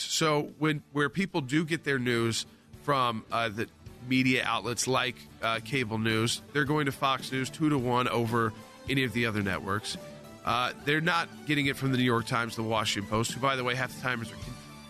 So 0.00 0.50
when 0.58 0.82
where 0.92 1.08
people 1.08 1.40
do 1.40 1.64
get 1.64 1.84
their 1.84 1.98
news 1.98 2.46
from 2.82 3.24
uh, 3.32 3.48
the 3.48 3.66
media 4.08 4.44
outlets 4.46 4.86
like 4.86 5.16
uh, 5.42 5.60
cable 5.64 5.98
news, 5.98 6.40
they're 6.52 6.64
going 6.64 6.86
to 6.86 6.92
Fox 6.92 7.32
News 7.32 7.50
two 7.50 7.68
to 7.68 7.78
one 7.78 8.08
over 8.08 8.52
any 8.88 9.04
of 9.04 9.12
the 9.12 9.26
other 9.26 9.42
networks. 9.42 9.96
Uh, 10.44 10.72
they're 10.84 11.00
not 11.00 11.28
getting 11.46 11.66
it 11.66 11.76
from 11.76 11.92
the 11.92 11.98
New 11.98 12.04
York 12.04 12.26
Times, 12.26 12.56
the 12.56 12.62
Washington 12.62 13.10
Post, 13.10 13.32
who, 13.32 13.40
by 13.40 13.54
the 13.56 13.64
way, 13.64 13.74
half 13.74 13.94
the 13.94 14.00
time 14.00 14.22
are 14.22 14.26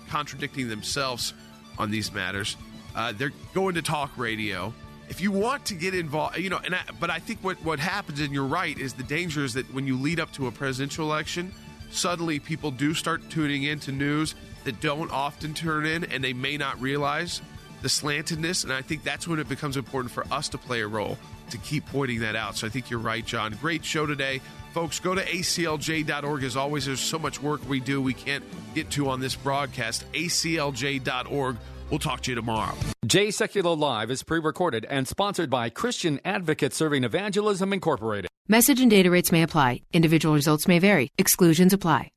contradicting 0.09 0.69
themselves 0.69 1.35
on 1.79 1.91
these 1.91 2.13
matters. 2.13 2.57
Uh, 2.95 3.13
they're 3.13 3.33
going 3.55 3.75
to 3.75 3.83
talk 3.83 4.17
radio. 4.17 4.73
If 5.09 5.21
you 5.21 5.33
want 5.33 5.65
to 5.67 5.75
get 5.75 5.95
involved, 5.95 6.39
you 6.39 6.51
know, 6.51 6.61
and 6.65 6.75
I, 6.75 6.81
but 7.01 7.11
I 7.11 7.19
think 7.19 7.41
what 7.43 7.57
what 7.65 7.81
happens, 7.81 8.21
and 8.21 8.33
you're 8.33 8.45
right, 8.45 8.79
is 8.79 8.93
the 8.93 9.03
danger 9.03 9.43
is 9.43 9.55
that 9.55 9.73
when 9.73 9.87
you 9.87 9.99
lead 9.99 10.21
up 10.21 10.31
to 10.33 10.47
a 10.47 10.53
presidential 10.53 11.11
election, 11.11 11.53
suddenly 11.91 12.39
people 12.39 12.71
do 12.71 12.95
start 12.95 13.29
tuning 13.31 13.65
into 13.65 13.93
news 13.93 14.35
that 14.65 14.81
don't 14.81 15.11
often 15.11 15.55
turn 15.55 15.87
in, 15.87 16.05
and 16.05 16.23
they 16.23 16.33
may 16.33 16.57
not 16.57 16.81
realize 16.81 17.41
the 17.83 17.89
slantedness. 17.89 18.65
And 18.65 18.73
I 18.73 18.83
think 18.83 19.05
that's 19.05 19.27
when 19.27 19.39
it 19.39 19.49
becomes 19.49 19.77
important 19.77 20.13
for 20.13 20.25
us 20.33 20.49
to 20.51 20.59
play 20.59 20.81
a 20.81 20.87
role 20.87 21.19
to 21.51 21.59
keep 21.59 21.87
pointing 21.87 22.21
that 22.21 22.37
out. 22.37 22.57
So 22.57 22.67
I 22.67 22.71
think 22.71 22.91
you're 22.91 23.01
right, 23.01 23.25
John. 23.25 23.57
Great 23.61 23.85
show 23.85 24.07
today. 24.07 24.41
Folks, 24.73 25.01
go 25.01 25.15
to 25.15 25.25
aclj.org. 25.25 26.45
As 26.45 26.57
always, 26.57 26.87
there's 26.87 27.01
so 27.01 27.19
much 27.19 27.43
work 27.43 27.67
we 27.69 27.81
do 27.81 28.03
we 28.03 28.15
can't 28.15 28.45
get 28.75 28.91
to 28.91 29.09
on 29.09 29.21
this 29.21 29.35
broadcast. 29.35 30.05
aclj.org. 30.13 31.57
We'll 31.91 31.99
talk 31.99 32.21
to 32.23 32.31
you 32.31 32.35
tomorrow. 32.35 32.75
Jay 33.07 33.29
Sekulow 33.29 33.77
Live 33.79 34.11
is 34.11 34.23
pre 34.23 34.41
recorded 34.41 34.85
and 34.89 35.09
sponsored 35.09 35.49
by 35.51 35.71
Christian 35.71 36.21
Advocate 36.25 36.75
Serving 36.75 37.05
Evangelism 37.05 37.73
Incorporated. 37.73 38.29
Message 38.47 38.81
and 38.81 38.91
data 38.91 39.11
rates 39.11 39.33
may 39.33 39.43
apply. 39.43 39.83
Individual 39.93 40.35
results 40.35 40.67
may 40.69 40.79
vary. 40.79 41.11
Exclusions 41.19 41.73
apply. 41.73 42.13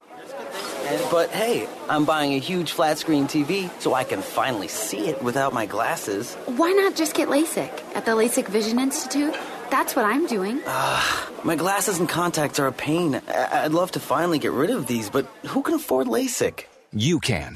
But 1.09 1.29
hey, 1.29 1.69
I'm 1.89 2.03
buying 2.03 2.33
a 2.33 2.37
huge 2.37 2.71
flat 2.73 2.97
screen 2.97 3.25
TV 3.25 3.69
so 3.79 3.93
I 3.93 4.03
can 4.03 4.21
finally 4.21 4.67
see 4.67 5.07
it 5.07 5.21
without 5.23 5.53
my 5.53 5.65
glasses. 5.65 6.35
Why 6.45 6.71
not 6.73 6.95
just 6.95 7.15
get 7.15 7.29
LASIK 7.29 7.71
at 7.95 8.05
the 8.05 8.11
LASIK 8.11 8.47
Vision 8.49 8.77
Institute? 8.79 9.33
That's 9.69 9.95
what 9.95 10.03
I'm 10.03 10.27
doing. 10.27 10.61
Uh, 10.65 11.01
my 11.45 11.55
glasses 11.55 11.99
and 11.99 12.09
contacts 12.09 12.59
are 12.59 12.67
a 12.67 12.73
pain. 12.73 13.21
I- 13.29 13.63
I'd 13.63 13.71
love 13.71 13.91
to 13.91 14.01
finally 14.01 14.37
get 14.39 14.51
rid 14.51 14.69
of 14.69 14.87
these, 14.87 15.09
but 15.09 15.25
who 15.47 15.61
can 15.61 15.75
afford 15.75 16.07
LASIK? 16.07 16.65
You 16.91 17.21
can. 17.21 17.55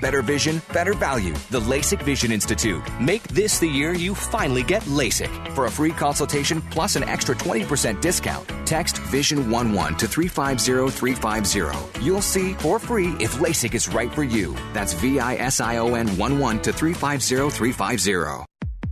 Better 0.00 0.22
vision, 0.22 0.60
better 0.72 0.94
value. 0.94 1.34
The 1.50 1.60
LASIK 1.60 2.02
Vision 2.02 2.32
Institute. 2.32 2.82
Make 3.00 3.22
this 3.24 3.58
the 3.58 3.68
year 3.68 3.92
you 3.92 4.14
finally 4.14 4.62
get 4.62 4.82
LASIK. 4.82 5.54
For 5.54 5.66
a 5.66 5.70
free 5.70 5.90
consultation 5.92 6.60
plus 6.62 6.96
an 6.96 7.04
extra 7.04 7.34
20% 7.34 8.00
discount, 8.00 8.48
text 8.66 8.96
Vision11 8.96 9.98
to 9.98 10.08
350350. 10.08 12.04
You'll 12.04 12.22
see 12.22 12.54
for 12.54 12.78
free 12.78 13.14
if 13.20 13.34
LASIK 13.36 13.74
is 13.74 13.88
right 13.88 14.12
for 14.12 14.22
you. 14.24 14.56
That's 14.72 14.92
V 14.94 15.18
I 15.20 15.36
S 15.36 15.60
I 15.60 15.78
O 15.78 15.94
N 15.94 16.08
11 16.08 16.62
to 16.62 16.72
350350. 16.72 18.44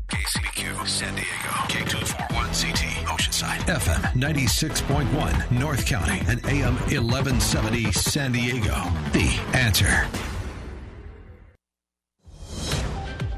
KCBQ, 0.08 0.86
San 0.86 1.14
Diego. 1.14 1.28
K241CT, 1.68 3.04
Oceanside. 3.06 3.58
FM 3.66 4.02
96.1, 4.20 5.50
North 5.58 5.86
County. 5.86 6.20
And 6.28 6.44
AM 6.46 6.74
1170, 6.74 7.90
San 7.92 8.32
Diego. 8.32 8.74
The 9.12 9.40
answer. 9.54 10.06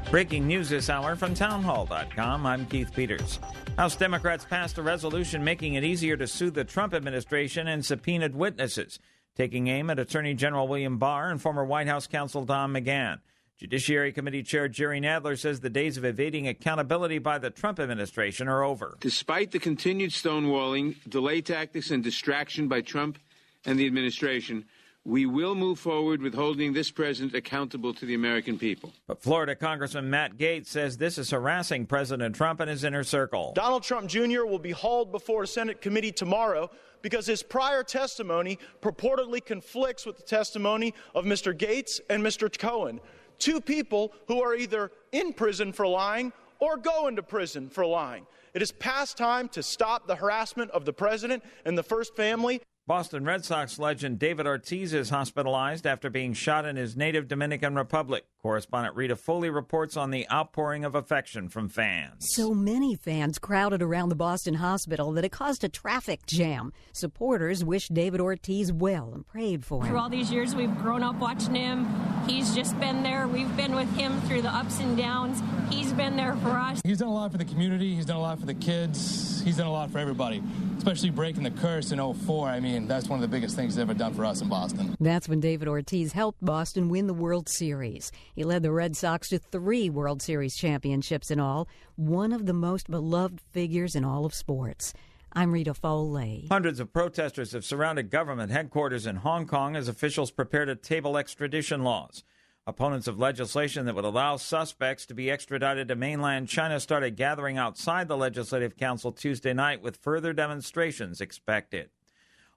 Breaking 0.09 0.47
news 0.47 0.69
this 0.69 0.89
hour 0.89 1.17
from 1.17 1.33
townhall.com. 1.33 2.45
I'm 2.45 2.65
Keith 2.67 2.93
Peters. 2.95 3.39
House 3.77 3.97
Democrats 3.97 4.45
passed 4.45 4.77
a 4.77 4.81
resolution 4.81 5.43
making 5.43 5.73
it 5.73 5.83
easier 5.83 6.15
to 6.15 6.25
sue 6.25 6.49
the 6.49 6.63
Trump 6.63 6.93
administration 6.93 7.67
and 7.67 7.85
subpoenaed 7.85 8.33
witnesses, 8.33 8.99
taking 9.35 9.67
aim 9.67 9.89
at 9.89 9.99
Attorney 9.99 10.33
General 10.33 10.65
William 10.65 10.97
Barr 10.97 11.29
and 11.29 11.41
former 11.41 11.65
White 11.65 11.87
House 11.87 12.07
counsel 12.07 12.45
Don 12.45 12.71
McGahn. 12.71 13.19
Judiciary 13.57 14.13
Committee 14.13 14.43
Chair 14.43 14.69
Jerry 14.69 15.01
Nadler 15.01 15.37
says 15.37 15.59
the 15.59 15.69
days 15.69 15.97
of 15.97 16.05
evading 16.05 16.47
accountability 16.47 17.17
by 17.17 17.37
the 17.37 17.49
Trump 17.49 17.77
administration 17.77 18.47
are 18.47 18.63
over. 18.63 18.95
Despite 19.01 19.51
the 19.51 19.59
continued 19.59 20.11
stonewalling, 20.11 20.95
delay 21.09 21.41
tactics, 21.41 21.91
and 21.91 22.01
distraction 22.01 22.69
by 22.69 22.79
Trump 22.79 23.19
and 23.65 23.77
the 23.77 23.85
administration, 23.87 24.63
we 25.07 25.25
will 25.25 25.55
move 25.55 25.79
forward 25.79 26.21
with 26.21 26.35
holding 26.35 26.73
this 26.73 26.91
president 26.91 27.33
accountable 27.33 27.93
to 27.93 28.05
the 28.05 28.13
American 28.13 28.59
people. 28.59 28.91
But 29.07 29.21
Florida 29.21 29.55
Congressman 29.55 30.09
Matt 30.09 30.37
Gaetz 30.37 30.67
says 30.67 30.97
this 30.97 31.17
is 31.17 31.31
harassing 31.31 31.85
President 31.85 32.35
Trump 32.35 32.59
and 32.59 32.69
his 32.69 32.83
inner 32.83 33.05
circle. 33.05 33.53
Donald 33.55 33.83
Trump 33.83 34.09
Jr. 34.09 34.43
will 34.43 34.59
be 34.59 34.71
hauled 34.71 35.13
before 35.13 35.43
a 35.43 35.47
Senate 35.47 35.79
committee 35.79 36.11
tomorrow 36.11 36.69
because 37.01 37.25
his 37.25 37.41
prior 37.41 37.83
testimony 37.83 38.59
purportedly 38.81 39.43
conflicts 39.43 40.05
with 40.05 40.17
the 40.17 40.23
testimony 40.23 40.93
of 41.15 41.23
Mr. 41.23 41.57
Gates 41.57 42.01
and 42.09 42.21
Mr. 42.21 42.51
Cohen, 42.59 42.99
two 43.39 43.61
people 43.61 44.11
who 44.27 44.43
are 44.43 44.55
either 44.55 44.91
in 45.13 45.31
prison 45.31 45.71
for 45.71 45.87
lying 45.87 46.33
or 46.59 46.75
going 46.75 47.15
to 47.15 47.23
prison 47.23 47.69
for 47.69 47.85
lying. 47.85 48.27
It 48.53 48.61
is 48.61 48.73
past 48.73 49.17
time 49.17 49.47
to 49.49 49.63
stop 49.63 50.05
the 50.05 50.15
harassment 50.15 50.69
of 50.71 50.83
the 50.83 50.91
president 50.91 51.43
and 51.63 51.77
the 51.77 51.83
first 51.83 52.13
family. 52.17 52.61
Boston 52.87 53.25
Red 53.25 53.43
Sox 53.43 53.77
legend 53.79 54.17
David 54.17 54.47
Ortiz 54.47 54.93
is 54.93 55.09
hospitalized 55.09 55.85
after 55.85 56.09
being 56.09 56.31
shot 56.31 56.63
in 56.63 56.77
his 56.77 56.95
native 56.95 57.27
Dominican 57.27 57.75
Republic. 57.75 58.25
Correspondent 58.41 58.95
Rita 58.95 59.17
Foley 59.17 59.49
reports 59.49 59.97
on 59.97 60.09
the 60.09 60.25
outpouring 60.31 60.85
of 60.85 60.95
affection 60.95 61.49
from 61.49 61.67
fans. 61.67 62.25
So 62.33 62.53
many 62.53 62.95
fans 62.95 63.39
crowded 63.39 63.81
around 63.81 64.07
the 64.07 64.15
Boston 64.15 64.53
hospital 64.53 65.11
that 65.11 65.25
it 65.25 65.33
caused 65.33 65.65
a 65.65 65.69
traffic 65.69 66.25
jam. 66.25 66.71
Supporters 66.93 67.61
wished 67.61 67.93
David 67.93 68.21
Ortiz 68.21 68.71
well 68.71 69.11
and 69.13 69.27
prayed 69.27 69.65
for 69.65 69.81
him. 69.83 69.89
Through 69.89 69.99
all 69.99 70.09
these 70.09 70.31
years, 70.31 70.55
we've 70.55 70.73
grown 70.77 71.03
up 71.03 71.17
watching 71.17 71.55
him. 71.55 71.93
He's 72.25 72.55
just 72.55 72.79
been 72.79 73.03
there. 73.03 73.27
We've 73.27 73.53
been 73.57 73.75
with 73.75 73.93
him 73.97 74.21
through 74.21 74.43
the 74.43 74.49
ups 74.49 74.79
and 74.79 74.95
downs. 74.95 75.43
He's 75.69 75.91
been 75.91 76.15
there 76.15 76.37
for 76.37 76.51
us. 76.51 76.79
He's 76.85 76.99
done 76.99 77.09
a 77.09 77.13
lot 77.13 77.33
for 77.33 77.37
the 77.37 77.43
community. 77.43 77.95
He's 77.95 78.05
done 78.05 78.15
a 78.15 78.21
lot 78.21 78.39
for 78.39 78.45
the 78.45 78.53
kids. 78.53 79.41
He's 79.43 79.57
done 79.57 79.67
a 79.67 79.71
lot 79.73 79.91
for 79.91 79.99
everybody, 79.99 80.41
especially 80.87 81.09
breaking 81.09 81.43
the 81.43 81.51
curse 81.51 81.91
in 81.91 81.99
04. 82.13 82.47
I 82.47 82.61
mean, 82.61 82.87
that's 82.87 83.09
one 83.09 83.21
of 83.21 83.21
the 83.21 83.27
biggest 83.27 83.57
things 83.57 83.73
he's 83.73 83.81
ever 83.81 83.93
done 83.93 84.13
for 84.13 84.23
us 84.23 84.39
in 84.39 84.47
Boston. 84.47 84.95
That's 85.01 85.27
when 85.27 85.41
David 85.41 85.67
Ortiz 85.67 86.13
helped 86.13 86.43
Boston 86.43 86.87
win 86.87 87.07
the 87.07 87.13
World 87.13 87.49
Series. 87.49 88.09
He 88.35 88.45
led 88.45 88.63
the 88.63 88.71
Red 88.71 88.95
Sox 88.95 89.27
to 89.29 89.37
three 89.37 89.89
World 89.89 90.21
Series 90.21 90.55
championships 90.55 91.29
in 91.29 91.41
all, 91.41 91.67
one 91.97 92.31
of 92.31 92.45
the 92.45 92.53
most 92.53 92.89
beloved 92.89 93.41
figures 93.51 93.97
in 93.97 94.05
all 94.05 94.25
of 94.25 94.33
sports. 94.33 94.93
I'm 95.33 95.51
Rita 95.51 95.73
Foley. 95.73 96.47
Hundreds 96.49 96.79
of 96.79 96.93
protesters 96.93 97.51
have 97.51 97.65
surrounded 97.65 98.09
government 98.09 98.53
headquarters 98.53 99.05
in 99.05 99.17
Hong 99.17 99.45
Kong 99.45 99.75
as 99.75 99.89
officials 99.89 100.31
prepare 100.31 100.63
to 100.63 100.75
table 100.75 101.17
extradition 101.17 101.83
laws. 101.83 102.23
Opponents 102.67 103.07
of 103.07 103.17
legislation 103.17 103.85
that 103.85 103.95
would 103.95 104.03
allow 104.03 104.35
suspects 104.35 105.05
to 105.05 105.13
be 105.13 105.31
extradited 105.31 105.87
to 105.87 105.95
mainland 105.95 106.49
China 106.49 106.81
started 106.81 107.15
gathering 107.15 107.57
outside 107.57 108.09
the 108.09 108.17
Legislative 108.17 108.75
Council 108.75 109.13
Tuesday 109.13 109.53
night 109.53 109.81
with 109.81 109.95
further 109.95 110.33
demonstrations 110.33 111.21
expected. 111.21 111.91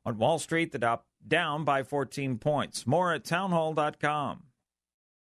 On 0.05 0.19
Wall 0.19 0.41
Street, 0.41 0.73
the 0.73 0.81
Dow 0.81 1.03
down 1.25 1.65
by 1.65 1.85
14 1.85 2.39
points. 2.39 2.89
More 2.89 3.13
at 3.13 3.25
townhall.com. 3.25 4.43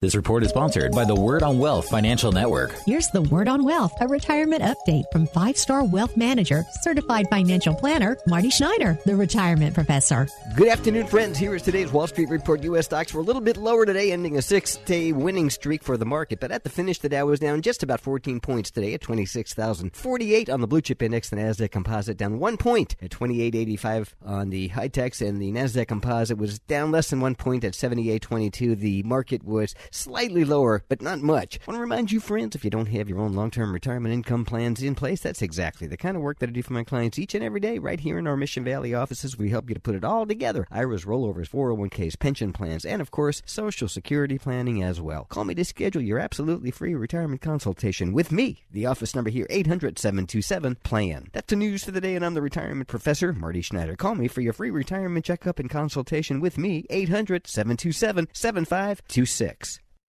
This 0.05 0.13
report 0.13 0.43
is 0.43 0.49
sponsored 0.49 0.91
by 0.91 1.03
the 1.03 1.15
Word 1.15 1.41
on 1.41 1.57
Wealth 1.57 1.89
Financial 1.89 2.31
Network. 2.31 2.75
Here's 2.85 3.07
the 3.07 3.23
Word 3.23 3.47
on 3.47 3.63
Wealth, 3.63 3.91
a 3.99 4.07
retirement 4.07 4.61
update 4.61 5.05
from 5.11 5.25
five 5.25 5.57
star 5.57 5.83
wealth 5.83 6.15
manager, 6.15 6.63
certified 6.83 7.25
financial 7.31 7.73
planner, 7.73 8.15
Marty 8.27 8.51
Schneider, 8.51 8.99
the 9.07 9.15
retirement 9.15 9.73
professor. 9.73 10.27
Good 10.55 10.67
afternoon, 10.67 11.07
friends. 11.07 11.39
Here 11.39 11.55
is 11.55 11.63
today's 11.63 11.91
Wall 11.91 12.05
Street 12.05 12.29
Report. 12.29 12.61
U.S. 12.61 12.85
stocks 12.85 13.15
were 13.15 13.21
a 13.21 13.23
little 13.23 13.41
bit 13.41 13.57
lower 13.57 13.83
today, 13.83 14.11
ending 14.11 14.37
a 14.37 14.43
six 14.43 14.75
day 14.75 15.11
winning 15.11 15.49
streak 15.49 15.83
for 15.83 15.97
the 15.97 16.05
market. 16.05 16.39
But 16.39 16.51
at 16.51 16.63
the 16.63 16.69
finish, 16.69 16.99
the 16.99 17.09
Dow 17.09 17.25
was 17.25 17.39
down 17.39 17.63
just 17.63 17.81
about 17.81 17.99
14 17.99 18.39
points 18.39 18.69
today 18.69 18.93
at 18.93 19.01
26,048 19.01 20.51
on 20.51 20.61
the 20.61 20.67
blue 20.67 20.81
chip 20.81 21.01
index. 21.01 21.31
The 21.31 21.37
NASDAQ 21.37 21.71
composite 21.71 22.17
down 22.17 22.37
one 22.37 22.57
point 22.57 22.95
at 23.01 23.09
2885 23.09 24.15
on 24.23 24.51
the 24.51 24.67
high 24.67 24.87
techs, 24.87 25.19
and 25.19 25.41
the 25.41 25.51
NASDAQ 25.51 25.87
composite 25.87 26.37
was 26.37 26.59
down 26.59 26.91
less 26.91 27.09
than 27.09 27.21
one 27.21 27.33
point 27.33 27.63
at 27.63 27.73
7822. 27.73 28.75
The 28.75 29.01
market 29.01 29.43
was 29.43 29.73
slightly 29.95 30.45
lower, 30.45 30.83
but 30.87 31.01
not 31.01 31.19
much. 31.19 31.59
I 31.59 31.71
want 31.71 31.77
to 31.77 31.81
remind 31.81 32.11
you, 32.11 32.19
friends, 32.19 32.55
if 32.55 32.63
you 32.63 32.69
don't 32.69 32.87
have 32.87 33.09
your 33.09 33.19
own 33.19 33.33
long 33.33 33.51
term 33.51 33.73
retirement 33.73 34.13
income 34.13 34.45
plans 34.45 34.83
in 34.83 34.95
place, 34.95 35.21
that's 35.21 35.41
exactly 35.41 35.87
the 35.87 35.97
kind 35.97 36.15
of 36.17 36.23
work 36.23 36.39
that 36.39 36.49
I 36.49 36.51
do 36.51 36.61
for 36.61 36.73
my 36.73 36.83
clients 36.83 37.17
each 37.17 37.33
and 37.33 37.43
every 37.43 37.59
day 37.59 37.79
right 37.79 37.99
here 37.99 38.17
in 38.17 38.27
our 38.27 38.37
Mission 38.37 38.63
Valley 38.63 38.93
offices. 38.93 39.37
We 39.37 39.49
help 39.49 39.69
you 39.69 39.75
to 39.75 39.81
put 39.81 39.95
it 39.95 40.03
all 40.03 40.25
together 40.25 40.67
IRAs, 40.71 41.05
rollovers, 41.05 41.49
401ks, 41.49 42.19
pension 42.19 42.53
plans, 42.53 42.85
and 42.85 43.01
of 43.01 43.11
course, 43.11 43.41
Social 43.45 43.87
Security 43.87 44.37
planning 44.37 44.83
as 44.83 44.99
well. 44.99 45.25
Call 45.25 45.45
me 45.45 45.55
to 45.55 45.65
schedule 45.65 46.01
your 46.01 46.19
absolutely 46.19 46.71
free 46.71 46.95
retirement 46.95 47.41
consultation 47.41 48.13
with 48.13 48.31
me. 48.31 48.63
The 48.71 48.85
office 48.85 49.15
number 49.15 49.29
here, 49.29 49.47
800 49.49 49.97
727 49.97 50.77
PLAN. 50.83 51.29
That's 51.31 51.47
the 51.47 51.55
news 51.55 51.83
for 51.83 51.91
the 51.91 52.01
day, 52.01 52.15
and 52.15 52.25
I'm 52.25 52.33
the 52.33 52.41
retirement 52.41 52.87
professor, 52.87 53.33
Marty 53.33 53.61
Schneider. 53.61 53.95
Call 53.95 54.15
me 54.15 54.27
for 54.27 54.41
your 54.41 54.53
free 54.53 54.71
retirement 54.71 55.25
checkup 55.25 55.59
and 55.59 55.69
consultation 55.69 56.41
with 56.41 56.57
me, 56.57 56.85
800 56.89 57.47
727 57.47 58.27
7526. 58.33 59.79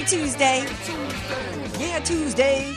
Happy 0.00 0.16
Tuesday. 0.16 0.66
Yeah, 1.78 1.98
Tuesday. 1.98 2.74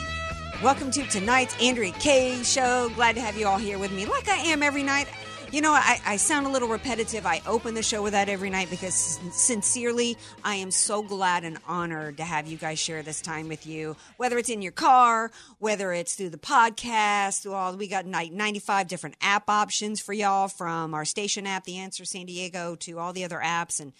Welcome 0.62 0.90
to 0.90 1.06
tonight's 1.06 1.56
Andrea 1.58 1.92
Kaye 1.92 2.42
show. 2.42 2.90
Glad 2.96 3.14
to 3.14 3.22
have 3.22 3.38
you 3.38 3.46
all 3.46 3.56
here 3.56 3.78
with 3.78 3.92
me, 3.92 4.04
like 4.04 4.28
I 4.28 4.36
am 4.36 4.62
every 4.62 4.82
night. 4.82 5.08
You 5.50 5.62
know, 5.62 5.72
I, 5.72 5.98
I 6.04 6.16
sound 6.18 6.46
a 6.46 6.50
little 6.50 6.68
repetitive. 6.68 7.24
I 7.24 7.40
open 7.46 7.72
the 7.72 7.82
show 7.82 8.02
with 8.02 8.12
that 8.12 8.28
every 8.28 8.50
night 8.50 8.68
because 8.68 9.18
sincerely, 9.32 10.18
I 10.44 10.56
am 10.56 10.70
so 10.70 11.02
glad 11.02 11.44
and 11.44 11.56
honored 11.66 12.18
to 12.18 12.24
have 12.24 12.46
you 12.46 12.58
guys 12.58 12.78
share 12.78 13.02
this 13.02 13.22
time 13.22 13.48
with 13.48 13.66
you. 13.66 13.96
Whether 14.18 14.36
it's 14.36 14.50
in 14.50 14.60
your 14.60 14.72
car, 14.72 15.30
whether 15.60 15.94
it's 15.94 16.16
through 16.16 16.28
the 16.30 16.36
podcast, 16.36 17.42
through 17.42 17.54
all 17.54 17.74
we 17.74 17.88
got 17.88 18.06
like 18.06 18.32
95 18.32 18.86
different 18.86 19.16
app 19.22 19.48
options 19.48 19.98
for 19.98 20.12
y'all 20.12 20.48
from 20.48 20.92
our 20.92 21.06
station 21.06 21.46
app, 21.46 21.64
The 21.64 21.78
Answer 21.78 22.04
San 22.04 22.26
Diego, 22.26 22.74
to 22.80 22.98
all 22.98 23.14
the 23.14 23.24
other 23.24 23.40
apps 23.42 23.80
and 23.80 23.94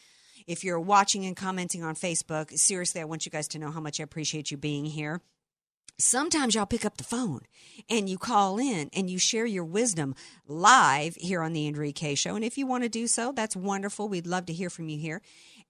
if 0.47 0.65
you're 0.65 0.81
watching 0.81 1.25
and 1.25 1.37
commenting 1.37 1.83
on 1.83 1.95
Facebook, 1.95 2.57
seriously, 2.59 3.01
I 3.01 3.05
want 3.05 3.25
you 3.25 3.33
guys 3.33 3.49
to 3.49 3.59
know 3.59 3.71
how 3.71 3.81
much 3.81 4.01
I 4.01 4.05
appreciate 4.05 4.51
you 4.51 4.57
being 4.57 4.85
here. 4.85 5.21
Sometimes 5.97 6.55
y'all 6.57 6.67
pick 6.67 6.85
up 6.85 6.97
the 6.97 7.05
phone 7.05 7.43
and 7.89 8.09
you 8.09 8.19
call 8.19 8.59
in 8.59 8.91
and 8.93 9.09
you 9.09 9.17
share 9.19 9.47
your 9.47 9.65
wisdom 9.65 10.17
live 10.49 11.15
here 11.15 11.41
on 11.41 11.53
the 11.53 11.69
Andrea 11.69 11.93
Kaye 11.93 12.17
Show. 12.17 12.35
And 12.35 12.45
if 12.45 12.59
you 12.59 12.67
want 12.67 12.83
to 12.83 12.89
do 12.89 13.07
so, 13.07 13.31
that's 13.31 13.55
wonderful. 13.55 14.09
We'd 14.09 14.27
love 14.27 14.47
to 14.47 14.53
hear 14.53 14.71
from 14.71 14.89
you 14.89 14.99
here. 14.99 15.23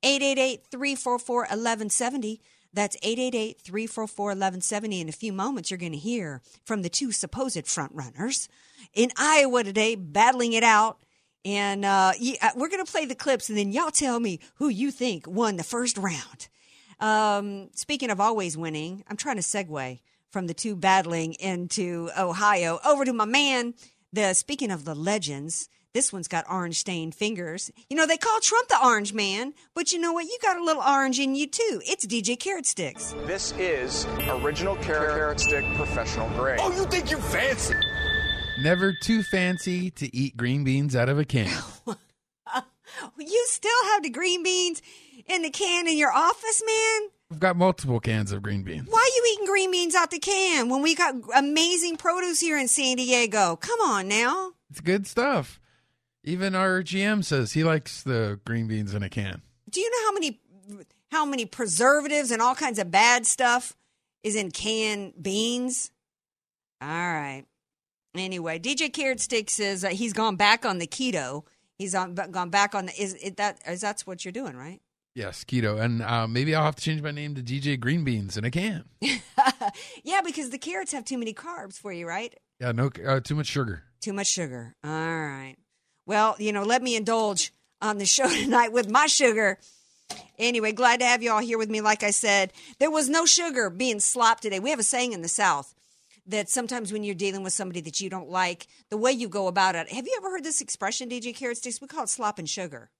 888 0.02 0.62
344 0.70 1.36
1170. 1.40 2.40
That's 2.72 2.96
888 3.02 3.60
344 3.60 4.26
1170. 4.26 5.00
In 5.02 5.08
a 5.08 5.12
few 5.12 5.32
moments, 5.32 5.70
you're 5.70 5.78
going 5.78 5.92
to 5.92 5.98
hear 5.98 6.40
from 6.64 6.82
the 6.82 6.88
two 6.88 7.12
supposed 7.12 7.66
front 7.66 7.92
runners 7.94 8.48
in 8.94 9.10
Iowa 9.16 9.62
today, 9.62 9.94
battling 9.94 10.54
it 10.54 10.64
out 10.64 11.03
and 11.44 11.84
uh, 11.84 12.12
yeah, 12.18 12.52
we're 12.56 12.68
going 12.68 12.84
to 12.84 12.90
play 12.90 13.04
the 13.04 13.14
clips, 13.14 13.48
and 13.48 13.58
then 13.58 13.72
y'all 13.72 13.90
tell 13.90 14.18
me 14.18 14.40
who 14.56 14.68
you 14.68 14.90
think 14.90 15.26
won 15.26 15.56
the 15.56 15.64
first 15.64 15.98
round. 15.98 16.48
Um, 17.00 17.70
speaking 17.74 18.10
of 18.10 18.20
always 18.20 18.56
winning, 18.56 19.04
I'm 19.08 19.16
trying 19.16 19.36
to 19.36 19.42
segue 19.42 20.00
from 20.30 20.46
the 20.46 20.54
two 20.54 20.74
battling 20.74 21.34
into 21.34 22.10
Ohio 22.18 22.78
over 22.84 23.04
to 23.04 23.12
my 23.12 23.24
man. 23.24 23.74
The 24.12 24.32
speaking 24.34 24.70
of 24.70 24.84
the 24.84 24.94
legends, 24.94 25.68
this 25.92 26.12
one's 26.12 26.28
got 26.28 26.44
orange 26.48 26.76
stained 26.78 27.14
fingers. 27.14 27.70
You 27.88 27.96
know 27.96 28.06
they 28.06 28.16
call 28.16 28.40
Trump 28.40 28.68
the 28.68 28.78
Orange 28.84 29.12
Man, 29.12 29.54
but 29.74 29.92
you 29.92 30.00
know 30.00 30.12
what? 30.12 30.24
You 30.24 30.38
got 30.42 30.56
a 30.56 30.64
little 30.64 30.82
orange 30.82 31.20
in 31.20 31.34
you 31.34 31.46
too. 31.46 31.80
It's 31.84 32.06
DJ 32.06 32.38
Carrot 32.38 32.66
Sticks. 32.66 33.14
This 33.26 33.52
is 33.58 34.06
original 34.28 34.76
carrot 34.76 35.40
stick 35.40 35.64
professional 35.74 36.28
grade. 36.30 36.58
Oh, 36.62 36.72
you 36.74 36.84
think 36.86 37.10
you're 37.10 37.20
fancy? 37.20 37.74
Never 38.60 38.92
too 38.92 39.22
fancy 39.22 39.90
to 39.90 40.14
eat 40.14 40.36
green 40.36 40.64
beans 40.64 40.94
out 40.94 41.08
of 41.08 41.18
a 41.18 41.24
can. 41.24 41.50
you 43.18 43.46
still 43.48 43.84
have 43.92 44.02
the 44.02 44.10
green 44.10 44.42
beans 44.42 44.80
in 45.26 45.42
the 45.42 45.50
can 45.50 45.88
in 45.88 45.96
your 45.96 46.12
office, 46.12 46.62
man? 46.64 47.10
I've 47.32 47.40
got 47.40 47.56
multiple 47.56 47.98
cans 47.98 48.30
of 48.30 48.42
green 48.42 48.62
beans. 48.62 48.86
Why 48.88 48.98
are 48.98 49.16
you 49.16 49.32
eating 49.34 49.46
green 49.46 49.70
beans 49.72 49.94
out 49.94 50.10
the 50.10 50.18
can 50.18 50.68
when 50.68 50.82
we 50.82 50.94
got 50.94 51.14
amazing 51.34 51.96
produce 51.96 52.40
here 52.40 52.58
in 52.58 52.68
San 52.68 52.96
Diego? 52.96 53.56
Come 53.56 53.80
on 53.80 54.06
now. 54.06 54.52
It's 54.70 54.80
good 54.80 55.06
stuff. 55.06 55.60
Even 56.22 56.54
our 56.54 56.82
GM 56.82 57.24
says 57.24 57.52
he 57.52 57.64
likes 57.64 58.02
the 58.02 58.40
green 58.44 58.68
beans 58.68 58.94
in 58.94 59.02
a 59.02 59.08
can. 59.08 59.42
Do 59.68 59.80
you 59.80 59.90
know 59.90 60.06
how 60.06 60.12
many 60.12 60.40
how 61.10 61.24
many 61.24 61.44
preservatives 61.44 62.30
and 62.30 62.40
all 62.40 62.54
kinds 62.54 62.78
of 62.78 62.90
bad 62.90 63.26
stuff 63.26 63.76
is 64.22 64.36
in 64.36 64.50
canned 64.50 65.14
beans? 65.20 65.90
All 66.80 66.88
right. 66.88 67.44
Anyway, 68.14 68.58
DJ 68.58 68.92
Carrot 68.92 69.20
Stick 69.20 69.50
says 69.50 69.84
uh, 69.84 69.88
he's 69.88 70.12
gone 70.12 70.36
back 70.36 70.64
on 70.64 70.78
the 70.78 70.86
keto. 70.86 71.44
He's 71.78 71.94
on 71.94 72.14
gone 72.14 72.50
back 72.50 72.74
on 72.74 72.86
the 72.86 72.92
is 73.00 73.14
it 73.14 73.36
that 73.38 73.58
is 73.66 73.80
that's 73.80 74.06
what 74.06 74.24
you're 74.24 74.32
doing, 74.32 74.56
right? 74.56 74.80
Yes, 75.14 75.44
keto, 75.44 75.80
and 75.80 76.02
uh, 76.02 76.26
maybe 76.26 76.54
I'll 76.54 76.64
have 76.64 76.76
to 76.76 76.82
change 76.82 77.00
my 77.00 77.12
name 77.12 77.34
to 77.36 77.42
DJ 77.42 77.78
Green 77.78 78.02
Beans 78.02 78.36
and 78.36 78.44
I 78.44 78.50
can. 78.50 78.84
yeah, 80.02 80.20
because 80.24 80.50
the 80.50 80.58
carrots 80.58 80.92
have 80.92 81.04
too 81.04 81.18
many 81.18 81.32
carbs 81.32 81.78
for 81.78 81.92
you, 81.92 82.06
right? 82.06 82.34
Yeah, 82.60 82.72
no, 82.72 82.90
uh, 83.06 83.20
too 83.20 83.36
much 83.36 83.46
sugar. 83.46 83.84
Too 84.00 84.12
much 84.12 84.26
sugar. 84.26 84.74
All 84.84 84.90
right. 84.90 85.56
Well, 86.06 86.36
you 86.38 86.52
know, 86.52 86.64
let 86.64 86.82
me 86.82 86.96
indulge 86.96 87.52
on 87.80 87.98
the 87.98 88.06
show 88.06 88.28
tonight 88.42 88.72
with 88.72 88.90
my 88.90 89.06
sugar. 89.06 89.58
Anyway, 90.38 90.72
glad 90.72 91.00
to 91.00 91.06
have 91.06 91.22
you 91.22 91.32
all 91.32 91.40
here 91.40 91.58
with 91.58 91.70
me. 91.70 91.80
Like 91.80 92.02
I 92.02 92.10
said, 92.10 92.52
there 92.78 92.90
was 92.90 93.08
no 93.08 93.24
sugar 93.24 93.70
being 93.70 94.00
slopped 94.00 94.42
today. 94.42 94.60
We 94.60 94.70
have 94.70 94.78
a 94.80 94.84
saying 94.84 95.12
in 95.12 95.22
the 95.22 95.28
South 95.28 95.74
that 96.26 96.48
sometimes 96.48 96.92
when 96.92 97.04
you're 97.04 97.14
dealing 97.14 97.42
with 97.42 97.52
somebody 97.52 97.80
that 97.82 98.00
you 98.00 98.08
don't 98.08 98.30
like, 98.30 98.66
the 98.90 98.96
way 98.96 99.12
you 99.12 99.28
go 99.28 99.46
about 99.46 99.74
it. 99.74 99.90
Have 99.90 100.06
you 100.06 100.14
ever 100.16 100.30
heard 100.30 100.44
this 100.44 100.60
expression, 100.60 101.08
DJ 101.08 101.34
Carrot 101.34 101.58
Sticks? 101.58 101.80
We 101.80 101.86
call 101.86 102.04
it 102.04 102.08
slop 102.08 102.38
and 102.38 102.48
sugar. 102.48 102.90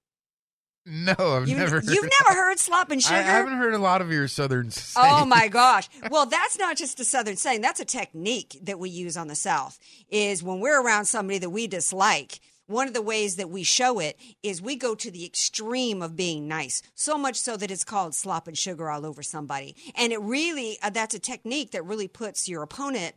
No, 0.87 1.15
I've 1.19 1.49
you've, 1.49 1.59
never. 1.59 1.77
You've 1.77 2.11
never 2.21 2.35
heard 2.39 2.59
slop 2.59 2.91
and 2.91 3.03
sugar. 3.03 3.15
I 3.15 3.23
haven't 3.23 3.55
heard 3.55 3.73
a 3.73 3.79
lot 3.79 4.03
of 4.03 4.13
your 4.13 4.29
southern. 4.29 4.71
Sayings. 4.71 4.95
Oh 4.99 5.25
my 5.25 5.49
gosh! 5.51 5.89
Well, 6.11 6.27
that's 6.27 6.59
not 6.59 6.77
just 6.77 7.01
a 7.01 7.05
southern 7.05 7.37
saying. 7.37 7.63
That's 7.63 7.81
a 7.81 7.87
technique 7.87 8.59
that 8.63 8.79
we 8.79 8.91
use 8.91 9.17
on 9.17 9.29
the 9.29 9.35
South. 9.35 9.79
Is 10.11 10.43
when 10.43 10.61
we're 10.61 10.83
around 10.83 11.07
somebody 11.07 11.39
that 11.39 11.51
we 11.51 11.67
dislike. 11.67 12.39
One 12.67 12.89
of 12.89 12.95
the 12.95 13.03
ways 13.03 13.37
that 13.37 13.51
we 13.51 13.63
show 13.63 13.99
it 13.99 14.19
is 14.43 14.63
we 14.63 14.77
go 14.77 14.95
to 14.95 15.11
the 15.11 15.27
extreme 15.27 16.01
of 16.01 16.17
being 16.17 16.49
nice, 16.49 16.83
so 16.95 17.19
much 17.19 17.37
so 17.37 17.57
that 17.59 17.71
it's 17.71 17.85
called 17.85 18.15
slop 18.15 18.49
and 18.49 18.57
sugar 18.57 18.89
all 18.89 19.05
over 19.05 19.23
somebody. 19.23 19.77
And 19.95 20.13
it 20.13 20.21
really, 20.21 20.79
uh, 20.83 20.91
that's 20.91 21.15
a 21.15 21.19
technique 21.19 21.73
that 21.73 21.85
really 21.85 22.09
puts 22.09 22.49
your 22.49 22.63
opponent 22.63 23.15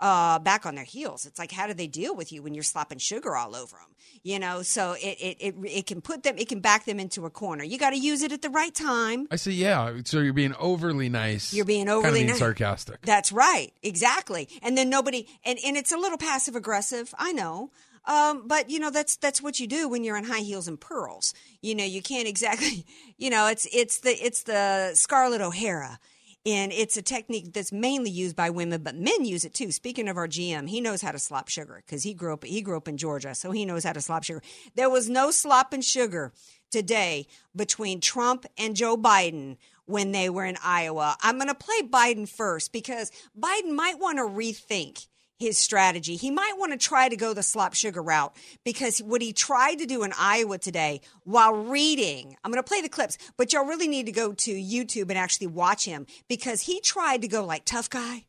uh, 0.00 0.38
back 0.40 0.66
on 0.66 0.74
their 0.74 0.84
heels. 0.84 1.26
It's 1.26 1.38
like, 1.38 1.52
how 1.52 1.66
do 1.66 1.74
they 1.74 1.86
deal 1.86 2.14
with 2.14 2.32
you 2.32 2.42
when 2.42 2.54
you're 2.54 2.64
slopping 2.64 2.98
sugar 2.98 3.36
all 3.36 3.54
over 3.54 3.76
them? 3.76 3.94
You 4.24 4.40
know, 4.40 4.62
so 4.62 4.92
it, 4.94 5.16
it, 5.20 5.36
it, 5.40 5.54
it 5.64 5.86
can 5.86 6.00
put 6.00 6.24
them, 6.24 6.36
it 6.36 6.48
can 6.48 6.60
back 6.60 6.84
them 6.84 6.98
into 6.98 7.24
a 7.24 7.30
corner. 7.30 7.62
You 7.62 7.78
got 7.78 7.90
to 7.90 7.98
use 7.98 8.22
it 8.22 8.32
at 8.32 8.42
the 8.42 8.50
right 8.50 8.74
time. 8.74 9.28
I 9.30 9.36
say, 9.36 9.52
yeah. 9.52 9.96
So 10.04 10.18
you're 10.18 10.32
being 10.32 10.54
overly 10.58 11.08
nice. 11.08 11.54
You're 11.54 11.64
being 11.64 11.88
overly 11.88 12.02
kind 12.02 12.14
of 12.14 12.14
being 12.14 12.26
nice. 12.26 12.38
sarcastic. 12.38 13.02
That's 13.02 13.30
right. 13.30 13.72
Exactly. 13.82 14.48
And 14.60 14.76
then 14.76 14.90
nobody, 14.90 15.28
and, 15.44 15.58
and 15.64 15.76
it's 15.76 15.92
a 15.92 15.96
little 15.96 16.18
passive 16.18 16.56
aggressive. 16.56 17.14
I 17.16 17.32
know. 17.32 17.70
Um, 18.04 18.46
but 18.46 18.70
you 18.70 18.78
know 18.78 18.90
that's 18.90 19.16
that's 19.16 19.42
what 19.42 19.60
you 19.60 19.66
do 19.66 19.88
when 19.88 20.04
you're 20.04 20.16
in 20.16 20.24
high 20.24 20.40
heels 20.40 20.68
and 20.68 20.80
pearls. 20.80 21.34
You 21.62 21.74
know 21.74 21.84
you 21.84 22.02
can't 22.02 22.28
exactly. 22.34 22.86
You 23.16 23.30
know 23.30 23.46
it's 23.48 23.66
it's 23.72 24.00
the 24.00 24.10
it's 24.10 24.44
the 24.44 24.92
Scarlett 24.94 25.40
O'Hara 25.40 25.98
And 26.46 26.72
it's 26.72 26.96
a 26.96 27.02
technique 27.02 27.52
that's 27.52 27.72
mainly 27.72 28.10
used 28.10 28.36
by 28.36 28.50
women, 28.50 28.82
but 28.82 28.96
men 28.96 29.24
use 29.24 29.44
it 29.44 29.54
too. 29.54 29.72
Speaking 29.72 30.08
of 30.08 30.16
our 30.16 30.28
GM, 30.28 30.68
he 30.68 30.80
knows 30.80 31.02
how 31.02 31.12
to 31.12 31.18
slop 31.18 31.48
sugar 31.48 31.82
because 31.84 32.02
he 32.02 32.14
grew 32.14 32.32
up 32.32 32.44
he 32.44 32.62
grew 32.62 32.76
up 32.76 32.88
in 32.88 32.96
Georgia, 32.96 33.34
so 33.34 33.50
he 33.50 33.64
knows 33.64 33.84
how 33.84 33.92
to 33.92 34.00
slop 34.00 34.24
sugar. 34.24 34.42
There 34.74 34.90
was 34.90 35.08
no 35.08 35.30
slop 35.30 35.72
and 35.72 35.84
sugar 35.84 36.32
today 36.70 37.26
between 37.54 38.00
Trump 38.00 38.46
and 38.56 38.76
Joe 38.76 38.96
Biden 38.96 39.56
when 39.86 40.12
they 40.12 40.28
were 40.28 40.44
in 40.44 40.56
Iowa. 40.62 41.16
I'm 41.22 41.36
going 41.36 41.48
to 41.48 41.54
play 41.54 41.80
Biden 41.82 42.28
first 42.28 42.72
because 42.72 43.10
Biden 43.38 43.74
might 43.74 43.98
want 43.98 44.18
to 44.18 44.22
rethink 44.22 45.06
his 45.38 45.56
strategy. 45.56 46.16
He 46.16 46.30
might 46.30 46.54
want 46.56 46.72
to 46.72 46.78
try 46.78 47.08
to 47.08 47.16
go 47.16 47.32
the 47.32 47.42
slop 47.42 47.74
sugar 47.74 48.02
route 48.02 48.34
because 48.64 48.98
what 48.98 49.22
he 49.22 49.32
tried 49.32 49.76
to 49.76 49.86
do 49.86 50.02
in 50.02 50.12
Iowa 50.18 50.58
today 50.58 51.00
while 51.24 51.54
reading, 51.54 52.36
I'm 52.44 52.50
going 52.50 52.62
to 52.62 52.68
play 52.68 52.80
the 52.80 52.88
clips, 52.88 53.18
but 53.36 53.52
y'all 53.52 53.64
really 53.64 53.88
need 53.88 54.06
to 54.06 54.12
go 54.12 54.32
to 54.32 54.52
YouTube 54.52 55.08
and 55.10 55.18
actually 55.18 55.46
watch 55.46 55.84
him 55.84 56.06
because 56.28 56.62
he 56.62 56.80
tried 56.80 57.22
to 57.22 57.28
go 57.28 57.44
like 57.44 57.64
tough 57.64 57.88
guy. 57.88 58.24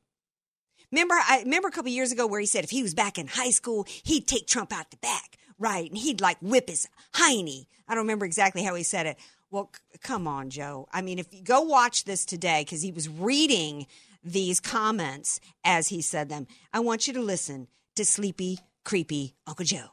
Remember, 0.92 1.16
I 1.16 1.42
remember 1.44 1.68
a 1.68 1.72
couple 1.72 1.92
years 1.92 2.12
ago 2.12 2.26
where 2.28 2.40
he 2.40 2.46
said 2.46 2.64
if 2.64 2.72
he 2.72 2.84
was 2.84 2.94
back 2.94 3.18
in 3.18 3.28
high 3.28 3.52
school, 3.52 3.86
he'd 4.04 4.28
take 4.28 4.48
Trump 4.48 4.72
out 4.72 4.92
the 4.92 4.98
back, 4.98 5.38
right? 5.58 5.90
And 5.90 5.98
he'd 5.98 6.22
like 6.22 6.38
whip 6.42 6.70
his 6.70 6.88
hiney. 7.14 7.66
I 7.88 7.96
don't 7.96 8.04
remember 8.04 8.26
exactly 8.26 8.64
how 8.64 8.76
he 8.76 8.84
said 8.84 9.06
it. 9.06 9.18
Well, 9.52 9.72
c- 9.76 10.00
come 10.04 10.28
on, 10.28 10.50
Joe. 10.50 10.88
I 10.92 11.02
mean, 11.02 11.18
if 11.20 11.34
you 11.34 11.44
go 11.44 11.62
watch 11.62 12.06
this 12.06 12.26
today, 12.26 12.64
because 12.64 12.82
he 12.82 12.92
was 12.92 13.10
reading 13.10 13.88
these 14.24 14.60
comments 14.60 15.40
as 15.64 15.88
he 15.90 16.02
said 16.02 16.30
them, 16.30 16.48
I 16.74 16.80
want 16.80 17.08
you 17.08 17.14
to 17.14 17.22
listen 17.22 17.68
to 17.96 18.06
sleepy, 18.06 18.60
creepy 18.84 19.36
Uncle 19.48 19.66
Joe. 19.66 19.88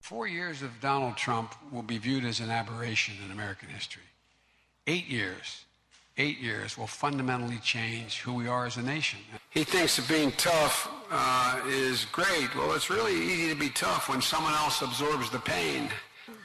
Four 0.00 0.28
years 0.28 0.62
of 0.62 0.70
Donald 0.80 1.16
Trump 1.16 1.54
will 1.72 1.82
be 1.82 1.98
viewed 1.98 2.24
as 2.24 2.38
an 2.38 2.50
aberration 2.50 3.16
in 3.24 3.32
American 3.32 3.68
history. 3.68 4.04
Eight 4.86 5.08
years, 5.08 5.64
eight 6.16 6.38
years 6.38 6.78
will 6.78 6.86
fundamentally 6.86 7.58
change 7.58 8.20
who 8.20 8.32
we 8.34 8.46
are 8.46 8.66
as 8.66 8.76
a 8.76 8.82
nation. 8.82 9.18
He 9.50 9.64
thinks 9.64 9.96
that 9.96 10.08
being 10.08 10.30
tough 10.32 10.88
uh, 11.10 11.60
is 11.66 12.04
great. 12.06 12.54
Well, 12.54 12.72
it's 12.74 12.88
really 12.88 13.14
easy 13.14 13.48
to 13.48 13.58
be 13.58 13.68
tough 13.70 14.08
when 14.08 14.22
someone 14.22 14.54
else 14.54 14.80
absorbs 14.80 15.28
the 15.30 15.40
pain. 15.40 15.88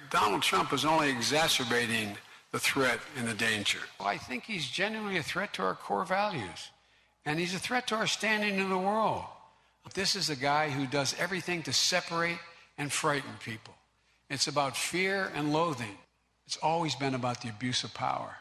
Donald 0.09 0.41
Trump 0.41 0.73
is 0.73 0.83
only 0.83 1.11
exacerbating 1.11 2.17
the 2.51 2.59
threat 2.59 2.99
and 3.17 3.27
the 3.27 3.33
danger. 3.33 3.79
Well, 3.99 4.09
I 4.09 4.17
think 4.17 4.43
he's 4.43 4.67
genuinely 4.67 5.17
a 5.17 5.23
threat 5.23 5.53
to 5.53 5.63
our 5.63 5.75
core 5.75 6.05
values, 6.05 6.71
and 7.25 7.39
he's 7.39 7.55
a 7.55 7.59
threat 7.59 7.87
to 7.87 7.95
our 7.95 8.07
standing 8.07 8.59
in 8.59 8.69
the 8.69 8.77
world. 8.77 9.23
This 9.93 10.15
is 10.15 10.29
a 10.29 10.35
guy 10.35 10.69
who 10.69 10.85
does 10.85 11.15
everything 11.19 11.63
to 11.63 11.73
separate 11.73 12.37
and 12.77 12.91
frighten 12.91 13.31
people. 13.43 13.73
It's 14.29 14.47
about 14.47 14.77
fear 14.77 15.31
and 15.35 15.51
loathing. 15.51 15.97
It's 16.45 16.57
always 16.57 16.95
been 16.95 17.15
about 17.15 17.41
the 17.41 17.49
abuse 17.49 17.83
of 17.83 17.93
power. 17.93 18.37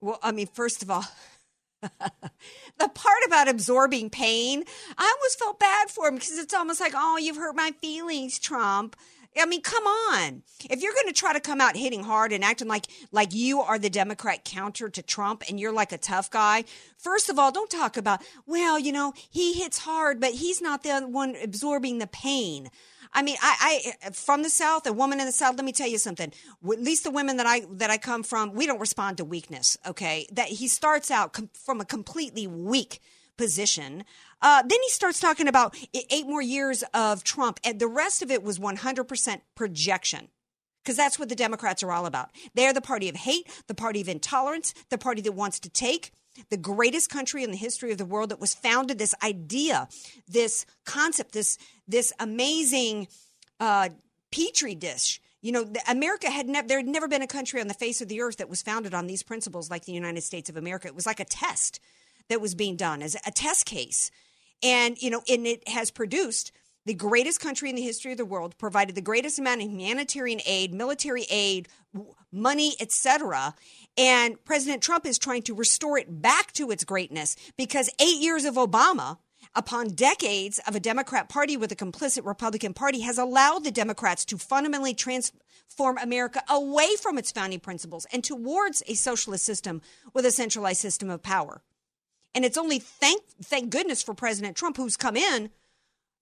Well, 0.00 0.18
I 0.22 0.32
mean, 0.32 0.46
first 0.46 0.82
of 0.82 0.90
all, 0.90 1.04
the 1.82 2.88
part 2.88 3.22
about 3.26 3.48
absorbing 3.48 4.08
pain, 4.10 4.64
I 4.96 5.14
almost 5.16 5.38
felt 5.38 5.58
bad 5.58 5.90
for 5.90 6.08
him 6.08 6.14
because 6.14 6.38
it's 6.38 6.54
almost 6.54 6.80
like, 6.80 6.92
oh, 6.94 7.18
you've 7.18 7.36
hurt 7.36 7.54
my 7.54 7.72
feelings, 7.82 8.38
Trump. 8.38 8.96
I 9.38 9.46
mean, 9.46 9.62
come 9.62 9.84
on. 9.84 10.42
If 10.68 10.82
you're 10.82 10.92
going 10.92 11.06
to 11.06 11.12
try 11.12 11.32
to 11.32 11.40
come 11.40 11.60
out 11.60 11.76
hitting 11.76 12.02
hard 12.02 12.32
and 12.32 12.44
acting 12.44 12.68
like 12.68 12.86
like 13.12 13.32
you 13.32 13.60
are 13.60 13.78
the 13.78 13.90
Democrat 13.90 14.44
counter 14.44 14.88
to 14.88 15.02
Trump 15.02 15.44
and 15.48 15.58
you're 15.60 15.72
like 15.72 15.92
a 15.92 15.98
tough 15.98 16.30
guy, 16.30 16.64
first 16.98 17.28
of 17.28 17.38
all, 17.38 17.52
don't 17.52 17.70
talk 17.70 17.96
about, 17.96 18.22
well, 18.46 18.78
you 18.78 18.92
know, 18.92 19.12
he 19.30 19.52
hits 19.54 19.78
hard, 19.78 20.20
but 20.20 20.32
he's 20.32 20.60
not 20.60 20.82
the 20.82 21.00
one 21.00 21.36
absorbing 21.42 21.98
the 21.98 22.06
pain. 22.06 22.70
I 23.12 23.22
mean, 23.22 23.36
I, 23.42 23.92
I 24.04 24.10
from 24.10 24.42
the 24.42 24.50
South, 24.50 24.86
a 24.86 24.92
woman 24.92 25.20
in 25.20 25.26
the 25.26 25.32
South. 25.32 25.56
Let 25.56 25.64
me 25.64 25.72
tell 25.72 25.88
you 25.88 25.98
something. 25.98 26.32
At 26.70 26.80
least 26.80 27.04
the 27.04 27.10
women 27.10 27.36
that 27.38 27.46
I 27.46 27.62
that 27.72 27.90
I 27.90 27.98
come 27.98 28.22
from, 28.22 28.54
we 28.54 28.66
don't 28.66 28.80
respond 28.80 29.16
to 29.18 29.24
weakness. 29.24 29.76
Okay, 29.86 30.26
that 30.32 30.48
he 30.48 30.68
starts 30.68 31.10
out 31.10 31.32
com- 31.32 31.50
from 31.52 31.80
a 31.80 31.84
completely 31.84 32.46
weak 32.46 33.00
position. 33.36 34.04
Uh, 34.42 34.62
then 34.62 34.78
he 34.82 34.88
starts 34.90 35.20
talking 35.20 35.48
about 35.48 35.76
eight 35.94 36.26
more 36.26 36.42
years 36.42 36.82
of 36.94 37.24
Trump, 37.24 37.60
and 37.64 37.78
the 37.78 37.86
rest 37.86 38.22
of 38.22 38.30
it 38.30 38.42
was 38.42 38.58
100% 38.58 39.40
projection. 39.54 40.28
Because 40.82 40.96
that's 40.96 41.18
what 41.18 41.28
the 41.28 41.36
Democrats 41.36 41.82
are 41.82 41.92
all 41.92 42.06
about. 42.06 42.30
They're 42.54 42.72
the 42.72 42.80
party 42.80 43.10
of 43.10 43.16
hate, 43.16 43.46
the 43.66 43.74
party 43.74 44.00
of 44.00 44.08
intolerance, 44.08 44.72
the 44.88 44.96
party 44.96 45.20
that 45.22 45.32
wants 45.32 45.60
to 45.60 45.68
take 45.68 46.10
the 46.48 46.56
greatest 46.56 47.10
country 47.10 47.44
in 47.44 47.50
the 47.50 47.56
history 47.56 47.92
of 47.92 47.98
the 47.98 48.04
world 48.04 48.30
that 48.30 48.40
was 48.40 48.54
founded 48.54 48.98
this 48.98 49.14
idea, 49.22 49.88
this 50.26 50.64
concept, 50.86 51.32
this 51.32 51.58
this 51.86 52.12
amazing 52.18 53.08
uh, 53.58 53.90
petri 54.32 54.74
dish. 54.74 55.20
You 55.42 55.52
know, 55.52 55.72
America 55.88 56.30
had 56.30 56.48
never 56.48 56.68
there 56.68 56.78
had 56.78 56.88
never 56.88 57.08
been 57.08 57.22
a 57.22 57.26
country 57.26 57.60
on 57.60 57.68
the 57.68 57.74
face 57.74 58.00
of 58.00 58.08
the 58.08 58.20
earth 58.20 58.38
that 58.38 58.48
was 58.48 58.62
founded 58.62 58.94
on 58.94 59.06
these 59.06 59.22
principles 59.22 59.70
like 59.70 59.84
the 59.84 59.92
United 59.92 60.22
States 60.22 60.48
of 60.48 60.56
America. 60.56 60.88
It 60.88 60.94
was 60.94 61.06
like 61.06 61.20
a 61.20 61.24
test 61.24 61.80
that 62.30 62.40
was 62.40 62.54
being 62.54 62.76
done 62.76 63.02
as 63.02 63.16
a 63.26 63.30
test 63.30 63.66
case, 63.66 64.10
and 64.62 65.00
you 65.02 65.10
know, 65.10 65.22
and 65.28 65.46
it 65.46 65.68
has 65.68 65.90
produced 65.90 66.52
the 66.86 66.94
greatest 66.94 67.40
country 67.40 67.68
in 67.68 67.76
the 67.76 67.82
history 67.82 68.12
of 68.12 68.18
the 68.18 68.24
world, 68.24 68.56
provided 68.56 68.94
the 68.94 69.02
greatest 69.02 69.38
amount 69.38 69.60
of 69.60 69.68
humanitarian 69.68 70.40
aid, 70.46 70.72
military 70.72 71.26
aid, 71.30 71.68
money, 72.32 72.74
etc. 72.80 73.54
And 73.98 74.42
President 74.44 74.82
Trump 74.82 75.04
is 75.04 75.18
trying 75.18 75.42
to 75.42 75.54
restore 75.54 75.98
it 75.98 76.22
back 76.22 76.52
to 76.52 76.70
its 76.70 76.84
greatness 76.84 77.36
because 77.56 77.90
eight 78.00 78.20
years 78.20 78.44
of 78.44 78.54
Obama, 78.54 79.18
upon 79.54 79.88
decades 79.88 80.58
of 80.66 80.74
a 80.74 80.80
Democrat 80.80 81.28
Party 81.28 81.56
with 81.56 81.72
a 81.72 81.76
complicit 81.76 82.24
Republican 82.24 82.72
Party, 82.72 83.00
has 83.00 83.18
allowed 83.18 83.64
the 83.64 83.70
Democrats 83.70 84.24
to 84.26 84.38
fundamentally 84.38 84.94
transform 84.94 85.98
America 85.98 86.42
away 86.48 86.96
from 87.00 87.18
its 87.18 87.32
founding 87.32 87.60
principles 87.60 88.06
and 88.12 88.24
towards 88.24 88.82
a 88.86 88.94
socialist 88.94 89.44
system 89.44 89.82
with 90.14 90.24
a 90.24 90.30
centralized 90.30 90.80
system 90.80 91.10
of 91.10 91.22
power. 91.22 91.62
And 92.34 92.44
it's 92.44 92.58
only 92.58 92.78
thank 92.78 93.22
thank 93.42 93.70
goodness 93.70 94.02
for 94.02 94.14
President 94.14 94.56
Trump 94.56 94.76
who's 94.76 94.96
come 94.96 95.16
in 95.16 95.50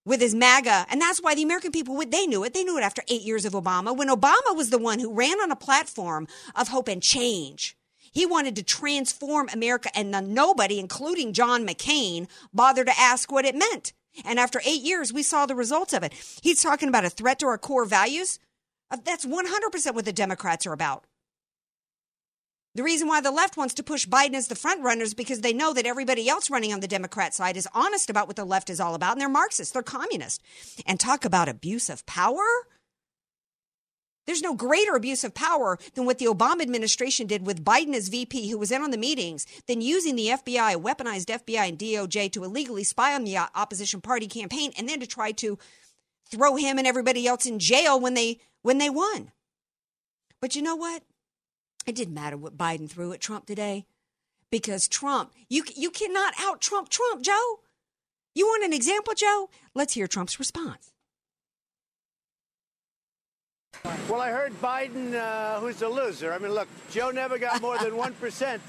with 0.05 0.21
his 0.21 0.33
MAGA. 0.33 0.87
And 0.89 0.99
that's 0.99 1.21
why 1.21 1.35
the 1.35 1.43
American 1.43 1.71
people, 1.71 2.01
they 2.07 2.25
knew 2.25 2.43
it. 2.43 2.53
They 2.53 2.63
knew 2.63 2.77
it 2.77 2.83
after 2.83 3.03
eight 3.07 3.21
years 3.21 3.45
of 3.45 3.53
Obama, 3.53 3.95
when 3.95 4.09
Obama 4.09 4.55
was 4.55 4.69
the 4.69 4.79
one 4.79 4.99
who 4.99 5.13
ran 5.13 5.39
on 5.39 5.51
a 5.51 5.55
platform 5.55 6.27
of 6.55 6.69
hope 6.69 6.87
and 6.87 7.01
change. 7.03 7.77
He 8.11 8.25
wanted 8.25 8.55
to 8.55 8.63
transform 8.63 9.49
America, 9.53 9.89
and 9.95 10.11
nobody, 10.33 10.79
including 10.79 11.33
John 11.33 11.67
McCain, 11.67 12.27
bothered 12.51 12.87
to 12.87 12.99
ask 12.99 13.31
what 13.31 13.45
it 13.45 13.55
meant. 13.55 13.93
And 14.25 14.39
after 14.39 14.61
eight 14.65 14.81
years, 14.81 15.13
we 15.13 15.21
saw 15.21 15.45
the 15.45 15.55
results 15.55 15.93
of 15.93 16.03
it. 16.03 16.13
He's 16.41 16.61
talking 16.61 16.89
about 16.89 17.05
a 17.05 17.09
threat 17.09 17.39
to 17.39 17.45
our 17.45 17.59
core 17.59 17.85
values. 17.85 18.39
Uh, 18.89 18.97
That's 19.03 19.25
100% 19.25 19.93
what 19.93 20.05
the 20.05 20.11
Democrats 20.11 20.65
are 20.65 20.73
about. 20.73 21.05
The 22.75 22.83
reason 22.83 23.07
why 23.07 23.19
the 23.19 23.31
left 23.31 23.57
wants 23.57 23.73
to 23.75 23.83
push 23.83 24.05
Biden 24.07 24.35
as 24.35 24.47
the 24.47 24.55
front 24.55 24.83
runner 24.83 25.01
is 25.01 25.15
because 25.15 25.41
they 25.41 25.53
know 25.53 25.73
that 25.73 25.87
everybody 25.87 26.29
else 26.29 26.51
running 26.51 26.71
on 26.71 26.81
the 26.81 26.87
Democrat 26.87 27.33
side 27.33 27.57
is 27.57 27.67
honest 27.73 28.09
about 28.09 28.27
what 28.27 28.35
the 28.35 28.45
left 28.45 28.69
is 28.69 28.79
all 28.79 28.93
about, 28.93 29.13
and 29.13 29.21
they're 29.21 29.29
Marxists, 29.29 29.73
they're 29.73 29.81
communist. 29.81 30.41
And 30.85 30.99
talk 30.99 31.25
about 31.25 31.49
abuse 31.49 31.89
of 31.89 32.05
power. 32.05 32.45
There's 34.27 34.43
no 34.43 34.53
greater 34.53 34.93
abuse 34.93 35.23
of 35.23 35.33
power 35.33 35.79
than 35.95 36.05
what 36.05 36.19
the 36.19 36.27
Obama 36.27 36.61
administration 36.61 37.25
did 37.25 37.47
with 37.47 37.65
Biden 37.65 37.95
as 37.95 38.09
VP, 38.09 38.51
who 38.51 38.59
was 38.59 38.71
in 38.71 38.83
on 38.83 38.91
the 38.91 38.97
meetings, 38.97 39.47
than 39.67 39.81
using 39.81 40.15
the 40.15 40.27
FBI, 40.27 40.75
weaponized 40.75 41.25
FBI 41.25 41.69
and 41.69 41.79
DOJ 41.79 42.31
to 42.33 42.43
illegally 42.43 42.83
spy 42.83 43.15
on 43.15 43.23
the 43.23 43.35
opposition 43.55 43.99
party 43.99 44.27
campaign, 44.27 44.71
and 44.77 44.87
then 44.87 44.99
to 44.99 45.07
try 45.07 45.31
to 45.31 45.57
throw 46.29 46.55
him 46.55 46.77
and 46.77 46.85
everybody 46.85 47.25
else 47.25 47.47
in 47.47 47.57
jail 47.57 47.99
when 47.99 48.13
they 48.13 48.39
when 48.61 48.77
they 48.77 48.91
won. 48.91 49.31
But 50.39 50.55
you 50.55 50.61
know 50.61 50.75
what? 50.75 51.01
It 51.89 51.95
didn't 51.95 52.13
matter 52.13 52.37
what 52.37 52.55
Biden 52.55 52.87
threw 52.87 53.13
at 53.13 53.19
Trump 53.19 53.47
today 53.47 53.87
because 54.51 54.87
Trump, 54.87 55.31
you, 55.49 55.63
you 55.75 55.89
cannot 55.89 56.35
out 56.39 56.61
Trump 56.61 56.89
Trump, 56.89 57.23
Joe. 57.23 57.61
You 58.35 58.45
want 58.45 58.63
an 58.63 58.73
example, 58.73 59.15
Joe? 59.15 59.49
Let's 59.73 59.95
hear 59.95 60.05
Trump's 60.05 60.37
response. 60.37 60.91
Well, 64.07 64.21
I 64.21 64.29
heard 64.29 64.53
Biden, 64.61 65.15
uh, 65.15 65.59
who's 65.61 65.81
a 65.81 65.89
loser. 65.89 66.31
I 66.31 66.37
mean, 66.37 66.51
look, 66.51 66.67
Joe 66.91 67.09
never 67.09 67.39
got 67.39 67.59
more 67.59 67.79
than 67.79 67.91
1%, 67.93 68.59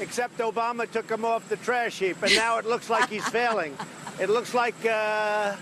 except 0.00 0.38
Obama 0.38 0.90
took 0.90 1.10
him 1.10 1.26
off 1.26 1.46
the 1.50 1.56
trash 1.58 1.98
heap, 1.98 2.22
and 2.22 2.34
now 2.34 2.56
it 2.56 2.64
looks 2.64 2.88
like 2.88 3.10
he's 3.10 3.28
failing. 3.28 3.76
It 4.18 4.30
looks 4.30 4.54
like 4.54 4.86
uh, 4.86 5.54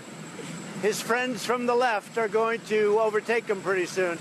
his 0.81 1.01
friends 1.01 1.45
from 1.45 1.65
the 1.65 1.75
left 1.75 2.17
are 2.17 2.29
going 2.29 2.61
to 2.67 2.97
overtake 3.01 3.47
him 3.47 3.59
pretty 3.59 3.87
soon. 3.87 4.17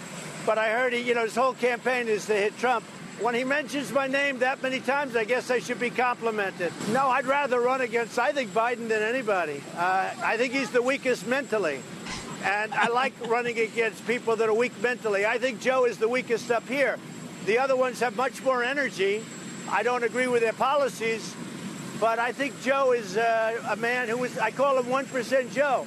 But 0.47 0.59
I 0.59 0.71
heard 0.71 0.93
he, 0.93 1.01
you 1.01 1.15
know, 1.15 1.25
his 1.25 1.35
whole 1.35 1.55
campaign 1.55 2.07
is 2.07 2.27
to 2.27 2.35
hit 2.35 2.57
Trump. 2.59 2.85
When 3.21 3.35
he 3.35 3.43
mentions 3.43 3.91
my 3.93 4.07
name 4.07 4.39
that 4.39 4.63
many 4.63 4.79
times, 4.79 5.17
I 5.17 5.25
guess 5.25 5.51
I 5.51 5.59
should 5.59 5.81
be 5.81 5.91
complimented. 5.91 6.73
No, 6.93 7.09
I'd 7.09 7.27
rather 7.27 7.61
run 7.61 7.81
against, 7.81 8.17
I 8.17 8.31
think, 8.31 8.53
Biden 8.53 8.89
than 8.89 9.03
anybody. 9.03 9.61
Uh, 9.77 10.11
I 10.23 10.37
think 10.37 10.53
he's 10.53 10.71
the 10.71 10.83
weakest 10.83 11.27
mentally. 11.27 11.81
And 12.45 12.73
I 12.75 12.89
like 12.89 13.13
running 13.27 13.59
against 13.59 14.07
people 14.07 14.37
that 14.37 14.49
are 14.49 14.55
weak 14.55 14.81
mentally. 14.81 15.27
I 15.27 15.39
think 15.39 15.61
Joe 15.61 15.85
is 15.85 15.99
the 15.99 16.09
weakest 16.09 16.51
up 16.53 16.69
here. 16.69 16.97
The 17.47 17.59
other 17.59 17.75
ones 17.75 17.99
have 18.01 18.17
much 18.17 18.45
more 18.45 18.63
energy. 18.63 19.25
I 19.69 19.83
don't 19.83 20.05
agree 20.05 20.29
with 20.29 20.43
their 20.43 20.53
policies, 20.53 21.35
but 21.99 22.21
I 22.21 22.31
think 22.31 22.61
Joe 22.63 22.93
is 22.93 23.17
uh, 23.17 23.61
a 23.69 23.77
man 23.77 24.09
who 24.09 24.23
is, 24.23 24.39
I 24.39 24.53
call 24.53 24.79
him 24.79 24.87
1% 24.87 25.53
Joe, 25.53 25.87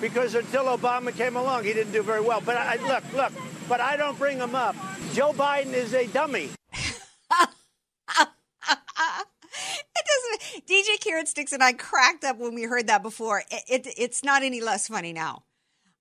because 0.00 0.34
until 0.34 0.64
Obama 0.64 1.14
came 1.14 1.36
along, 1.36 1.64
he 1.64 1.74
didn't 1.74 1.92
do 1.92 2.02
very 2.02 2.22
well. 2.22 2.40
But 2.40 2.56
I, 2.56 2.76
look, 2.86 3.04
look, 3.12 3.32
but 3.68 3.80
I 3.80 3.96
don't 3.96 4.18
bring 4.18 4.38
him 4.38 4.54
up. 4.54 4.74
Joe 5.12 5.32
Biden 5.32 5.72
is 5.72 5.94
a 5.94 6.06
dummy. 6.06 6.50
it 6.70 7.48
doesn't. 10.06 10.66
DJ 10.66 11.00
Carrot 11.00 11.28
Sticks 11.28 11.52
and 11.52 11.62
I 11.62 11.72
cracked 11.72 12.24
up 12.24 12.38
when 12.38 12.54
we 12.54 12.62
heard 12.64 12.86
that 12.86 13.02
before. 13.02 13.42
It, 13.50 13.86
it, 13.86 13.94
it's 13.96 14.24
not 14.24 14.42
any 14.42 14.60
less 14.60 14.88
funny 14.88 15.12
now. 15.12 15.44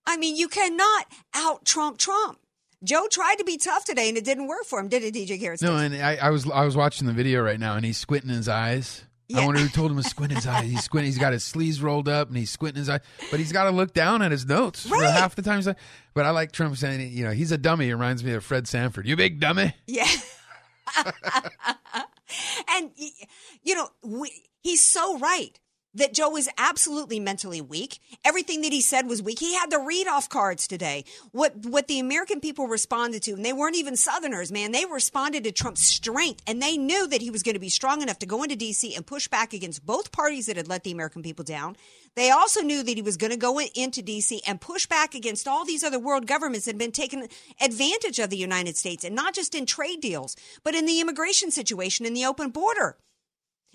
I 0.06 0.18
mean, 0.18 0.36
you 0.38 0.48
cannot 0.48 1.06
out 1.36 1.66
Trump 1.66 1.98
Trump. 1.98 2.40
Joe 2.84 3.08
tried 3.10 3.36
to 3.40 3.44
be 3.44 3.58
tough 3.58 3.86
today, 3.86 4.08
and 4.08 4.18
it 4.18 4.24
didn't 4.24 4.48
work 4.48 4.64
for 4.64 4.80
him, 4.80 4.88
did 4.88 5.04
it, 5.04 5.14
DJ 5.14 5.40
Carrot 5.40 5.60
Sticks? 5.60 5.70
No, 5.70 5.78
and 5.78 5.96
I, 5.96 6.16
I 6.16 6.30
was 6.30 6.50
I 6.50 6.64
was 6.64 6.78
watching 6.78 7.08
the 7.08 7.14
video 7.14 7.42
right 7.42 7.60
now, 7.60 7.76
and 7.76 7.84
he's 7.84 7.98
squinting 7.98 8.30
his 8.30 8.48
eyes. 8.48 9.04
Yeah. 9.30 9.42
I 9.42 9.46
wonder 9.46 9.60
who 9.60 9.68
told 9.68 9.92
him 9.92 9.98
to 9.98 10.04
squint 10.04 10.32
his 10.32 10.48
eyes. 10.48 10.70
He's 10.70 10.84
squinting. 10.84 11.12
He's 11.12 11.18
got 11.18 11.34
his 11.34 11.44
sleeves 11.44 11.82
rolled 11.82 12.08
up, 12.08 12.30
and 12.30 12.38
he's 12.38 12.50
squinting 12.50 12.80
his 12.80 12.90
eyes. 12.90 13.02
But 13.30 13.40
he's 13.40 13.52
got 13.52 13.66
to 13.66 13.72
look 13.72 13.94
down 13.94 14.22
at 14.22 14.32
his 14.32 14.46
notes 14.46 14.88
for 14.88 15.04
half 15.04 15.36
the 15.36 15.42
time. 15.42 15.58
He's 15.58 15.68
like, 15.68 15.78
but 16.14 16.26
I 16.26 16.30
like 16.30 16.54
Trump 16.54 16.78
saying, 16.78 17.12
you 17.12 17.26
know, 17.26 17.32
he's 17.32 17.52
a 17.52 17.58
dummy. 17.58 17.90
It 17.90 17.94
reminds 17.94 18.24
me 18.24 18.34
of 18.34 18.44
Fred 18.46 18.68
Sanford. 18.68 19.06
You 19.06 19.18
big 19.18 19.42
dummy. 19.42 19.74
Yeah. 19.86 20.08
and 22.70 22.92
you 23.64 23.76
know, 23.76 23.90
we, 24.02 24.32
he's 24.62 24.86
so 24.86 25.18
right 25.20 25.60
that 25.94 26.14
Joe 26.14 26.30
was 26.30 26.50
absolutely 26.58 27.20
mentally 27.20 27.62
weak. 27.62 28.00
Everything 28.24 28.62
that 28.62 28.72
he 28.72 28.82
said 28.82 29.08
was 29.08 29.22
weak. 29.22 29.40
He 29.40 29.56
had 29.56 29.72
the 29.72 29.80
read 29.80 30.08
off 30.08 30.30
cards 30.30 30.68
today. 30.68 31.06
What 31.32 31.56
what 31.66 31.88
the 31.88 32.00
American 32.00 32.40
people 32.40 32.68
responded 32.68 33.24
to, 33.24 33.32
and 33.34 33.44
they 33.44 33.54
weren't 33.54 33.76
even 33.76 33.96
Southerners, 33.96 34.52
man. 34.52 34.72
They 34.72 34.86
responded 34.86 35.44
to 35.44 35.52
Trump's 35.52 35.86
strength, 35.86 36.42
and 36.48 36.62
they 36.62 36.78
knew 36.78 37.08
that 37.08 37.22
he 37.22 37.32
was 37.32 37.44
going 37.44 37.56
to 37.56 37.60
be 37.60 37.70
strong 37.70 38.02
enough 38.02 38.20
to 38.20 38.26
go 38.26 38.44
into 38.44 38.56
D.C. 38.56 38.96
and 38.96 39.06
push 39.06 39.28
back 39.28 39.54
against 39.54 39.86
both 39.86 40.12
parties 40.12 40.46
that 40.46 40.58
had 40.58 40.68
let 40.68 40.84
the 40.84 40.92
American 40.92 41.24
people 41.24 41.44
down. 41.44 41.76
They 42.16 42.32
also 42.32 42.62
knew 42.62 42.82
that 42.82 42.96
he 42.96 43.02
was 43.02 43.18
going 43.18 43.32
to 43.32 43.38
go 43.38 43.60
in- 43.60 43.70
into 43.76 44.02
D.C. 44.02 44.42
and 44.48 44.60
push 44.60 44.86
back 44.88 45.16
against 45.16 45.48
all 45.48 45.66
these 45.66 45.84
other 45.84 46.00
world 46.00 46.26
governments 46.26 46.66
that 46.66 46.72
had 46.72 46.80
been 46.80 46.92
taking 46.92 47.28
advantage 47.62 48.20
of 48.20 48.30
the 48.30 48.38
United 48.38 48.78
States, 48.78 49.04
and 49.04 49.16
not 49.16 49.34
just 49.34 49.56
in 49.56 49.66
trade 49.66 50.02
deals, 50.02 50.36
but 50.64 50.76
in 50.76 50.86
the 50.86 51.00
immigration 51.00 51.52
situation 51.52 52.06
in 52.06 52.14
the 52.14 52.26
open 52.26 52.50
border. 52.50 52.98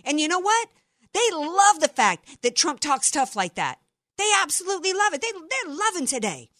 And 0.05 0.19
you 0.19 0.29
know 0.29 0.41
what? 0.41 0.69
They 1.13 1.31
love 1.33 1.81
the 1.81 1.93
fact 1.95 2.43
that 2.43 2.57
Trump 2.57 2.81
talks 2.81 3.11
tough 3.11 3.37
like 3.37 3.55
that. 3.55 3.79
They 4.19 4.31
absolutely 4.41 4.93
love 4.93 5.15
it. 5.15 5.21
They, 5.21 5.33
they're 5.33 5.75
loving 5.75 6.07
today 6.07 6.51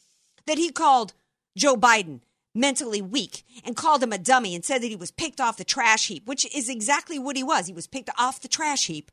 that 0.47 0.59
he 0.59 0.71
called 0.71 1.15
Joe 1.57 1.77
Biden 1.77 2.21
mentally 2.55 3.01
weak 3.01 3.45
and 3.65 3.77
called 3.77 4.03
him 4.03 4.13
a 4.13 4.19
dummy 4.19 4.55
and 4.55 4.65
said 4.65 4.83
that 4.83 4.89
he 4.89 4.97
was 4.97 5.11
picked 5.11 5.41
off 5.41 5.57
the 5.57 5.65
trash 5.65 6.09
heap, 6.09 6.27
which 6.27 6.45
is 6.55 6.69
exactly 6.69 7.19
what 7.19 7.37
he 7.37 7.43
was. 7.43 7.67
He 7.67 7.73
was 7.73 7.87
picked 7.87 8.11
off 8.19 8.43
the 8.43 8.49
trash 8.49 8.87
heap. 8.87 9.11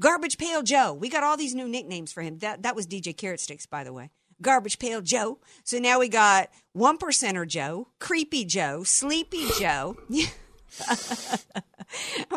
Garbage 0.00 0.38
Pail 0.38 0.62
Joe. 0.62 0.92
We 0.92 1.08
got 1.08 1.24
all 1.24 1.36
these 1.36 1.56
new 1.56 1.68
nicknames 1.68 2.12
for 2.12 2.22
him. 2.22 2.38
That, 2.38 2.62
that 2.62 2.76
was 2.76 2.86
DJ 2.86 3.16
Carrot 3.16 3.40
Sticks, 3.40 3.66
by 3.66 3.82
the 3.82 3.92
way. 3.92 4.10
Garbage 4.40 4.78
Pail 4.78 5.00
Joe. 5.00 5.40
So 5.64 5.78
now 5.78 5.98
we 5.98 6.08
got 6.08 6.50
One 6.72 6.98
Percenter 6.98 7.46
Joe, 7.46 7.88
Creepy 7.98 8.44
Joe, 8.44 8.84
Sleepy 8.84 9.48
Joe. 9.58 9.96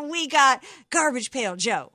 we 0.02 0.28
got 0.28 0.64
Garbage 0.90 1.30
Pail 1.30 1.56
Joe. 1.56 1.92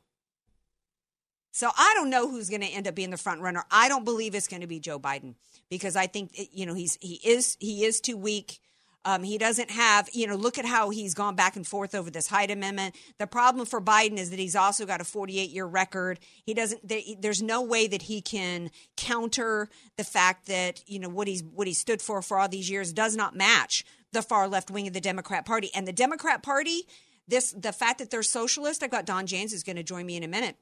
So 1.57 1.71
I 1.75 1.95
don't 1.95 2.11
know 2.11 2.31
who's 2.31 2.51
going 2.51 2.61
to 2.61 2.67
end 2.67 2.87
up 2.87 2.95
being 2.95 3.09
the 3.09 3.17
front 3.17 3.41
runner. 3.41 3.65
I 3.71 3.89
don't 3.89 4.05
believe 4.05 4.35
it's 4.35 4.47
going 4.47 4.61
to 4.61 4.67
be 4.67 4.79
Joe 4.79 4.99
Biden 4.99 5.37
because 5.71 5.97
I 5.97 6.07
think 6.07 6.33
you 6.53 6.67
know 6.67 6.75
he's 6.75 6.99
he 7.01 7.19
is 7.25 7.57
he 7.59 7.87
is 7.87 7.99
too 7.99 8.19
weak. 8.19 8.59
Um, 9.07 9.23
he 9.23 9.39
doesn't 9.39 9.71
have 9.71 10.11
you 10.13 10.27
know 10.27 10.35
look 10.37 10.59
at 10.59 10.67
how 10.67 10.91
he's 10.91 11.15
gone 11.15 11.35
back 11.35 11.57
and 11.57 11.67
forth 11.67 11.95
over 11.95 12.11
this 12.11 12.27
Hyde 12.27 12.51
Amendment. 12.51 12.95
The 13.19 13.27
problem 13.27 13.65
for 13.65 13.81
Biden 13.81 14.19
is 14.19 14.29
that 14.29 14.39
he's 14.39 14.55
also 14.55 14.85
got 14.85 15.01
a 15.01 15.05
48 15.05 15.49
year 15.49 15.65
record. 15.65 16.21
He 16.45 16.53
doesn't. 16.53 16.87
There, 16.87 17.01
there's 17.19 17.41
no 17.41 17.63
way 17.63 17.87
that 17.87 18.03
he 18.03 18.21
can 18.21 18.71
counter 18.99 19.71
the 19.97 20.05
fact 20.05 20.49
that 20.49 20.83
you 20.87 20.99
know 20.99 21.09
what 21.09 21.27
he's 21.27 21.43
what 21.43 21.67
he 21.67 21.73
stood 21.73 22.03
for 22.03 22.21
for 22.21 22.39
all 22.39 22.51
these 22.51 22.69
years 22.69 22.93
does 22.93 23.17
not 23.17 23.35
match 23.35 23.83
the 24.13 24.21
far 24.21 24.47
left 24.47 24.71
wing 24.71 24.89
of 24.89 24.93
the 24.93 25.01
Democrat 25.01 25.47
Party 25.47 25.71
and 25.75 25.89
the 25.89 25.93
Democrat 25.95 26.43
Party. 26.43 26.83
This 27.27 27.53
the 27.53 27.73
fact 27.73 28.01
that 28.01 28.11
they're 28.11 28.23
socialist. 28.23 28.83
I've 28.83 28.91
got 28.91 29.07
Don 29.07 29.25
Jans 29.25 29.55
is 29.55 29.63
going 29.63 29.77
to 29.77 29.83
join 29.83 30.05
me 30.05 30.19
in 30.19 30.23
a 30.23 30.29
minute 30.29 30.59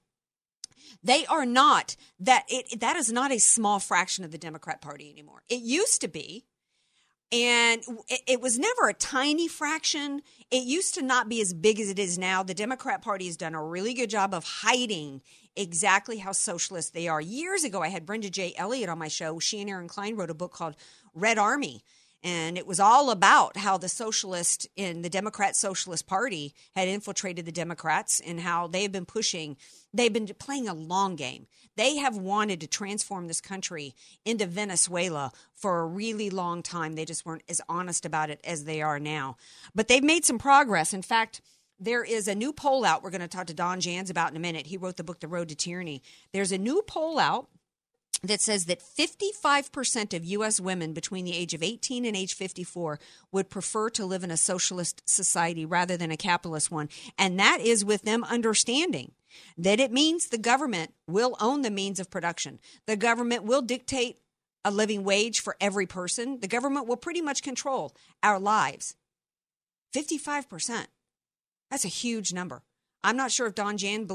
they 1.03 1.27
are 1.27 1.47
not 1.47 1.97
that 2.21 2.45
it 2.49 2.81
that 2.81 2.97
is 2.97 3.13
not 3.13 3.33
a 3.33 3.39
small 3.39 3.79
fraction 3.79 4.25
of 4.25 4.31
the 4.31 4.39
democrat 4.39 4.81
party 4.81 5.11
anymore. 5.11 5.43
It 5.49 5.63
used 5.63 6.01
to 6.01 6.09
be 6.09 6.45
and 7.33 7.83
it, 8.29 8.41
was 8.41 8.59
never 8.59 8.89
a 8.89 8.95
tiny 8.95 9.49
fraction. 9.49 10.23
It 10.53 10.63
used 10.63 10.95
to 10.95 11.03
not 11.03 11.29
be 11.29 11.41
as 11.41 11.53
big 11.53 11.81
as 11.81 11.91
it 11.91 11.99
is 11.99 12.17
now. 12.17 12.45
The 12.45 12.55
democrat 12.55 13.03
party 13.03 13.27
has 13.27 13.37
done 13.37 13.55
a 13.55 13.65
really 13.65 13.93
good 13.93 14.11
job 14.11 14.33
of 14.35 14.45
hiding 14.45 15.21
exactly 15.57 16.19
how 16.19 16.31
socialist 16.31 16.95
they 16.95 17.09
are. 17.09 17.21
Years 17.21 17.65
ago 17.65 17.83
i 17.83 17.89
had 17.89 18.07
brenda 18.07 18.31
j. 18.31 18.55
Elliott 18.57 18.89
on 18.89 18.99
my 18.99 19.09
show. 19.09 19.39
She 19.39 19.61
and 19.61 19.69
aaron 19.69 19.89
klein 19.89 20.17
wrote 20.17 20.31
a 20.31 20.35
book 20.35 20.53
called 20.53 20.77
red 21.13 21.39
army 21.39 21.83
and 22.25 22.57
it 22.57 22.67
was 22.67 22.81
all 22.81 23.11
about 23.11 23.59
how 23.59 23.77
the 23.77 23.89
socialist 23.89 24.67
in 24.77 25.03
the 25.03 25.11
Democrat 25.11 25.55
Socialist 25.55 26.07
Party 26.07 26.55
had 26.75 26.89
infiltrated 26.89 27.45
the 27.45 27.53
Democrats 27.53 28.19
and 28.27 28.41
how 28.41 28.67
they've 28.67 28.91
been 28.91 29.05
pushing, 29.05 29.59
they've 29.93 30.13
been 30.13 30.27
playing 30.39 30.67
a 30.67 30.75
long 30.75 31.17
game. 31.17 31.47
They 31.77 31.97
have 31.97 32.17
wanted 32.17 32.63
to 32.63 32.67
transform 32.67 33.29
this 33.29 33.43
country 33.43 33.95
into 34.25 34.47
Venezuela 34.47 35.33
for 35.55 35.81
a 35.81 35.87
really 35.87 36.31
long 36.31 36.63
time. 36.63 36.95
They 36.95 37.05
just 37.05 37.27
weren't 37.27 37.43
as 37.49 37.61
honest 37.69 38.07
about 38.07 38.31
it 38.31 38.41
as 38.43 38.65
they 38.65 38.81
are 38.81 38.99
now. 38.99 39.37
But 39.75 39.89
they've 39.89 40.03
made 40.03 40.25
some 40.25 40.39
progress. 40.39 40.95
In 40.95 41.03
fact, 41.03 41.43
there 41.79 42.05
is 42.05 42.27
a 42.27 42.35
new 42.35 42.55
poll 42.55 42.87
out 42.87 43.03
we're 43.03 43.11
going 43.11 43.21
to 43.21 43.29
talk 43.29 43.49
to 43.49 43.55
Don 43.55 43.81
Jans 43.81 44.09
about 44.09 44.31
in 44.31 44.37
a 44.37 44.41
minute. 44.41 44.69
He 44.69 44.79
wrote 44.79 44.97
the 44.97 45.05
book, 45.05 45.21
The 45.21 45.29
Road 45.29 45.51
to 45.51 45.55
Tyranny. 45.55 46.03
There's 46.33 46.53
a 46.53 46.59
new 46.59 46.83
poll 46.87 47.19
out 47.19 47.49
that 48.29 48.41
says 48.41 48.67
that 48.67 48.81
55% 48.81 50.15
of 50.15 50.25
U.S. 50.25 50.61
women 50.61 50.93
between 50.93 51.25
the 51.25 51.35
age 51.35 51.55
of 51.55 51.63
18 51.63 52.05
and 52.05 52.17
age 52.17 52.35
54 52.35 52.99
would 53.33 53.51
prefer 53.51 53.91
to 53.91 54.07
live 54.07 54.25
in 54.25 54.31
a 54.31 54.37
socialist 54.37 55.03
society 55.07 55.65
rather 55.65 55.97
than 55.97 56.11
a 56.11 56.17
capitalist 56.17 56.71
one. 56.71 56.89
And 57.19 57.39
that 57.39 57.61
is 57.61 57.85
with 57.85 58.03
them 58.03 58.25
understanding 58.25 59.13
that 59.59 59.81
it 59.81 59.93
means 59.93 60.29
the 60.29 60.39
government 60.39 60.95
will 61.07 61.37
own 61.41 61.63
the 61.63 61.71
means 61.71 61.99
of 62.01 62.11
production. 62.11 62.61
The 62.87 62.97
government 62.97 63.45
will 63.45 63.63
dictate 63.63 64.19
a 64.65 64.71
living 64.71 65.05
wage 65.05 65.41
for 65.41 65.57
every 65.61 65.87
person. 65.87 66.41
The 66.41 66.49
government 66.49 66.87
will 66.87 66.97
pretty 66.97 67.21
much 67.21 67.43
control 67.43 67.95
our 68.23 68.39
lives. 68.39 68.97
55%. 69.95 70.87
That's 71.71 71.85
a 71.85 71.89
huge 71.89 72.33
number. 72.33 72.63
I'm 73.05 73.19
not 73.19 73.31
sure 73.31 73.47
if 73.47 73.55
Don 73.55 73.77
Jan, 73.77 74.09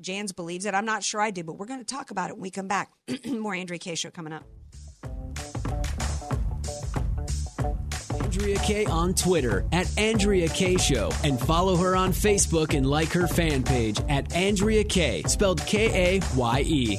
Jans 0.00 0.32
believes 0.32 0.66
it. 0.66 0.74
I'm 0.74 0.84
not 0.84 1.04
sure 1.04 1.20
I 1.20 1.30
do, 1.30 1.44
but 1.44 1.58
we're 1.58 1.66
going 1.66 1.78
to 1.78 1.86
talk 1.86 2.10
about 2.10 2.28
it 2.28 2.32
when 2.32 2.42
we 2.42 2.50
come 2.50 2.66
back. 2.66 2.90
More 3.26 3.54
Andrea 3.54 3.78
Kaye. 3.78 3.94
Show 3.94 4.10
coming 4.10 4.32
up. 4.32 4.42
Andrea 8.20 8.58
Kaye 8.58 8.86
on 8.86 9.14
Twitter 9.14 9.64
at 9.70 9.96
Andrea 9.96 10.48
Kaye 10.48 10.78
Show 10.78 11.12
and 11.22 11.38
follow 11.38 11.76
her 11.76 11.94
on 11.94 12.10
Facebook 12.10 12.74
and 12.74 12.84
like 12.84 13.10
her 13.12 13.28
fan 13.28 13.62
page 13.62 14.00
at 14.08 14.34
Andrea 14.34 14.82
Kaye, 14.82 15.22
spelled 15.24 15.64
K 15.64 16.16
A 16.16 16.20
Y 16.34 16.64
E. 16.66 16.98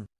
HatleyLawGroup.com. 0.00 0.19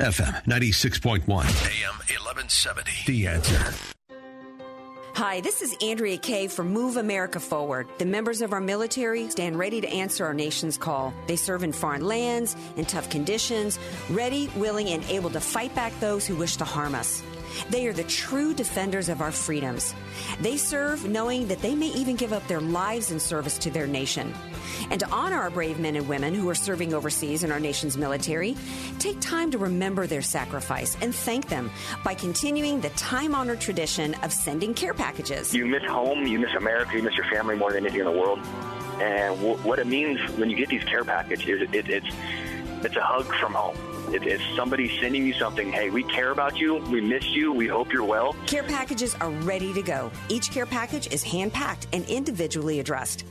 FM 0.00 0.44
96.1, 0.44 1.22
AM 1.26 1.94
1170. 1.96 2.90
The 3.06 3.28
answer. 3.28 3.74
Hi, 5.14 5.40
this 5.40 5.62
is 5.62 5.74
Andrea 5.82 6.18
Kaye 6.18 6.48
from 6.48 6.70
Move 6.70 6.98
America 6.98 7.40
Forward. 7.40 7.88
The 7.96 8.04
members 8.04 8.42
of 8.42 8.52
our 8.52 8.60
military 8.60 9.30
stand 9.30 9.58
ready 9.58 9.80
to 9.80 9.88
answer 9.88 10.26
our 10.26 10.34
nation's 10.34 10.76
call. 10.76 11.14
They 11.26 11.36
serve 11.36 11.62
in 11.62 11.72
foreign 11.72 12.04
lands, 12.04 12.54
in 12.76 12.84
tough 12.84 13.08
conditions, 13.08 13.78
ready, 14.10 14.50
willing, 14.54 14.88
and 14.88 15.02
able 15.04 15.30
to 15.30 15.40
fight 15.40 15.74
back 15.74 15.98
those 15.98 16.26
who 16.26 16.36
wish 16.36 16.56
to 16.56 16.64
harm 16.66 16.94
us. 16.94 17.22
They 17.70 17.86
are 17.86 17.92
the 17.92 18.04
true 18.04 18.54
defenders 18.54 19.08
of 19.08 19.20
our 19.20 19.32
freedoms. 19.32 19.94
They 20.40 20.56
serve 20.56 21.08
knowing 21.08 21.48
that 21.48 21.60
they 21.60 21.74
may 21.74 21.88
even 21.88 22.16
give 22.16 22.32
up 22.32 22.46
their 22.48 22.60
lives 22.60 23.10
in 23.10 23.20
service 23.20 23.58
to 23.58 23.70
their 23.70 23.86
nation. 23.86 24.32
And 24.90 25.00
to 25.00 25.08
honor 25.10 25.36
our 25.36 25.50
brave 25.50 25.78
men 25.78 25.96
and 25.96 26.08
women 26.08 26.34
who 26.34 26.48
are 26.48 26.54
serving 26.54 26.94
overseas 26.94 27.44
in 27.44 27.52
our 27.52 27.60
nation's 27.60 27.96
military, 27.96 28.56
take 28.98 29.20
time 29.20 29.50
to 29.50 29.58
remember 29.58 30.06
their 30.06 30.22
sacrifice 30.22 30.96
and 31.00 31.14
thank 31.14 31.48
them 31.48 31.70
by 32.04 32.14
continuing 32.14 32.80
the 32.80 32.90
time 32.90 33.34
honored 33.34 33.60
tradition 33.60 34.14
of 34.22 34.32
sending 34.32 34.74
care 34.74 34.94
packages. 34.94 35.54
You 35.54 35.66
miss 35.66 35.84
home, 35.84 36.26
you 36.26 36.38
miss 36.38 36.54
America, 36.54 36.96
you 36.96 37.02
miss 37.02 37.16
your 37.16 37.26
family 37.26 37.56
more 37.56 37.72
than 37.72 37.84
anything 37.84 38.00
in 38.00 38.06
the 38.06 38.18
world. 38.18 38.38
And 39.00 39.36
w- 39.36 39.56
what 39.58 39.78
it 39.78 39.86
means 39.86 40.20
when 40.38 40.48
you 40.48 40.56
get 40.56 40.68
these 40.68 40.84
care 40.84 41.04
packages, 41.04 41.62
it, 41.62 41.74
it, 41.74 41.88
it's 41.88 42.06
it's 42.82 42.96
a 42.96 43.00
hug 43.02 43.26
from 43.40 43.54
home. 43.54 43.76
It, 44.12 44.26
it's 44.26 44.44
somebody 44.54 44.98
sending 45.00 45.26
you 45.26 45.32
something. 45.34 45.72
Hey, 45.72 45.90
we 45.90 46.02
care 46.02 46.30
about 46.30 46.58
you. 46.58 46.76
We 46.76 47.00
miss 47.00 47.26
you. 47.30 47.52
We 47.52 47.66
hope 47.66 47.92
you're 47.92 48.04
well. 48.04 48.34
Care 48.46 48.62
packages 48.62 49.14
are 49.16 49.30
ready 49.30 49.72
to 49.72 49.82
go. 49.82 50.10
Each 50.28 50.50
care 50.50 50.66
package 50.66 51.12
is 51.12 51.22
hand 51.22 51.52
packed 51.52 51.86
and 51.92 52.04
individually 52.08 52.80
addressed. 52.80 53.24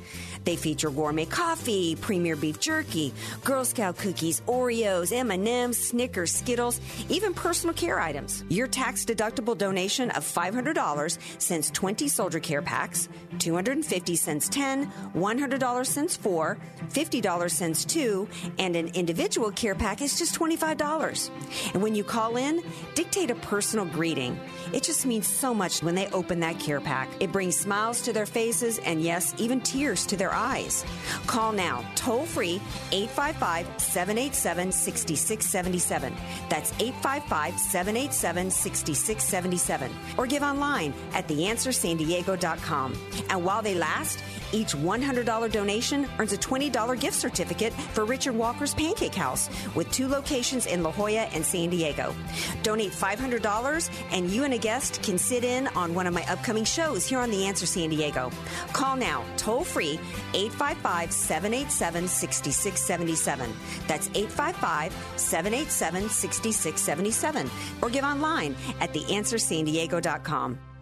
They 0.46 0.56
feature 0.56 0.90
gourmet 0.90 1.26
coffee, 1.26 1.96
premier 1.96 2.36
beef 2.36 2.60
jerky, 2.60 3.14
Girl 3.44 3.66
Scout 3.66 3.98
cookies, 3.98 4.42
Oreos, 4.48 5.12
M&Ms, 5.12 5.90
Snickers, 5.90 6.34
Skittles, 6.34 6.80
even 7.10 7.34
personal 7.34 7.74
care 7.74 8.00
items. 8.00 8.44
Your 8.50 8.68
tax-deductible 8.68 9.58
donation 9.58 10.12
of 10.12 10.24
$500 10.24 11.18
sends 11.40 11.72
20 11.72 12.08
soldier 12.08 12.40
care 12.40 12.62
packs, 12.62 13.10
250 13.40 14.16
cents 14.16 14.48
10, 14.50 14.92
$100 15.16 15.86
cents 15.86 16.16
4, 16.16 16.58
$50 16.90 17.52
cents 17.52 17.86
2, 17.86 18.28
and 18.60 18.76
an 18.76 18.90
individual 18.94 19.52
care 19.52 19.76
pack 19.76 20.02
is 20.02 20.18
just 20.18 20.38
$25. 20.38 21.30
And 21.74 21.82
when 21.82 21.96
you 21.96 22.04
call 22.04 22.38
in, 22.38 22.64
dictate 22.94 23.32
a 23.32 23.36
personal 23.36 23.86
greeting. 23.86 24.40
It 24.74 24.84
just 24.84 25.06
means 25.06 25.28
so 25.28 25.54
much 25.54 25.82
when 25.82 25.96
they 25.96 26.08
open 26.10 26.40
that 26.42 26.60
care 26.60 26.80
pack. 26.80 27.10
It 27.20 27.32
brings 27.32 27.56
smiles 27.56 28.02
to 28.02 28.14
their 28.14 28.26
faces 28.28 28.78
and 28.80 29.02
yes, 29.02 29.34
even 29.38 29.62
tears 29.62 30.06
to 30.08 30.18
their 30.18 30.35
eyes. 30.36 30.86
Call 31.28 31.52
now, 31.52 31.84
toll 31.96 32.26
free 32.26 32.62
855 32.92 33.68
787 33.82 34.72
6677. 34.72 36.14
That's 36.50 36.72
855 36.80 37.60
787 37.60 38.52
6677. 38.52 39.92
Or 40.18 40.28
give 40.28 40.44
online 40.44 40.94
at 41.14 41.28
theanswersandiego.com. 41.28 42.94
And 43.30 43.46
while 43.46 43.62
they 43.62 43.76
last, 43.76 44.20
each 44.52 44.74
$100 44.76 45.52
donation 45.52 46.08
earns 46.20 46.34
a 46.34 46.38
$20 46.38 47.00
gift 47.00 47.16
certificate 47.16 47.74
for 47.74 48.06
Richard 48.06 48.36
Walker's 48.36 48.74
Pancake 48.74 49.16
House 49.16 49.50
with 49.76 49.92
two 49.92 50.08
locations 50.08 50.66
in 50.66 50.84
La 50.84 50.92
Jolla 50.92 51.28
and 51.34 51.46
San 51.46 51.70
Diego. 51.70 52.16
Donate 52.64 52.92
$500 52.92 53.90
and 54.12 54.30
you 54.30 54.44
and 54.44 54.54
a 54.54 54.58
guest 54.58 55.02
can 55.04 55.18
sit 55.18 55.44
in 55.44 55.68
on 55.70 55.94
one 55.94 56.08
of 56.08 56.14
my 56.14 56.24
upcoming 56.30 56.64
shows 56.64 57.06
here 57.06 57.20
on 57.20 57.32
The 57.32 57.46
Answer 57.46 57.66
San 57.66 57.90
Diego. 57.90 58.32
Call 58.74 58.96
now, 58.96 59.24
toll 59.38 59.64
free 59.64 60.00
855 60.34 61.12
787 61.12 62.08
6677. 62.08 63.54
That's 63.88 64.08
855 64.14 64.94
787 65.16 66.10
6677. 66.10 67.50
Or 67.82 67.90
give 67.90 68.04
online 68.04 68.56
at 68.80 68.94
theanswersandiego.com. 68.94 70.75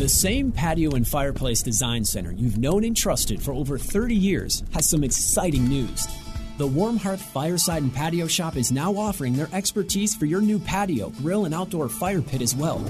The 0.00 0.08
same 0.08 0.50
patio 0.50 0.92
and 0.92 1.06
fireplace 1.06 1.60
design 1.62 2.06
center 2.06 2.32
you've 2.32 2.56
known 2.56 2.84
and 2.84 2.96
trusted 2.96 3.42
for 3.42 3.52
over 3.52 3.76
30 3.76 4.14
years 4.14 4.64
has 4.72 4.88
some 4.88 5.04
exciting 5.04 5.68
news. 5.68 6.08
The 6.56 6.66
Warm 6.66 6.96
Hearth 6.96 7.20
Fireside 7.20 7.82
and 7.82 7.94
Patio 7.94 8.26
Shop 8.26 8.56
is 8.56 8.72
now 8.72 8.94
offering 8.94 9.34
their 9.34 9.50
expertise 9.52 10.14
for 10.14 10.24
your 10.24 10.40
new 10.40 10.58
patio, 10.58 11.10
grill, 11.20 11.44
and 11.44 11.54
outdoor 11.54 11.90
fire 11.90 12.22
pit 12.22 12.40
as 12.40 12.56
well. 12.56 12.82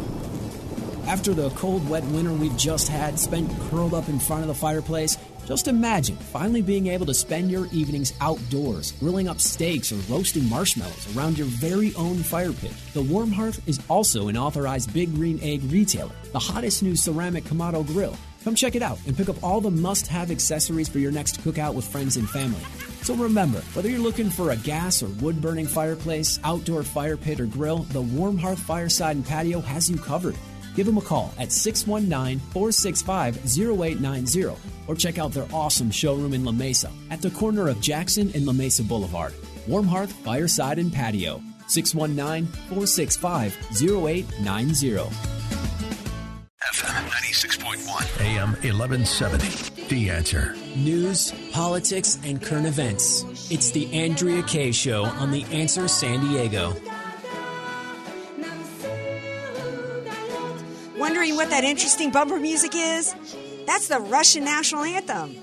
After 1.09 1.35
the 1.35 1.51
cold, 1.51 1.89
wet 1.91 2.05
winter 2.05 2.33
we've 2.33 2.57
just 2.57 2.87
had, 2.87 3.19
spent 3.19 3.51
curled 3.63 3.93
up 3.93 4.09
in 4.09 4.21
front 4.21 4.43
of 4.43 4.49
the 4.49 4.55
fireplace, 4.55 5.19
just 5.51 5.67
imagine 5.67 6.15
finally 6.15 6.63
being 6.63 6.87
able 6.87 7.05
to 7.05 7.13
spend 7.13 7.51
your 7.51 7.67
evenings 7.73 8.13
outdoors, 8.21 8.93
grilling 9.01 9.27
up 9.27 9.41
steaks 9.41 9.91
or 9.91 9.97
roasting 10.09 10.49
marshmallows 10.49 11.17
around 11.17 11.37
your 11.37 11.49
very 11.49 11.93
own 11.97 12.19
fire 12.19 12.53
pit. 12.53 12.73
The 12.95 13.03
Warm 13.03 13.33
Hearth 13.33 13.61
is 13.69 13.81
also 13.91 14.29
an 14.29 14.37
authorized 14.37 14.95
Big 14.95 15.13
Green 15.13 15.41
Egg 15.43 15.65
retailer, 15.65 16.15
the 16.31 16.39
hottest 16.39 16.85
new 16.85 16.95
ceramic 16.95 17.43
Kamado 17.43 17.85
grill. 17.85 18.17
Come 18.45 18.55
check 18.55 18.77
it 18.77 18.83
out 18.83 19.01
and 19.09 19.17
pick 19.17 19.29
up 19.29 19.43
all 19.43 19.61
the 19.61 19.73
must 19.73 20.07
have 20.07 20.31
accessories 20.31 20.89
for 20.89 21.01
your 21.01 21.11
next 21.11 21.41
cookout 21.41 21.75
with 21.75 21.85
friends 21.85 22.17
and 22.17 22.31
family. 22.31 22.63
So 23.03 23.17
remember, 23.17 23.59
whether 23.75 23.91
you're 23.91 23.99
looking 23.99 24.31
for 24.31 24.53
a 24.53 24.57
gas 24.57 25.03
or 25.03 25.09
wood 25.21 25.41
burning 25.41 25.67
fireplace, 25.67 26.39
outdoor 26.45 26.85
fire 26.85 27.17
pit, 27.17 27.41
or 27.41 27.47
grill, 27.47 27.79
the 27.91 28.03
Warm 28.03 28.39
Hearth 28.39 28.61
Fireside 28.61 29.17
and 29.17 29.27
Patio 29.27 29.59
has 29.61 29.91
you 29.91 29.97
covered. 29.97 30.37
Give 30.81 30.87
them 30.87 30.97
a 30.97 31.03
call 31.03 31.35
at 31.37 31.53
619 31.53 32.39
465 32.55 33.37
0890 33.45 34.57
or 34.87 34.95
check 34.95 35.19
out 35.19 35.31
their 35.31 35.47
awesome 35.53 35.91
showroom 35.91 36.33
in 36.33 36.43
La 36.43 36.53
Mesa 36.53 36.91
at 37.11 37.21
the 37.21 37.29
corner 37.33 37.69
of 37.69 37.83
Jackson 37.83 38.33
and 38.35 38.47
La 38.47 38.55
Mesa 38.55 38.83
Boulevard. 38.83 39.35
Warm 39.69 39.87
Hearth 39.87 40.11
Fireside 40.25 40.79
and 40.79 40.91
Patio 40.91 41.43
619 41.67 42.47
465 42.71 43.55
0890. 43.79 44.97
FM 46.73 47.09
96.1, 47.11 48.21
AM 48.25 48.53
1170. 48.53 49.87
The 49.89 50.09
answer. 50.09 50.55
News, 50.77 51.35
politics, 51.53 52.19
and 52.25 52.41
current 52.41 52.67
events. 52.67 53.51
It's 53.51 53.71
the 53.71 53.93
Andrea 53.93 54.43
Kaye 54.45 54.73
Show 54.73 55.05
on 55.05 55.31
The 55.31 55.45
Answer 55.53 55.89
San 55.89 56.21
Diego. 56.21 56.75
Wondering 61.01 61.35
what 61.35 61.49
that 61.49 61.65
interesting 61.65 62.11
bumper 62.11 62.39
music 62.39 62.73
is? 62.75 63.15
That's 63.67 63.89
the 63.89 63.99
Russian 63.99 64.45
national 64.45 64.85
anthem. 64.85 65.35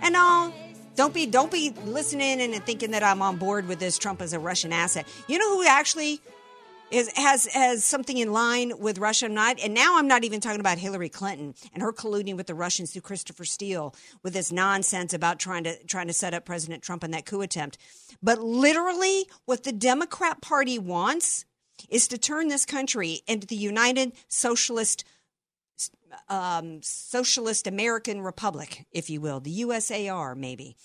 And 0.00 0.14
no, 0.14 0.54
don't 0.94 1.12
be 1.12 1.26
don't 1.26 1.52
be 1.52 1.70
listening 1.84 2.40
and 2.40 2.54
thinking 2.64 2.92
that 2.92 3.02
I'm 3.02 3.20
on 3.20 3.36
board 3.36 3.68
with 3.68 3.78
this 3.78 3.98
Trump 3.98 4.22
as 4.22 4.32
a 4.32 4.38
Russian 4.38 4.72
asset. 4.72 5.06
You 5.28 5.38
know 5.38 5.54
who 5.54 5.66
actually 5.66 6.22
is 6.90 7.12
has 7.14 7.44
has 7.52 7.84
something 7.84 8.16
in 8.16 8.32
line 8.32 8.72
with 8.78 8.96
Russia. 8.96 9.26
I'm 9.26 9.34
not, 9.34 9.60
and 9.60 9.74
now 9.74 9.98
I'm 9.98 10.08
not 10.08 10.24
even 10.24 10.40
talking 10.40 10.60
about 10.60 10.78
Hillary 10.78 11.10
Clinton 11.10 11.54
and 11.74 11.82
her 11.82 11.92
colluding 11.92 12.38
with 12.38 12.46
the 12.46 12.54
Russians 12.54 12.92
through 12.92 13.02
Christopher 13.02 13.44
Steele 13.44 13.94
with 14.22 14.32
this 14.32 14.50
nonsense 14.50 15.12
about 15.12 15.38
trying 15.38 15.64
to 15.64 15.76
trying 15.84 16.06
to 16.06 16.14
set 16.14 16.32
up 16.32 16.46
President 16.46 16.82
Trump 16.82 17.04
in 17.04 17.10
that 17.10 17.26
coup 17.26 17.42
attempt. 17.42 17.76
But 18.22 18.40
literally, 18.40 19.26
what 19.44 19.64
the 19.64 19.72
Democrat 19.72 20.40
Party 20.40 20.78
wants 20.78 21.44
is 21.88 22.08
to 22.08 22.18
turn 22.18 22.48
this 22.48 22.64
country 22.64 23.20
into 23.26 23.46
the 23.46 23.56
United 23.56 24.12
Socialist 24.28 25.04
um, 26.28 26.80
Socialist 26.82 27.66
American 27.66 28.22
Republic, 28.22 28.86
if 28.90 29.10
you 29.10 29.20
will, 29.20 29.40
the 29.40 29.60
USAR, 29.62 30.36
maybe. 30.36 30.76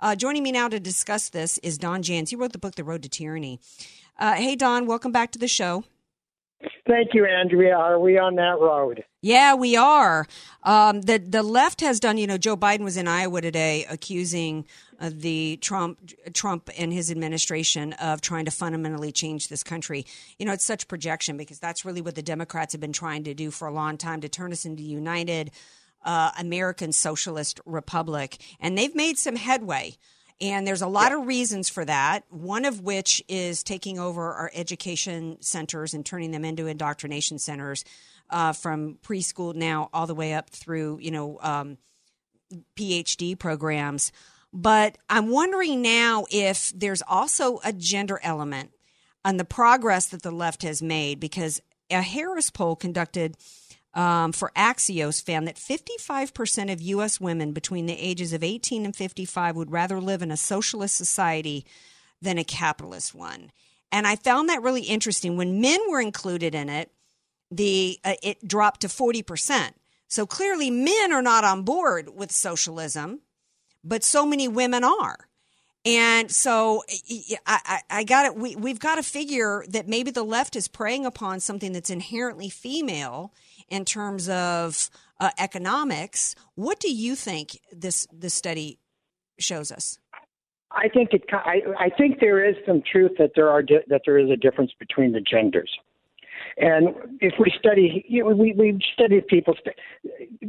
Uh, 0.00 0.16
joining 0.16 0.42
me 0.42 0.52
now 0.52 0.68
to 0.68 0.80
discuss 0.80 1.28
this 1.28 1.58
is 1.58 1.78
Don 1.78 2.02
Jans. 2.02 2.30
He 2.30 2.36
wrote 2.36 2.52
the 2.52 2.58
book, 2.58 2.74
The 2.74 2.84
Road 2.84 3.02
to 3.04 3.08
Tyranny. 3.08 3.60
Uh, 4.18 4.34
hey, 4.34 4.56
Don, 4.56 4.86
welcome 4.86 5.12
back 5.12 5.30
to 5.32 5.38
the 5.38 5.48
show. 5.48 5.84
Thank 6.86 7.14
you, 7.14 7.24
Andrea. 7.24 7.74
Are 7.74 7.98
we 7.98 8.18
on 8.18 8.34
that 8.34 8.58
road? 8.60 9.04
Yeah, 9.22 9.54
we 9.54 9.76
are. 9.76 10.26
Um, 10.62 11.02
the 11.02 11.18
the 11.18 11.42
left 11.42 11.80
has 11.80 12.00
done. 12.00 12.18
You 12.18 12.26
know, 12.26 12.36
Joe 12.36 12.56
Biden 12.56 12.84
was 12.84 12.96
in 12.96 13.08
Iowa 13.08 13.40
today, 13.40 13.86
accusing 13.88 14.66
the 15.08 15.58
Trump 15.62 15.98
Trump 16.34 16.68
and 16.76 16.92
his 16.92 17.10
administration 17.10 17.94
of 17.94 18.20
trying 18.20 18.44
to 18.44 18.50
fundamentally 18.50 19.12
change 19.12 19.48
this 19.48 19.62
country. 19.62 20.04
You 20.38 20.46
know, 20.46 20.52
it's 20.52 20.64
such 20.64 20.88
projection 20.88 21.36
because 21.36 21.58
that's 21.58 21.84
really 21.84 22.02
what 22.02 22.14
the 22.14 22.22
Democrats 22.22 22.72
have 22.72 22.80
been 22.80 22.92
trying 22.92 23.24
to 23.24 23.34
do 23.34 23.50
for 23.50 23.66
a 23.66 23.72
long 23.72 23.96
time 23.96 24.20
to 24.20 24.28
turn 24.28 24.52
us 24.52 24.64
into 24.64 24.82
united 24.82 25.50
uh, 26.04 26.30
American 26.38 26.92
socialist 26.92 27.60
republic, 27.64 28.38
and 28.60 28.76
they've 28.76 28.94
made 28.94 29.18
some 29.18 29.36
headway. 29.36 29.96
And 30.42 30.66
there's 30.66 30.80
a 30.80 30.86
lot 30.86 31.12
of 31.12 31.26
reasons 31.26 31.68
for 31.68 31.84
that. 31.84 32.24
One 32.30 32.64
of 32.64 32.80
which 32.80 33.22
is 33.28 33.62
taking 33.62 33.98
over 33.98 34.32
our 34.32 34.50
education 34.54 35.36
centers 35.42 35.92
and 35.92 36.04
turning 36.04 36.30
them 36.30 36.46
into 36.46 36.66
indoctrination 36.66 37.38
centers 37.38 37.84
uh, 38.30 38.54
from 38.54 38.96
preschool 39.02 39.54
now 39.54 39.90
all 39.92 40.06
the 40.06 40.14
way 40.14 40.32
up 40.32 40.48
through, 40.48 40.98
you 41.02 41.10
know, 41.10 41.38
um, 41.42 41.76
PhD 42.74 43.38
programs. 43.38 44.12
But 44.52 44.98
I'm 45.08 45.28
wondering 45.28 45.80
now 45.80 46.26
if 46.30 46.72
there's 46.74 47.02
also 47.02 47.60
a 47.64 47.72
gender 47.72 48.18
element 48.22 48.72
on 49.24 49.36
the 49.36 49.44
progress 49.44 50.06
that 50.06 50.22
the 50.22 50.30
left 50.30 50.62
has 50.62 50.82
made 50.82 51.20
because 51.20 51.60
a 51.90 52.02
Harris 52.02 52.50
poll 52.50 52.76
conducted 52.76 53.36
um, 53.94 54.32
for 54.32 54.52
Axios 54.56 55.22
found 55.22 55.48
that 55.48 55.56
55% 55.56 56.72
of 56.72 56.80
U.S. 56.80 57.20
women 57.20 57.52
between 57.52 57.86
the 57.86 57.94
ages 57.94 58.32
of 58.32 58.44
18 58.44 58.84
and 58.84 58.94
55 58.94 59.56
would 59.56 59.72
rather 59.72 60.00
live 60.00 60.22
in 60.22 60.30
a 60.30 60.36
socialist 60.36 60.96
society 60.96 61.66
than 62.22 62.38
a 62.38 62.44
capitalist 62.44 63.14
one. 63.14 63.50
And 63.90 64.06
I 64.06 64.16
found 64.16 64.48
that 64.48 64.62
really 64.62 64.82
interesting. 64.82 65.36
When 65.36 65.60
men 65.60 65.80
were 65.88 66.00
included 66.00 66.54
in 66.54 66.68
it, 66.68 66.92
the 67.50 67.98
uh, 68.04 68.14
it 68.22 68.46
dropped 68.46 68.82
to 68.82 68.88
40%. 68.88 69.72
So 70.06 70.26
clearly 70.26 70.70
men 70.70 71.12
are 71.12 71.22
not 71.22 71.44
on 71.44 71.62
board 71.62 72.10
with 72.14 72.30
socialism, 72.30 73.20
but 73.82 74.04
so 74.04 74.26
many 74.26 74.48
women 74.48 74.84
are. 74.84 75.28
And 75.84 76.30
so 76.30 76.82
I, 77.46 77.60
I, 77.64 77.80
I 77.90 78.04
got 78.04 78.26
it. 78.26 78.36
We, 78.36 78.54
we've 78.54 78.78
got 78.80 78.96
to 78.96 79.02
figure 79.02 79.64
that 79.68 79.88
maybe 79.88 80.10
the 80.10 80.22
left 80.22 80.54
is 80.54 80.68
preying 80.68 81.06
upon 81.06 81.40
something 81.40 81.72
that's 81.72 81.88
inherently 81.88 82.50
female 82.50 83.32
in 83.68 83.86
terms 83.86 84.28
of 84.28 84.90
uh, 85.20 85.30
economics. 85.38 86.34
What 86.54 86.80
do 86.80 86.92
you 86.92 87.14
think 87.14 87.58
this 87.72 88.06
this 88.12 88.34
study 88.34 88.78
shows 89.38 89.72
us? 89.72 89.98
I 90.70 90.88
think 90.88 91.12
it. 91.12 91.24
I, 91.32 91.62
I 91.78 91.88
think 91.88 92.20
there 92.20 92.44
is 92.44 92.56
some 92.66 92.82
truth 92.90 93.12
that 93.18 93.32
there 93.34 93.48
are 93.48 93.62
di- 93.62 93.84
that 93.88 94.02
there 94.04 94.18
is 94.18 94.30
a 94.30 94.36
difference 94.36 94.72
between 94.78 95.12
the 95.12 95.20
genders. 95.20 95.70
And 96.58 96.88
if 97.20 97.34
we 97.38 97.52
study, 97.58 98.04
you 98.08 98.22
know, 98.22 98.34
we 98.34 98.52
we 98.52 98.78
studied 98.92 99.26
people. 99.28 99.54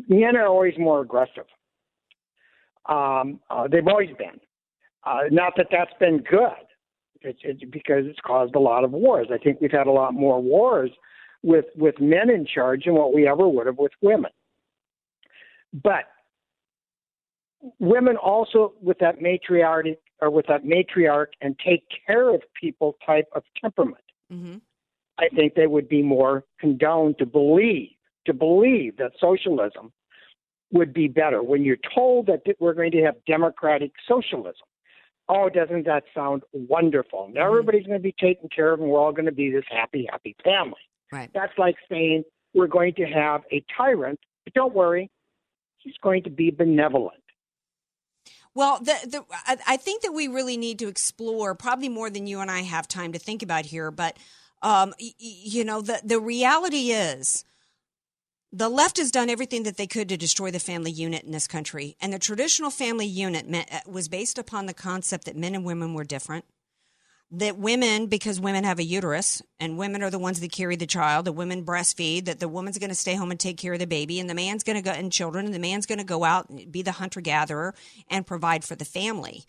Men 0.10 0.36
are 0.36 0.48
always 0.48 0.74
more 0.78 1.02
aggressive. 1.02 1.46
Um, 2.88 3.40
uh, 3.50 3.68
they've 3.68 3.88
always 3.88 4.10
been. 4.18 4.40
Uh, 5.04 5.22
not 5.32 5.54
that 5.58 5.68
that's 5.72 5.94
been 6.00 6.18
good, 6.20 6.52
it's, 7.22 7.40
it's 7.44 7.64
because 7.72 8.06
it's 8.06 8.20
caused 8.26 8.56
a 8.56 8.60
lot 8.60 8.84
of 8.84 8.92
wars. 8.92 9.28
I 9.32 9.38
think 9.38 9.62
we've 9.62 9.72
had 9.72 9.88
a 9.88 9.92
lot 9.92 10.14
more 10.14 10.42
wars 10.42 10.92
with 11.44 11.66
with 11.76 12.00
men 12.00 12.30
in 12.30 12.46
charge 12.46 12.86
than 12.86 12.96
what 12.96 13.14
we 13.14 13.28
ever 13.28 13.48
would 13.48 13.68
have 13.68 13.78
with 13.78 13.92
women. 14.02 14.32
But 15.74 16.06
women 17.80 18.18
also 18.18 18.74
with 18.82 18.98
that 19.00 19.20
matriarch 19.20 19.96
or 20.20 20.30
with 20.30 20.48
that 20.48 20.64
matriarch 20.64 21.28
and 21.42 21.58
take 21.60 21.84
care 22.06 22.34
of 22.34 22.42
people 22.60 22.98
type 23.06 23.28
of 23.34 23.44
temperament. 23.60 24.04
Mm-hmm. 24.32 24.58
I 25.20 25.28
think 25.36 25.54
they 25.54 25.68
would 25.68 25.88
be 25.88 26.02
more 26.02 26.46
condoned 26.60 27.18
to 27.20 27.26
believe 27.26 27.90
to 28.26 28.34
believe 28.34 28.98
that 28.98 29.12
socialism 29.20 29.92
would 30.72 30.94
be 30.94 31.08
better. 31.08 31.44
When 31.44 31.64
you're 31.64 31.78
told 31.94 32.28
that 32.28 32.42
we're 32.60 32.74
going 32.74 32.92
to 32.92 33.04
have 33.04 33.16
democratic 33.26 33.92
socialism, 34.08 34.68
oh, 35.30 35.50
doesn't 35.50 35.86
that 35.86 36.04
sound 36.14 36.44
wonderful? 36.54 37.30
Now 37.34 37.42
mm-hmm. 37.42 37.50
everybody's 37.50 37.86
going 37.86 38.00
to 38.00 38.04
be 38.04 38.16
taken 38.20 38.50
care 38.54 38.74
of, 38.74 38.80
and 38.80 38.90
we're 38.90 39.00
all 39.00 39.14
going 39.14 39.26
to 39.26 39.32
be 39.32 39.52
this 39.52 39.66
happy, 39.70 40.08
happy 40.10 40.36
family. 40.44 40.80
Right. 41.12 41.30
That's 41.34 41.58
like 41.58 41.76
saying 41.90 42.24
we're 42.54 42.68
going 42.68 42.94
to 42.96 43.06
have 43.06 43.42
a 43.52 43.64
tyrant, 43.76 44.20
but 44.44 44.54
don't 44.54 44.74
worry, 44.74 45.10
he's 45.78 45.98
going 46.02 46.24
to 46.24 46.30
be 46.30 46.52
benevolent. 46.52 47.18
Well, 48.54 48.80
the, 48.80 48.96
the, 49.06 49.24
I 49.66 49.78
think 49.78 50.02
that 50.02 50.12
we 50.12 50.28
really 50.28 50.58
need 50.58 50.80
to 50.80 50.90
explore 50.90 51.56
probably 51.56 51.88
more 51.88 52.10
than 52.10 52.28
you 52.28 52.42
and 52.42 52.52
I 52.52 52.62
have 52.62 52.86
time 52.86 53.14
to 53.14 53.20
think 53.20 53.44
about 53.44 53.66
here. 53.66 53.92
But 53.92 54.18
um, 54.62 54.94
you 55.18 55.64
know, 55.64 55.82
the 55.82 56.02
the 56.04 56.20
reality 56.20 56.92
is 56.92 57.46
the 58.54 58.70
left 58.70 58.98
has 58.98 59.12
done 59.12 59.30
everything 59.30 59.64
that 59.64 59.78
they 59.78 59.88
could 59.88 60.10
to 60.10 60.18
destroy 60.18 60.52
the 60.52 60.60
family 60.60 60.92
unit 60.92 61.24
in 61.24 61.32
this 61.32 61.48
country. 61.48 61.96
And 62.02 62.12
the 62.12 62.20
traditional 62.20 62.70
family 62.70 63.06
unit 63.06 63.46
uh, 63.54 63.80
was 63.90 64.10
based 64.10 64.38
upon 64.38 64.66
the 64.66 64.74
concept 64.74 65.26
that 65.26 65.38
men 65.38 65.56
and 65.56 65.66
women 65.66 65.94
were 65.94 66.04
different. 66.04 66.46
That 67.34 67.58
women, 67.58 68.08
because 68.08 68.42
women 68.42 68.66
have 68.66 68.78
a 68.78 68.84
uterus 68.84 69.42
and 69.58 69.78
women 69.78 70.04
are 70.04 70.10
the 70.10 70.20
ones 70.20 70.42
that 70.42 70.52
carry 70.52 70.76
the 70.76 70.86
child, 70.86 71.24
the 71.24 71.32
women 71.32 71.64
breastfeed, 71.64 72.26
that 72.26 72.42
the 72.42 72.50
woman's 72.50 72.78
going 72.78 72.90
to 72.90 72.96
stay 72.96 73.16
home 73.16 73.32
and 73.32 73.40
take 73.40 73.58
care 73.58 73.72
of 73.72 73.80
the 73.80 73.88
baby, 73.88 74.20
and 74.20 74.30
the 74.30 74.34
man's 74.34 74.64
going 74.64 74.76
to 74.76 74.82
go, 74.82 74.92
and 74.92 75.14
children, 75.14 75.46
and 75.46 75.56
the 75.56 75.60
man's 75.60 75.86
going 75.86 76.00
to 76.00 76.04
go 76.04 76.26
out 76.26 76.50
and 76.50 76.70
be 76.70 76.82
the 76.82 76.92
hunter 76.92 77.22
gatherer 77.22 77.74
and 78.10 78.28
provide 78.28 78.66
for 78.66 78.76
the 78.76 78.84
family. 78.84 79.46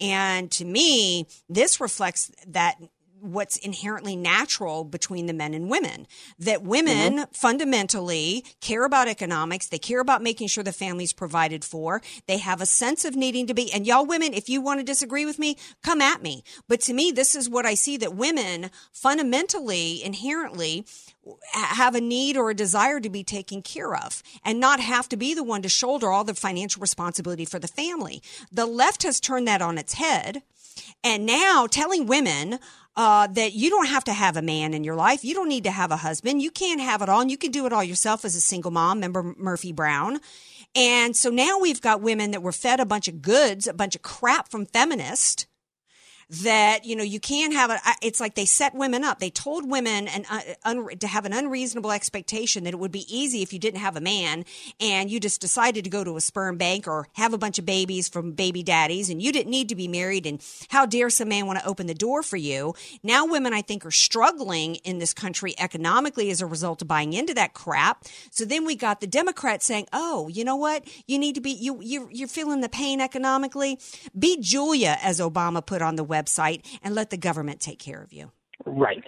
And 0.00 0.48
to 0.52 0.64
me, 0.64 1.26
this 1.48 1.80
reflects 1.80 2.30
that 2.46 2.76
what's 3.24 3.56
inherently 3.56 4.16
natural 4.16 4.84
between 4.84 5.26
the 5.26 5.32
men 5.32 5.54
and 5.54 5.70
women. 5.70 6.06
That 6.38 6.62
women 6.62 7.14
mm-hmm. 7.14 7.32
fundamentally 7.32 8.44
care 8.60 8.84
about 8.84 9.08
economics, 9.08 9.68
they 9.68 9.78
care 9.78 10.00
about 10.00 10.22
making 10.22 10.48
sure 10.48 10.62
the 10.62 10.72
family's 10.72 11.12
provided 11.12 11.64
for, 11.64 12.02
they 12.26 12.38
have 12.38 12.60
a 12.60 12.66
sense 12.66 13.04
of 13.04 13.16
needing 13.16 13.46
to 13.46 13.54
be, 13.54 13.72
and 13.72 13.86
y'all 13.86 14.06
women, 14.06 14.34
if 14.34 14.48
you 14.48 14.60
want 14.60 14.80
to 14.80 14.84
disagree 14.84 15.24
with 15.24 15.38
me, 15.38 15.56
come 15.82 16.00
at 16.00 16.22
me. 16.22 16.44
But 16.68 16.80
to 16.82 16.92
me, 16.92 17.10
this 17.10 17.34
is 17.34 17.48
what 17.48 17.66
I 17.66 17.74
see 17.74 17.96
that 17.96 18.14
women 18.14 18.70
fundamentally, 18.92 20.02
inherently, 20.04 20.84
have 21.52 21.94
a 21.94 22.00
need 22.00 22.36
or 22.36 22.50
a 22.50 22.54
desire 22.54 23.00
to 23.00 23.08
be 23.08 23.24
taken 23.24 23.62
care 23.62 23.94
of 23.94 24.22
and 24.44 24.60
not 24.60 24.80
have 24.80 25.08
to 25.08 25.16
be 25.16 25.32
the 25.32 25.42
one 25.42 25.62
to 25.62 25.68
shoulder 25.68 26.10
all 26.10 26.24
the 26.24 26.34
financial 26.34 26.80
responsibility 26.80 27.46
for 27.46 27.58
the 27.58 27.68
family. 27.68 28.22
The 28.52 28.66
left 28.66 29.02
has 29.04 29.20
turned 29.20 29.48
that 29.48 29.62
on 29.62 29.78
its 29.78 29.94
head. 29.94 30.42
And 31.02 31.24
now 31.24 31.66
telling 31.66 32.06
women, 32.06 32.58
uh, 32.96 33.26
that 33.28 33.54
you 33.54 33.70
don't 33.70 33.88
have 33.88 34.04
to 34.04 34.12
have 34.12 34.36
a 34.36 34.42
man 34.42 34.74
in 34.74 34.84
your 34.84 34.94
life. 34.94 35.24
You 35.24 35.34
don't 35.34 35.48
need 35.48 35.64
to 35.64 35.70
have 35.70 35.90
a 35.90 35.96
husband. 35.96 36.42
You 36.42 36.50
can't 36.50 36.80
have 36.80 37.02
it 37.02 37.08
all. 37.08 37.20
And 37.20 37.30
you 37.30 37.38
can 37.38 37.50
do 37.50 37.66
it 37.66 37.72
all 37.72 37.84
yourself 37.84 38.24
as 38.24 38.36
a 38.36 38.40
single 38.40 38.70
mom. 38.70 38.98
Remember 38.98 39.34
Murphy 39.36 39.72
Brown? 39.72 40.20
And 40.74 41.16
so 41.16 41.30
now 41.30 41.58
we've 41.60 41.80
got 41.80 42.00
women 42.00 42.32
that 42.32 42.42
were 42.42 42.52
fed 42.52 42.80
a 42.80 42.86
bunch 42.86 43.08
of 43.08 43.22
goods, 43.22 43.66
a 43.66 43.74
bunch 43.74 43.94
of 43.94 44.02
crap 44.02 44.48
from 44.48 44.66
feminists 44.66 45.46
that 46.30 46.84
you 46.84 46.96
know 46.96 47.04
you 47.04 47.20
can't 47.20 47.52
have 47.52 47.70
it 47.70 47.80
it's 48.02 48.20
like 48.20 48.34
they 48.34 48.44
set 48.44 48.74
women 48.74 49.04
up. 49.04 49.18
They 49.18 49.30
told 49.30 49.68
women 49.68 50.08
an, 50.08 50.24
uh, 50.30 50.84
to 51.00 51.06
have 51.06 51.24
an 51.24 51.32
unreasonable 51.32 51.92
expectation 51.92 52.64
that 52.64 52.74
it 52.74 52.78
would 52.78 52.92
be 52.92 53.06
easy 53.14 53.42
if 53.42 53.52
you 53.52 53.58
didn't 53.58 53.80
have 53.80 53.96
a 53.96 54.00
man 54.00 54.44
and 54.80 55.10
you 55.10 55.20
just 55.20 55.40
decided 55.40 55.84
to 55.84 55.90
go 55.90 56.04
to 56.04 56.16
a 56.16 56.20
sperm 56.20 56.56
bank 56.56 56.86
or 56.86 57.08
have 57.14 57.32
a 57.32 57.38
bunch 57.38 57.58
of 57.58 57.66
babies 57.66 58.08
from 58.08 58.32
baby 58.32 58.62
daddies 58.62 59.10
and 59.10 59.22
you 59.22 59.32
didn't 59.32 59.50
need 59.50 59.68
to 59.68 59.74
be 59.74 59.88
married 59.88 60.26
and 60.26 60.44
how 60.68 60.86
dare 60.86 61.10
some 61.10 61.28
man 61.28 61.46
want 61.46 61.58
to 61.58 61.66
open 61.66 61.86
the 61.86 61.94
door 61.94 62.22
for 62.22 62.36
you. 62.36 62.74
Now 63.02 63.26
women 63.26 63.52
i 63.52 63.62
think 63.62 63.84
are 63.84 63.90
struggling 63.90 64.76
in 64.76 64.98
this 64.98 65.14
country 65.14 65.54
economically 65.58 66.30
as 66.30 66.40
a 66.40 66.46
result 66.46 66.82
of 66.82 66.88
buying 66.88 67.12
into 67.12 67.34
that 67.34 67.54
crap. 67.54 68.04
So 68.30 68.44
then 68.44 68.64
we 68.64 68.76
got 68.76 69.00
the 69.00 69.06
democrats 69.06 69.66
saying 69.66 69.86
oh 69.92 70.28
you 70.28 70.44
know 70.44 70.56
what? 70.56 70.84
You 71.06 71.18
need 71.18 71.34
to 71.34 71.40
be 71.40 71.50
you 71.50 71.80
you're, 71.82 72.10
you're 72.10 72.28
feeling 72.28 72.60
the 72.60 72.68
pain 72.68 73.00
economically? 73.00 73.78
Be 74.18 74.38
julia 74.40 74.98
as 75.02 75.20
obama 75.20 75.64
put 75.64 75.82
on 75.82 75.96
the 75.96 76.04
website 76.14 76.66
and 76.82 76.94
let 76.94 77.10
the 77.10 77.16
government 77.16 77.60
take 77.60 77.78
care 77.78 78.02
of 78.02 78.12
you. 78.12 78.30
Right. 78.66 79.04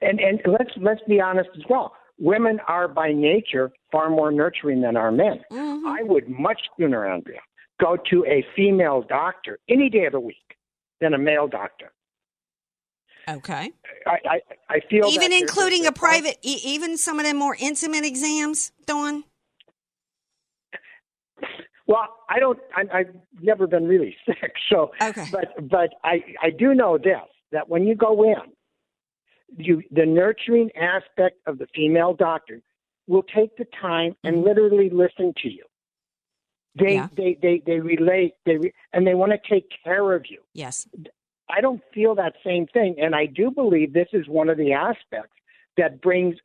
And 0.00 0.20
and 0.20 0.40
let's 0.46 0.70
let's 0.76 1.00
be 1.08 1.20
honest 1.20 1.50
as 1.56 1.62
well. 1.68 1.92
Women 2.18 2.60
are 2.68 2.86
by 2.86 3.12
nature 3.12 3.72
far 3.90 4.10
more 4.10 4.30
nurturing 4.30 4.82
than 4.82 4.96
our 4.96 5.10
men. 5.10 5.40
Mm-hmm. 5.50 5.86
I 5.86 6.02
would 6.02 6.28
much 6.28 6.60
sooner, 6.76 7.06
Andrea, 7.06 7.40
go 7.80 7.96
to 8.10 8.24
a 8.26 8.44
female 8.54 9.02
doctor 9.08 9.58
any 9.68 9.88
day 9.88 10.04
of 10.04 10.12
the 10.12 10.20
week 10.20 10.36
than 11.00 11.14
a 11.14 11.18
male 11.18 11.48
doctor. 11.48 11.92
Okay. 13.28 13.72
I 14.06 14.18
I, 14.28 14.40
I 14.68 14.80
feel 14.88 15.06
even 15.06 15.32
including 15.32 15.86
a, 15.86 15.92
private, 15.92 16.36
even 16.42 16.98
some 16.98 17.18
of 17.18 17.24
them 17.24 17.36
more 17.36 17.56
intimate 17.58 18.04
exams, 18.04 18.72
Don. 18.86 19.24
Well, 21.90 22.06
I 22.28 22.38
don't. 22.38 22.60
I, 22.76 22.98
I've 22.98 23.14
never 23.40 23.66
been 23.66 23.84
really 23.84 24.16
sick, 24.24 24.52
so. 24.70 24.92
Okay. 25.02 25.24
But 25.32 25.68
but 25.68 25.90
I 26.04 26.22
I 26.40 26.50
do 26.50 26.72
know 26.72 26.96
this 26.96 27.16
that 27.50 27.68
when 27.68 27.84
you 27.84 27.96
go 27.96 28.22
in, 28.22 28.52
you 29.56 29.82
the 29.90 30.06
nurturing 30.06 30.70
aspect 30.76 31.38
of 31.48 31.58
the 31.58 31.66
female 31.74 32.14
doctor 32.14 32.62
will 33.08 33.24
take 33.24 33.56
the 33.56 33.66
time 33.82 34.14
and 34.22 34.36
mm-hmm. 34.36 34.46
literally 34.46 34.88
listen 34.88 35.34
to 35.42 35.50
you. 35.50 35.64
They 36.78 36.94
yeah. 36.94 37.08
they 37.16 37.36
they 37.42 37.60
they 37.66 37.80
relate 37.80 38.34
they 38.46 38.58
re, 38.58 38.72
and 38.92 39.04
they 39.04 39.14
want 39.14 39.32
to 39.32 39.52
take 39.52 39.68
care 39.82 40.12
of 40.12 40.26
you. 40.30 40.42
Yes. 40.54 40.86
I 41.50 41.60
don't 41.60 41.82
feel 41.92 42.14
that 42.14 42.34
same 42.46 42.68
thing, 42.68 42.94
and 43.02 43.16
I 43.16 43.26
do 43.26 43.50
believe 43.50 43.92
this 43.92 44.06
is 44.12 44.28
one 44.28 44.48
of 44.48 44.56
the 44.58 44.72
aspects 44.72 45.34
that 45.76 46.00
brings 46.00 46.36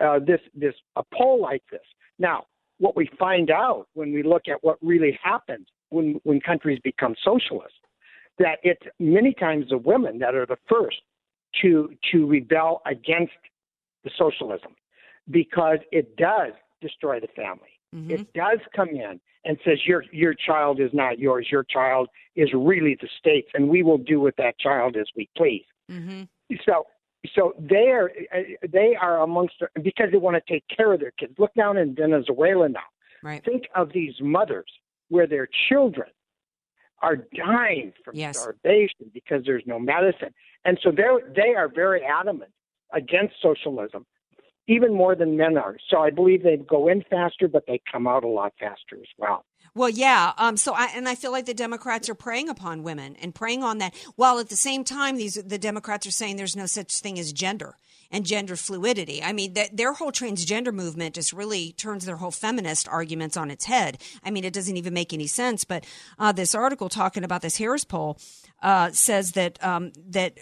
uh, 0.00 0.18
this 0.18 0.40
this 0.54 0.74
a 0.96 1.02
poll 1.14 1.40
like 1.40 1.62
this. 1.70 1.80
Now, 2.18 2.44
what 2.82 2.96
we 2.96 3.08
find 3.16 3.48
out 3.48 3.86
when 3.94 4.12
we 4.12 4.24
look 4.24 4.48
at 4.48 4.62
what 4.64 4.76
really 4.82 5.16
happens 5.22 5.68
when, 5.90 6.20
when 6.24 6.40
countries 6.40 6.80
become 6.82 7.14
socialist, 7.22 7.76
that 8.40 8.58
it's 8.64 8.82
many 8.98 9.32
times 9.34 9.66
the 9.70 9.78
women 9.78 10.18
that 10.18 10.34
are 10.34 10.46
the 10.46 10.56
first 10.68 10.96
to 11.60 11.94
to 12.10 12.26
rebel 12.26 12.82
against 12.86 13.38
the 14.02 14.10
socialism 14.18 14.74
because 15.30 15.78
it 15.92 16.16
does 16.16 16.52
destroy 16.80 17.20
the 17.20 17.28
family. 17.36 17.78
Mm-hmm. 17.94 18.10
It 18.10 18.32
does 18.32 18.58
come 18.74 18.88
in 18.88 19.20
and 19.44 19.58
says 19.64 19.78
your 19.86 20.02
your 20.10 20.34
child 20.34 20.80
is 20.80 20.90
not 20.92 21.20
yours. 21.20 21.46
Your 21.52 21.62
child 21.62 22.08
is 22.34 22.48
really 22.52 22.98
the 23.00 23.08
state's, 23.16 23.50
and 23.54 23.68
we 23.68 23.84
will 23.84 23.98
do 23.98 24.18
with 24.18 24.34
that 24.36 24.58
child 24.58 24.96
as 24.96 25.06
we 25.14 25.28
please. 25.36 25.66
Mm-hmm. 25.88 26.22
So 26.66 26.86
so 27.34 27.54
they 27.58 27.88
are 27.88 28.10
uh, 28.34 28.38
they 28.68 28.96
are 29.00 29.22
amongst 29.22 29.54
because 29.82 30.08
they 30.10 30.18
want 30.18 30.36
to 30.36 30.52
take 30.52 30.64
care 30.74 30.92
of 30.92 31.00
their 31.00 31.12
kids. 31.12 31.34
Look 31.38 31.54
down 31.54 31.76
in 31.76 31.94
Venezuela 31.94 32.68
now. 32.68 32.80
Right. 33.22 33.44
Think 33.44 33.64
of 33.76 33.92
these 33.92 34.14
mothers 34.20 34.70
where 35.08 35.26
their 35.26 35.48
children 35.68 36.08
are 37.00 37.16
dying 37.36 37.92
from 38.04 38.16
yes. 38.16 38.40
starvation 38.40 39.10
because 39.12 39.42
there's 39.44 39.62
no 39.66 39.78
medicine, 39.78 40.34
and 40.64 40.78
so 40.82 40.90
they 40.90 41.04
they 41.34 41.54
are 41.54 41.68
very 41.68 42.02
adamant 42.04 42.50
against 42.92 43.34
socialism, 43.40 44.04
even 44.68 44.94
more 44.94 45.14
than 45.14 45.36
men 45.36 45.56
are. 45.56 45.76
So 45.90 45.98
I 45.98 46.10
believe 46.10 46.42
they 46.42 46.56
go 46.56 46.88
in 46.88 47.02
faster, 47.10 47.48
but 47.48 47.64
they 47.66 47.80
come 47.90 48.06
out 48.06 48.24
a 48.24 48.28
lot 48.28 48.52
faster 48.58 48.96
as 48.96 49.08
well. 49.18 49.44
Well, 49.74 49.88
yeah. 49.88 50.32
Um, 50.36 50.58
so 50.58 50.74
I 50.74 50.90
and 50.94 51.08
I 51.08 51.14
feel 51.14 51.32
like 51.32 51.46
the 51.46 51.54
Democrats 51.54 52.08
are 52.10 52.14
preying 52.14 52.50
upon 52.50 52.82
women 52.82 53.16
and 53.16 53.34
preying 53.34 53.62
on 53.62 53.78
that, 53.78 53.94
while 54.16 54.38
at 54.38 54.50
the 54.50 54.56
same 54.56 54.84
time, 54.84 55.16
these 55.16 55.34
the 55.34 55.58
Democrats 55.58 56.06
are 56.06 56.10
saying 56.10 56.36
there's 56.36 56.56
no 56.56 56.66
such 56.66 56.98
thing 57.00 57.18
as 57.18 57.32
gender 57.32 57.76
and 58.10 58.26
gender 58.26 58.54
fluidity. 58.54 59.22
I 59.22 59.32
mean, 59.32 59.54
that 59.54 59.74
their 59.74 59.94
whole 59.94 60.12
transgender 60.12 60.74
movement 60.74 61.14
just 61.14 61.32
really 61.32 61.72
turns 61.72 62.04
their 62.04 62.16
whole 62.16 62.30
feminist 62.30 62.86
arguments 62.86 63.38
on 63.38 63.50
its 63.50 63.64
head. 63.64 63.96
I 64.22 64.30
mean, 64.30 64.44
it 64.44 64.52
doesn't 64.52 64.76
even 64.76 64.92
make 64.92 65.14
any 65.14 65.26
sense. 65.26 65.64
But 65.64 65.86
uh, 66.18 66.32
this 66.32 66.54
article 66.54 66.90
talking 66.90 67.24
about 67.24 67.40
this 67.40 67.56
Harris 67.56 67.84
poll 67.84 68.18
uh, 68.62 68.90
says 68.90 69.32
that 69.32 69.62
um, 69.64 69.92
that 70.10 70.38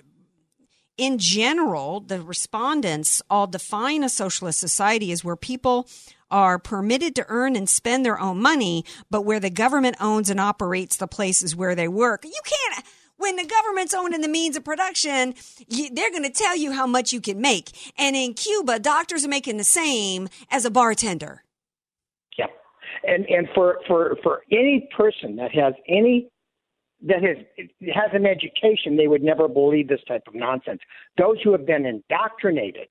in 0.96 1.18
general, 1.18 2.00
the 2.00 2.20
respondents 2.20 3.22
all 3.30 3.46
define 3.46 4.04
a 4.04 4.08
socialist 4.08 4.60
society 4.60 5.12
as 5.12 5.24
where 5.24 5.36
people 5.36 5.88
are 6.30 6.58
permitted 6.58 7.14
to 7.16 7.26
earn 7.28 7.56
and 7.56 7.68
spend 7.68 8.04
their 8.04 8.20
own 8.20 8.40
money, 8.40 8.84
but 9.10 9.22
where 9.22 9.40
the 9.40 9.50
government 9.50 9.96
owns 10.00 10.30
and 10.30 10.38
operates 10.38 10.96
the 10.96 11.08
places 11.08 11.56
where 11.56 11.74
they 11.74 11.88
work. 11.88 12.24
You 12.24 12.40
can't 12.44 12.84
when 13.20 13.36
the 13.36 13.44
government's 13.44 13.94
owning 13.94 14.22
the 14.22 14.28
means 14.28 14.56
of 14.56 14.64
production, 14.64 15.34
they're 15.68 16.10
going 16.10 16.22
to 16.22 16.30
tell 16.30 16.56
you 16.56 16.72
how 16.72 16.86
much 16.86 17.12
you 17.12 17.20
can 17.20 17.40
make. 17.40 17.70
And 17.98 18.16
in 18.16 18.34
Cuba, 18.34 18.78
doctors 18.78 19.24
are 19.24 19.28
making 19.28 19.58
the 19.58 19.64
same 19.64 20.28
as 20.50 20.64
a 20.64 20.70
bartender. 20.70 21.44
Yeah, 22.38 22.46
and 23.04 23.26
and 23.26 23.48
for 23.54 23.78
for 23.86 24.16
for 24.22 24.42
any 24.50 24.88
person 24.96 25.36
that 25.36 25.52
has 25.52 25.74
any 25.86 26.30
that 27.02 27.22
has 27.22 27.38
has 27.94 28.10
an 28.12 28.26
education, 28.26 28.96
they 28.96 29.08
would 29.08 29.22
never 29.22 29.48
believe 29.48 29.88
this 29.88 30.00
type 30.06 30.22
of 30.26 30.34
nonsense. 30.34 30.80
Those 31.16 31.36
who 31.42 31.52
have 31.52 31.66
been 31.66 31.86
indoctrinated 31.86 32.88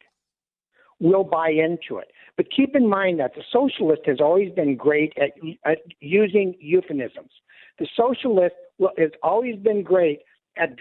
will 0.99 1.23
buy 1.23 1.49
into 1.49 1.97
it. 1.97 2.11
But 2.35 2.47
keep 2.55 2.75
in 2.75 2.87
mind 2.87 3.19
that 3.19 3.33
the 3.35 3.43
socialist 3.51 4.01
has 4.05 4.19
always 4.19 4.51
been 4.53 4.75
great 4.75 5.13
at, 5.17 5.31
at 5.65 5.79
using 5.99 6.55
euphemisms. 6.59 7.31
The 7.79 7.87
socialist 7.95 8.55
has 8.97 9.11
always 9.23 9.55
been 9.57 9.83
great 9.83 10.19
at 10.57 10.71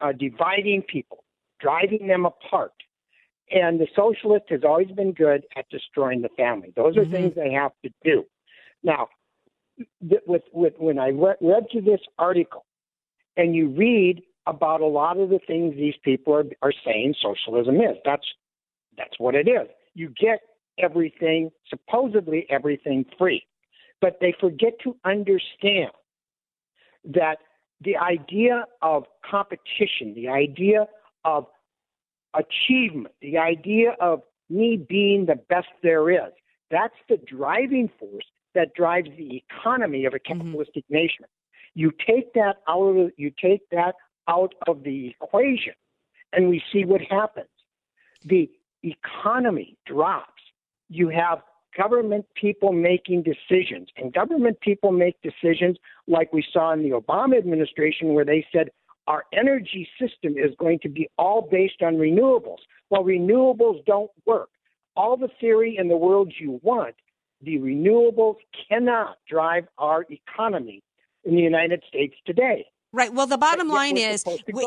uh, 0.00 0.12
dividing 0.12 0.82
people, 0.82 1.24
driving 1.60 2.08
them 2.08 2.26
apart. 2.26 2.72
And 3.50 3.78
the 3.78 3.86
socialist 3.94 4.46
has 4.48 4.60
always 4.64 4.90
been 4.90 5.12
good 5.12 5.44
at 5.56 5.68
destroying 5.68 6.22
the 6.22 6.30
family. 6.30 6.72
Those 6.74 6.96
are 6.96 7.02
mm-hmm. 7.02 7.12
things 7.12 7.34
they 7.36 7.52
have 7.52 7.72
to 7.84 7.90
do. 8.02 8.24
Now, 8.82 9.08
with, 10.26 10.42
with, 10.52 10.74
when 10.78 10.98
I 10.98 11.10
read, 11.10 11.36
read 11.40 11.64
through 11.70 11.82
this 11.82 12.00
article 12.18 12.64
and 13.36 13.54
you 13.54 13.68
read 13.68 14.22
about 14.46 14.80
a 14.80 14.86
lot 14.86 15.18
of 15.18 15.30
the 15.30 15.40
things 15.46 15.74
these 15.74 15.94
people 16.04 16.34
are, 16.34 16.44
are 16.62 16.72
saying 16.84 17.14
socialism 17.20 17.76
is, 17.76 17.96
that's, 18.04 18.26
that's 18.96 19.18
what 19.18 19.34
it 19.34 19.48
is. 19.48 19.68
You 19.94 20.08
get 20.20 20.40
everything, 20.78 21.50
supposedly 21.68 22.46
everything 22.50 23.04
free. 23.18 23.44
But 24.00 24.18
they 24.20 24.34
forget 24.38 24.74
to 24.84 24.96
understand 25.04 25.92
that 27.04 27.38
the 27.80 27.96
idea 27.96 28.64
of 28.82 29.04
competition, 29.28 30.14
the 30.14 30.28
idea 30.28 30.86
of 31.24 31.46
achievement, 32.34 33.14
the 33.20 33.38
idea 33.38 33.94
of 34.00 34.22
me 34.50 34.76
being 34.76 35.26
the 35.26 35.36
best 35.48 35.68
there 35.82 36.10
is, 36.10 36.32
that's 36.70 36.94
the 37.08 37.16
driving 37.16 37.90
force 37.98 38.24
that 38.54 38.74
drives 38.74 39.08
the 39.16 39.42
economy 39.48 40.04
of 40.04 40.14
a 40.14 40.18
mm-hmm. 40.18 40.38
capitalistic 40.38 40.84
mm-hmm. 40.84 40.94
nation. 40.94 41.24
You 41.74 41.90
take 42.06 42.32
that 42.34 42.56
out 42.68 42.82
of 42.82 43.10
you 43.16 43.32
take 43.42 43.68
that 43.70 43.94
out 44.28 44.54
of 44.68 44.84
the 44.84 45.14
equation, 45.20 45.74
and 46.32 46.48
we 46.48 46.62
see 46.72 46.84
what 46.84 47.00
happens. 47.02 47.48
The 48.24 48.50
economy 48.82 49.76
drops. 49.86 50.42
You 50.88 51.08
have 51.08 51.40
government 51.76 52.26
people 52.34 52.72
making 52.72 53.22
decisions. 53.22 53.88
And 53.96 54.12
government 54.12 54.60
people 54.60 54.92
make 54.92 55.16
decisions 55.22 55.76
like 56.06 56.32
we 56.32 56.44
saw 56.52 56.72
in 56.72 56.82
the 56.82 56.90
Obama 56.90 57.36
administration, 57.36 58.14
where 58.14 58.24
they 58.24 58.46
said 58.52 58.70
our 59.06 59.24
energy 59.32 59.88
system 60.00 60.34
is 60.36 60.54
going 60.58 60.78
to 60.80 60.88
be 60.88 61.08
all 61.18 61.48
based 61.50 61.82
on 61.82 61.94
renewables. 61.94 62.58
Well, 62.90 63.04
renewables 63.04 63.84
don't 63.84 64.10
work. 64.26 64.48
All 64.96 65.16
the 65.16 65.28
theory 65.40 65.76
in 65.78 65.88
the 65.88 65.96
world 65.96 66.32
you 66.38 66.60
want, 66.62 66.94
the 67.44 67.58
renewables 67.58 68.36
cannot 68.68 69.18
drive 69.28 69.66
our 69.78 70.06
economy 70.10 70.82
in 71.24 71.36
the 71.36 71.42
United 71.42 71.82
States 71.88 72.14
today. 72.26 72.66
Right. 72.92 73.12
Well, 73.12 73.26
the 73.26 73.38
bottom 73.38 73.68
line 73.68 73.96
is 73.96 74.24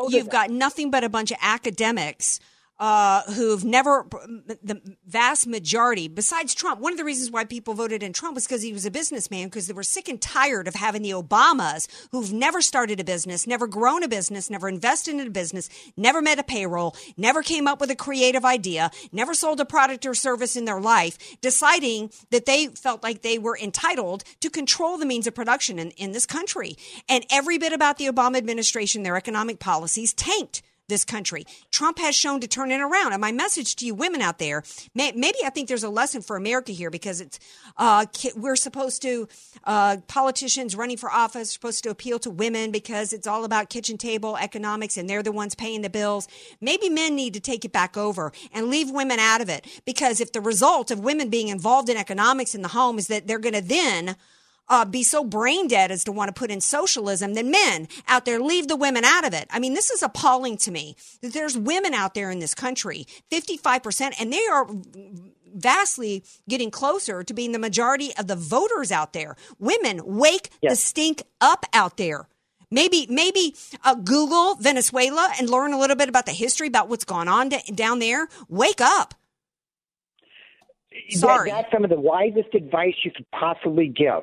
you've 0.08 0.28
got 0.28 0.50
nothing 0.50 0.90
but 0.90 1.02
a 1.02 1.08
bunch 1.08 1.30
of 1.30 1.38
academics 1.40 2.40
uh, 2.78 3.22
who've 3.32 3.64
never, 3.64 4.06
the 4.62 4.80
vast 5.06 5.46
majority, 5.46 6.06
besides 6.06 6.54
Trump, 6.54 6.80
one 6.80 6.92
of 6.92 6.98
the 6.98 7.04
reasons 7.04 7.30
why 7.30 7.44
people 7.44 7.74
voted 7.74 8.02
in 8.02 8.12
Trump 8.12 8.34
was 8.34 8.46
because 8.46 8.62
he 8.62 8.72
was 8.72 8.86
a 8.86 8.90
businessman, 8.90 9.46
because 9.46 9.66
they 9.66 9.72
were 9.72 9.82
sick 9.82 10.08
and 10.08 10.20
tired 10.20 10.68
of 10.68 10.74
having 10.74 11.02
the 11.02 11.10
Obamas 11.10 11.88
who've 12.12 12.32
never 12.32 12.60
started 12.60 13.00
a 13.00 13.04
business, 13.04 13.46
never 13.46 13.66
grown 13.66 14.02
a 14.02 14.08
business, 14.08 14.48
never 14.48 14.68
invested 14.68 15.14
in 15.14 15.26
a 15.26 15.30
business, 15.30 15.68
never 15.96 16.22
met 16.22 16.38
a 16.38 16.44
payroll, 16.44 16.94
never 17.16 17.42
came 17.42 17.66
up 17.66 17.80
with 17.80 17.90
a 17.90 17.96
creative 17.96 18.44
idea, 18.44 18.90
never 19.10 19.34
sold 19.34 19.58
a 19.60 19.64
product 19.64 20.06
or 20.06 20.14
service 20.14 20.54
in 20.54 20.64
their 20.64 20.80
life, 20.80 21.18
deciding 21.40 22.10
that 22.30 22.46
they 22.46 22.68
felt 22.68 23.02
like 23.02 23.22
they 23.22 23.38
were 23.38 23.58
entitled 23.58 24.22
to 24.40 24.48
control 24.48 24.98
the 24.98 25.06
means 25.06 25.26
of 25.26 25.34
production 25.34 25.78
in, 25.78 25.90
in 25.92 26.12
this 26.12 26.26
country. 26.26 26.76
And 27.08 27.26
every 27.30 27.58
bit 27.58 27.72
about 27.72 27.98
the 27.98 28.06
Obama 28.06 28.36
administration, 28.36 29.02
their 29.02 29.16
economic 29.16 29.58
policies 29.58 30.12
tanked 30.12 30.62
this 30.88 31.04
country. 31.04 31.44
Trump 31.70 31.98
has 31.98 32.14
shown 32.14 32.40
to 32.40 32.48
turn 32.48 32.70
it 32.70 32.80
around. 32.80 33.12
And 33.12 33.20
my 33.20 33.32
message 33.32 33.76
to 33.76 33.86
you 33.86 33.94
women 33.94 34.22
out 34.22 34.38
there, 34.38 34.62
maybe 34.94 35.36
I 35.44 35.50
think 35.50 35.68
there's 35.68 35.84
a 35.84 35.90
lesson 35.90 36.22
for 36.22 36.36
America 36.36 36.72
here 36.72 36.90
because 36.90 37.20
it's 37.20 37.38
uh, 37.76 38.06
we're 38.36 38.56
supposed 38.56 39.02
to 39.02 39.28
uh, 39.64 39.98
politicians 40.08 40.74
running 40.74 40.96
for 40.96 41.10
office 41.10 41.50
supposed 41.50 41.84
to 41.84 41.90
appeal 41.90 42.18
to 42.20 42.30
women 42.30 42.70
because 42.70 43.12
it's 43.12 43.26
all 43.26 43.44
about 43.44 43.68
kitchen 43.68 43.98
table 43.98 44.36
economics 44.36 44.96
and 44.96 45.08
they're 45.08 45.22
the 45.22 45.32
ones 45.32 45.54
paying 45.54 45.82
the 45.82 45.90
bills. 45.90 46.26
Maybe 46.60 46.88
men 46.88 47.14
need 47.14 47.34
to 47.34 47.40
take 47.40 47.64
it 47.64 47.72
back 47.72 47.96
over 47.96 48.32
and 48.52 48.68
leave 48.68 48.90
women 48.90 49.18
out 49.18 49.40
of 49.40 49.48
it 49.48 49.66
because 49.84 50.20
if 50.20 50.32
the 50.32 50.40
result 50.40 50.90
of 50.90 51.00
women 51.00 51.28
being 51.28 51.48
involved 51.48 51.88
in 51.88 51.96
economics 51.96 52.54
in 52.54 52.62
the 52.62 52.68
home 52.68 52.98
is 52.98 53.08
that 53.08 53.26
they're 53.26 53.38
going 53.38 53.54
to 53.54 53.60
then 53.60 54.16
uh, 54.68 54.84
be 54.84 55.02
so 55.02 55.24
brain 55.24 55.68
dead 55.68 55.90
as 55.90 56.04
to 56.04 56.12
want 56.12 56.28
to 56.28 56.38
put 56.38 56.50
in 56.50 56.60
socialism, 56.60 57.34
then 57.34 57.50
men 57.50 57.88
out 58.06 58.24
there 58.24 58.40
leave 58.40 58.68
the 58.68 58.76
women 58.76 59.04
out 59.04 59.26
of 59.26 59.34
it. 59.34 59.46
I 59.50 59.58
mean, 59.58 59.74
this 59.74 59.90
is 59.90 60.02
appalling 60.02 60.56
to 60.58 60.70
me 60.70 60.96
that 61.22 61.32
there's 61.32 61.56
women 61.56 61.94
out 61.94 62.14
there 62.14 62.30
in 62.30 62.38
this 62.38 62.54
country, 62.54 63.06
55%, 63.30 64.14
and 64.20 64.32
they 64.32 64.46
are 64.46 64.66
vastly 65.54 66.24
getting 66.48 66.70
closer 66.70 67.22
to 67.22 67.34
being 67.34 67.52
the 67.52 67.58
majority 67.58 68.12
of 68.16 68.26
the 68.26 68.36
voters 68.36 68.92
out 68.92 69.12
there. 69.12 69.36
Women, 69.58 70.00
wake 70.04 70.50
yes. 70.62 70.72
the 70.72 70.76
stink 70.76 71.22
up 71.40 71.64
out 71.72 71.96
there. 71.96 72.28
Maybe, 72.70 73.06
maybe 73.08 73.54
uh, 73.82 73.94
Google 73.94 74.56
Venezuela 74.56 75.32
and 75.38 75.48
learn 75.48 75.72
a 75.72 75.78
little 75.78 75.96
bit 75.96 76.10
about 76.10 76.26
the 76.26 76.32
history 76.32 76.68
about 76.68 76.88
what's 76.90 77.04
gone 77.04 77.26
on 77.26 77.48
d- 77.48 77.62
down 77.74 77.98
there. 77.98 78.28
Wake 78.48 78.82
up. 78.82 79.14
Sorry. 81.08 81.50
That, 81.50 81.62
that's 81.62 81.72
some 81.72 81.84
of 81.84 81.90
the 81.90 82.00
wisest 82.00 82.54
advice 82.54 82.94
you 83.04 83.10
could 83.10 83.26
possibly 83.30 83.88
give. 83.88 84.22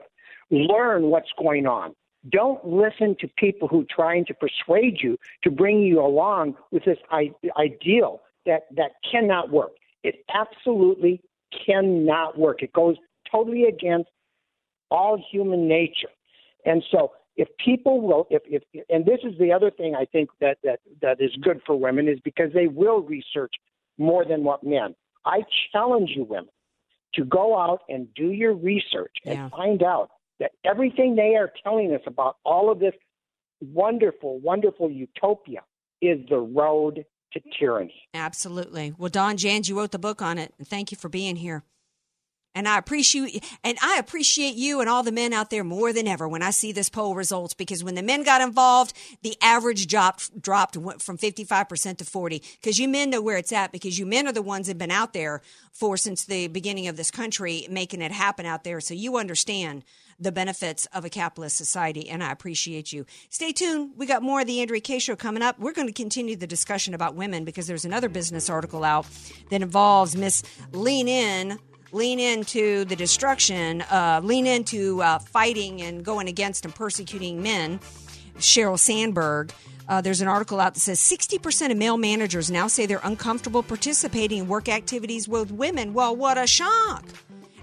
Learn 0.51 1.03
what's 1.03 1.31
going 1.37 1.67
on. 1.67 1.95
Don't 2.29 2.65
listen 2.65 3.15
to 3.19 3.27
people 3.37 3.67
who 3.67 3.81
are 3.81 3.87
trying 3.89 4.25
to 4.25 4.33
persuade 4.33 4.97
you 5.01 5.17
to 5.43 5.51
bring 5.51 5.81
you 5.81 6.01
along 6.01 6.55
with 6.71 6.83
this 6.85 6.97
ideal 7.11 8.21
that, 8.45 8.63
that 8.75 8.91
cannot 9.09 9.51
work. 9.51 9.71
It 10.03 10.23
absolutely 10.33 11.21
cannot 11.65 12.37
work. 12.37 12.63
It 12.63 12.73
goes 12.73 12.95
totally 13.31 13.65
against 13.65 14.09
all 14.89 15.23
human 15.31 15.67
nature. 15.67 16.09
And 16.65 16.83
so 16.91 17.11
if 17.35 17.47
people 17.63 18.01
will 18.01 18.27
if, 18.29 18.41
if 18.45 18.63
and 18.89 19.05
this 19.05 19.19
is 19.23 19.37
the 19.39 19.51
other 19.51 19.69
thing 19.69 19.95
I 19.95 20.05
think 20.05 20.29
that, 20.41 20.57
that, 20.63 20.79
that 21.01 21.21
is 21.21 21.31
good 21.41 21.61
for 21.65 21.75
women 21.77 22.07
is 22.07 22.19
because 22.23 22.51
they 22.53 22.67
will 22.67 23.01
research 23.01 23.53
more 23.97 24.25
than 24.25 24.43
what 24.43 24.63
men. 24.63 24.95
I 25.25 25.41
challenge 25.71 26.11
you 26.15 26.23
women 26.23 26.49
to 27.15 27.25
go 27.25 27.57
out 27.57 27.81
and 27.89 28.13
do 28.13 28.31
your 28.31 28.53
research 28.53 29.15
and 29.25 29.35
yeah. 29.35 29.49
find 29.49 29.83
out 29.83 30.09
that 30.39 30.51
everything 30.63 31.15
they 31.15 31.35
are 31.35 31.51
telling 31.63 31.93
us 31.93 32.01
about 32.05 32.37
all 32.43 32.71
of 32.71 32.79
this 32.79 32.93
wonderful, 33.61 34.39
wonderful 34.39 34.89
utopia 34.89 35.61
is 36.01 36.19
the 36.29 36.37
road 36.37 37.05
to 37.33 37.41
tyranny. 37.57 38.07
Absolutely. 38.13 38.93
Well, 38.97 39.09
Don 39.09 39.37
Jans, 39.37 39.69
you 39.69 39.77
wrote 39.77 39.91
the 39.91 39.99
book 39.99 40.21
on 40.21 40.37
it, 40.37 40.53
and 40.57 40.67
thank 40.67 40.91
you 40.91 40.97
for 40.97 41.09
being 41.09 41.37
here. 41.37 41.63
And 42.55 42.69
I 42.69 42.77
appreciate 42.77 43.43
and 43.63 43.77
I 43.81 43.97
appreciate 43.99 44.55
you 44.55 44.79
and 44.79 44.89
all 44.89 45.03
the 45.03 45.11
men 45.11 45.33
out 45.33 45.49
there 45.49 45.65
more 45.65 45.91
than 45.91 46.07
ever 46.07 46.27
when 46.27 46.41
I 46.41 46.51
see 46.51 46.71
this 46.71 46.87
poll 46.89 47.13
results 47.13 47.53
because 47.53 47.83
when 47.83 47.95
the 47.95 48.01
men 48.01 48.23
got 48.23 48.41
involved, 48.41 48.95
the 49.23 49.35
average 49.41 49.87
dropped 49.87 50.41
dropped 50.41 50.75
from 50.75 51.17
55% 51.17 51.97
to 51.97 52.05
40 52.05 52.41
because 52.61 52.79
you 52.79 52.87
men 52.87 53.09
know 53.09 53.21
where 53.21 53.37
it's 53.37 53.51
at 53.51 53.73
because 53.73 53.99
you 53.99 54.05
men 54.05 54.25
are 54.25 54.31
the 54.31 54.41
ones 54.41 54.67
that 54.67 54.71
have 54.71 54.77
been 54.77 54.89
out 54.89 55.11
there 55.11 55.41
for 55.73 55.97
since 55.97 56.23
the 56.23 56.47
beginning 56.47 56.87
of 56.87 56.95
this 56.95 57.11
country 57.11 57.67
making 57.69 58.01
it 58.01 58.13
happen 58.13 58.45
out 58.45 58.63
there 58.63 58.79
so 58.79 58.93
you 58.93 59.17
understand 59.17 59.83
the 60.19 60.31
benefits 60.31 60.85
of 60.87 61.03
a 61.03 61.09
capitalist 61.09 61.57
society, 61.57 62.09
and 62.09 62.23
I 62.23 62.31
appreciate 62.31 62.93
you. 62.93 63.05
Stay 63.29 63.51
tuned. 63.51 63.91
We 63.97 64.05
got 64.05 64.23
more 64.23 64.41
of 64.41 64.47
the 64.47 64.61
Andrea 64.61 64.79
Kaye 64.79 64.99
Show 64.99 65.15
coming 65.15 65.43
up. 65.43 65.59
We're 65.59 65.73
going 65.73 65.87
to 65.87 65.93
continue 65.93 66.35
the 66.35 66.47
discussion 66.47 66.93
about 66.93 67.15
women 67.15 67.43
because 67.43 67.67
there's 67.67 67.85
another 67.85 68.09
business 68.09 68.49
article 68.49 68.83
out 68.83 69.05
that 69.49 69.61
involves 69.61 70.15
Miss 70.15 70.43
Lean 70.71 71.07
In 71.07 71.59
lean 71.95 72.19
into 72.19 72.83
the 72.85 72.95
destruction, 72.95 73.81
uh, 73.83 74.19
lean 74.21 74.45
into 74.45 75.01
uh, 75.01 75.17
fighting 75.17 75.81
and 75.81 76.03
going 76.03 76.27
against 76.27 76.65
and 76.65 76.75
persecuting 76.75 77.41
men. 77.41 77.79
Sheryl 78.37 78.77
Sandberg. 78.77 79.51
Uh, 79.87 80.01
there's 80.01 80.19
an 80.19 80.27
article 80.27 80.59
out 80.59 80.73
that 80.73 80.79
says 80.79 80.99
60% 80.99 81.71
of 81.71 81.77
male 81.77 81.95
managers 81.95 82.51
now 82.51 82.67
say 82.67 82.85
they're 82.85 82.99
uncomfortable 83.03 83.63
participating 83.63 84.39
in 84.39 84.47
work 84.47 84.67
activities 84.67 85.27
with 85.27 85.51
women. 85.51 85.93
Well, 85.93 86.15
what 86.15 86.37
a 86.37 86.47
shock. 86.47 87.05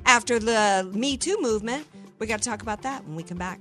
After 0.07 0.39
the 0.39 0.91
Me 0.95 1.17
Too 1.17 1.37
movement, 1.41 1.87
we 2.19 2.27
got 2.27 2.41
to 2.41 2.49
talk 2.49 2.63
about 2.63 2.83
that 2.83 3.05
when 3.05 3.17
we 3.17 3.23
come 3.25 3.39
back. 3.39 3.61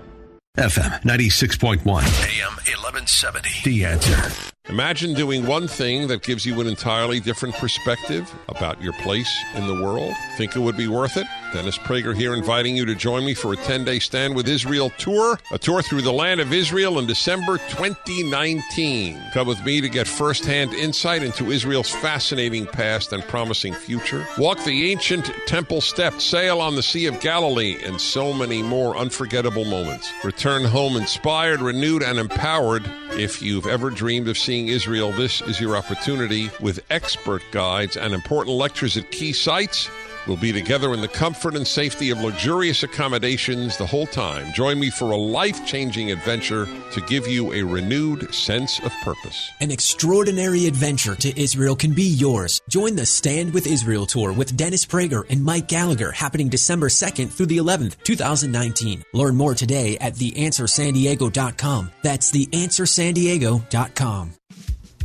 FM 0.57 1.01
96.1, 1.03 1.79
AM 1.87 2.51
1170. 2.67 3.49
The 3.63 3.85
answer. 3.85 4.51
Imagine 4.67 5.13
doing 5.13 5.45
one 5.47 5.65
thing 5.65 6.09
that 6.09 6.23
gives 6.23 6.45
you 6.45 6.59
an 6.59 6.67
entirely 6.67 7.21
different 7.21 7.55
perspective 7.55 8.29
about 8.49 8.81
your 8.81 8.91
place 8.91 9.33
in 9.55 9.65
the 9.65 9.81
world. 9.81 10.13
Think 10.35 10.57
it 10.57 10.59
would 10.59 10.75
be 10.75 10.89
worth 10.89 11.15
it? 11.15 11.25
Dennis 11.53 11.77
Prager 11.77 12.15
here 12.15 12.33
inviting 12.33 12.77
you 12.77 12.85
to 12.85 12.95
join 12.95 13.25
me 13.25 13.33
for 13.33 13.51
a 13.51 13.57
10 13.57 13.83
day 13.83 13.99
Stand 13.99 14.35
with 14.35 14.47
Israel 14.47 14.89
tour, 14.97 15.37
a 15.51 15.57
tour 15.57 15.81
through 15.81 16.01
the 16.01 16.13
land 16.13 16.39
of 16.39 16.53
Israel 16.53 16.97
in 16.97 17.05
December 17.05 17.57
2019. 17.69 19.21
Come 19.33 19.47
with 19.47 19.63
me 19.65 19.81
to 19.81 19.89
get 19.89 20.07
firsthand 20.07 20.73
insight 20.73 21.23
into 21.23 21.51
Israel's 21.51 21.89
fascinating 21.89 22.65
past 22.65 23.11
and 23.11 23.21
promising 23.23 23.73
future. 23.73 24.25
Walk 24.37 24.63
the 24.63 24.91
ancient 24.91 25.25
temple 25.45 25.81
steps, 25.81 26.23
sail 26.23 26.61
on 26.61 26.75
the 26.75 26.83
Sea 26.83 27.07
of 27.07 27.19
Galilee, 27.19 27.77
and 27.83 27.99
so 27.99 28.31
many 28.31 28.61
more 28.61 28.95
unforgettable 28.95 29.65
moments. 29.65 30.11
Return 30.23 30.63
home 30.63 30.95
inspired, 30.95 31.61
renewed, 31.61 32.01
and 32.01 32.17
empowered. 32.17 32.83
If 33.11 33.41
you've 33.41 33.67
ever 33.67 33.89
dreamed 33.89 34.29
of 34.29 34.37
seeing 34.37 34.69
Israel, 34.69 35.11
this 35.11 35.41
is 35.41 35.59
your 35.59 35.75
opportunity 35.75 36.49
with 36.61 36.85
expert 36.89 37.43
guides 37.51 37.97
and 37.97 38.13
important 38.13 38.55
lectures 38.55 38.95
at 38.95 39.11
key 39.11 39.33
sites. 39.33 39.89
We'll 40.27 40.37
be 40.37 40.51
together 40.51 40.93
in 40.93 41.01
the 41.01 41.07
comfort 41.07 41.55
and 41.55 41.67
safety 41.67 42.11
of 42.11 42.21
luxurious 42.21 42.83
accommodations 42.83 43.77
the 43.77 43.87
whole 43.87 44.05
time. 44.05 44.53
Join 44.53 44.79
me 44.79 44.89
for 44.89 45.11
a 45.11 45.17
life 45.17 45.65
changing 45.65 46.11
adventure 46.11 46.67
to 46.91 47.01
give 47.01 47.27
you 47.27 47.53
a 47.53 47.63
renewed 47.63 48.33
sense 48.33 48.79
of 48.79 48.91
purpose. 49.01 49.51
An 49.59 49.71
extraordinary 49.71 50.67
adventure 50.67 51.15
to 51.15 51.41
Israel 51.41 51.75
can 51.75 51.93
be 51.93 52.03
yours. 52.03 52.61
Join 52.69 52.95
the 52.95 53.05
Stand 53.05 53.53
with 53.53 53.67
Israel 53.67 54.05
tour 54.05 54.31
with 54.31 54.55
Dennis 54.55 54.85
Prager 54.85 55.23
and 55.29 55.43
Mike 55.43 55.67
Gallagher 55.67 56.11
happening 56.11 56.49
December 56.49 56.89
2nd 56.89 57.29
through 57.29 57.47
the 57.47 57.57
11th, 57.57 58.01
2019. 58.03 59.03
Learn 59.13 59.35
more 59.35 59.55
today 59.55 59.97
at 59.99 60.13
theanswersandiego.com. 60.13 61.91
That's 62.03 62.31
theanswersandiego.com. 62.31 64.31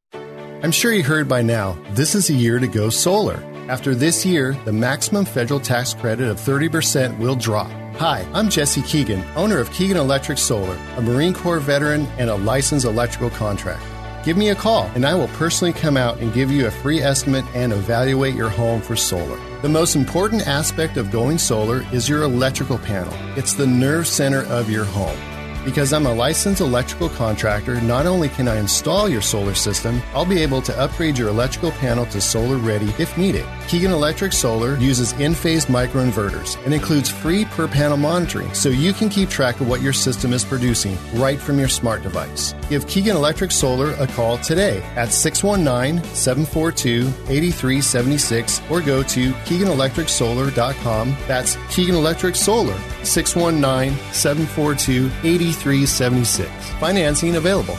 I'm 0.62 0.72
sure 0.72 0.92
you 0.92 1.02
heard 1.02 1.28
by 1.28 1.42
now, 1.42 1.78
this 1.90 2.14
is 2.14 2.30
a 2.30 2.34
year 2.34 2.58
to 2.58 2.66
go 2.66 2.88
solar. 2.88 3.36
After 3.68 3.94
this 3.94 4.24
year, 4.24 4.56
the 4.64 4.72
maximum 4.72 5.24
federal 5.24 5.60
tax 5.60 5.92
credit 5.92 6.28
of 6.28 6.40
30% 6.40 7.18
will 7.18 7.36
drop. 7.36 7.70
Hi, 7.96 8.26
I'm 8.32 8.48
Jesse 8.48 8.82
Keegan, 8.82 9.22
owner 9.36 9.58
of 9.58 9.70
Keegan 9.72 9.96
Electric 9.96 10.38
Solar, 10.38 10.76
a 10.96 11.02
Marine 11.02 11.34
Corps 11.34 11.60
veteran 11.60 12.06
and 12.18 12.30
a 12.30 12.36
licensed 12.36 12.86
electrical 12.86 13.30
contractor. 13.30 13.86
Give 14.24 14.36
me 14.36 14.48
a 14.48 14.54
call 14.54 14.90
and 14.94 15.06
I 15.06 15.14
will 15.14 15.28
personally 15.28 15.72
come 15.72 15.96
out 15.96 16.18
and 16.18 16.34
give 16.34 16.50
you 16.50 16.66
a 16.66 16.70
free 16.70 17.00
estimate 17.00 17.44
and 17.54 17.72
evaluate 17.72 18.34
your 18.34 18.48
home 18.48 18.80
for 18.80 18.96
solar. 18.96 19.38
The 19.62 19.68
most 19.68 19.94
important 19.94 20.48
aspect 20.48 20.96
of 20.96 21.10
going 21.10 21.38
solar 21.38 21.84
is 21.92 22.08
your 22.08 22.22
electrical 22.22 22.78
panel. 22.78 23.14
It's 23.38 23.54
the 23.54 23.66
nerve 23.66 24.08
center 24.08 24.44
of 24.46 24.70
your 24.70 24.84
home. 24.84 25.35
Because 25.66 25.92
I'm 25.92 26.06
a 26.06 26.14
licensed 26.14 26.60
electrical 26.60 27.08
contractor, 27.08 27.80
not 27.80 28.06
only 28.06 28.28
can 28.28 28.46
I 28.46 28.60
install 28.60 29.08
your 29.08 29.20
solar 29.20 29.54
system, 29.54 30.00
I'll 30.14 30.24
be 30.24 30.40
able 30.40 30.62
to 30.62 30.78
upgrade 30.78 31.18
your 31.18 31.28
electrical 31.28 31.72
panel 31.72 32.06
to 32.06 32.20
solar 32.20 32.56
ready 32.56 32.94
if 33.00 33.18
needed. 33.18 33.44
Keegan 33.68 33.90
Electric 33.90 34.32
Solar 34.32 34.76
uses 34.76 35.12
Enphase 35.14 35.66
microinverters 35.66 36.56
and 36.64 36.72
includes 36.72 37.10
free 37.10 37.44
per 37.46 37.66
panel 37.66 37.96
monitoring 37.96 38.54
so 38.54 38.68
you 38.68 38.92
can 38.92 39.08
keep 39.08 39.28
track 39.28 39.60
of 39.60 39.68
what 39.68 39.82
your 39.82 39.92
system 39.92 40.32
is 40.32 40.44
producing 40.44 40.96
right 41.14 41.40
from 41.40 41.58
your 41.58 41.68
smart 41.68 42.02
device. 42.02 42.54
Give 42.68 42.86
Keegan 42.86 43.16
Electric 43.16 43.50
Solar 43.50 43.90
a 43.94 44.06
call 44.06 44.38
today 44.38 44.82
at 44.94 45.12
619 45.12 46.04
742 46.14 47.08
8376 47.28 48.62
or 48.70 48.80
go 48.80 49.02
to 49.02 49.32
KeeganElectricSolar.com. 49.32 51.16
That's 51.26 51.56
Keegan 51.68 51.96
Electric 51.96 52.36
Solar, 52.36 52.78
619 53.02 53.98
742 54.12 55.06
8376. 55.24 56.50
Financing 56.78 57.34
available. 57.36 57.76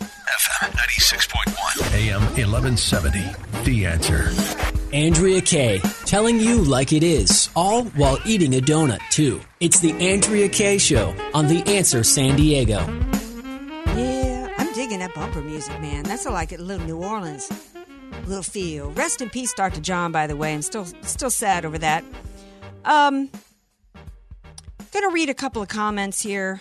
FM 0.00 0.70
96.1, 0.72 1.53
AM 1.92 2.22
1170. 2.36 3.20
The 3.64 3.86
answer. 3.86 4.30
Andrea 4.92 5.40
Kaye, 5.40 5.80
telling 6.04 6.38
you 6.38 6.62
like 6.62 6.92
it 6.92 7.02
is, 7.02 7.50
all 7.56 7.84
while 7.84 8.18
eating 8.24 8.54
a 8.54 8.60
donut, 8.60 9.00
too. 9.10 9.40
It's 9.60 9.80
the 9.80 9.92
Andrea 9.92 10.48
Kaye 10.48 10.78
Show 10.78 11.14
on 11.34 11.48
The 11.48 11.62
Answer 11.66 12.04
San 12.04 12.36
Diego. 12.36 12.78
Yeah, 13.96 14.52
I'm 14.56 14.72
digging 14.74 15.00
that 15.00 15.14
bumper 15.14 15.40
music, 15.40 15.80
man. 15.80 16.04
That's 16.04 16.26
like 16.26 16.52
a 16.52 16.56
little 16.58 16.86
New 16.86 16.98
Orleans 16.98 17.50
little 18.26 18.42
feel. 18.42 18.90
Rest 18.92 19.20
in 19.20 19.28
peace, 19.30 19.52
Dr. 19.52 19.80
John, 19.80 20.12
by 20.12 20.26
the 20.26 20.36
way. 20.36 20.54
I'm 20.54 20.62
still 20.62 20.86
still 21.02 21.30
sad 21.30 21.64
over 21.64 21.78
that. 21.78 22.04
Um 22.84 23.30
Going 24.92 25.10
to 25.10 25.12
read 25.12 25.28
a 25.28 25.34
couple 25.34 25.60
of 25.60 25.66
comments 25.66 26.22
here 26.22 26.60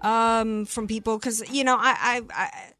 um, 0.00 0.64
from 0.64 0.86
people 0.86 1.18
because 1.18 1.42
you 1.50 1.64
know 1.64 1.76
I, 1.76 2.22
I, 2.30 2.42
I 2.44 2.72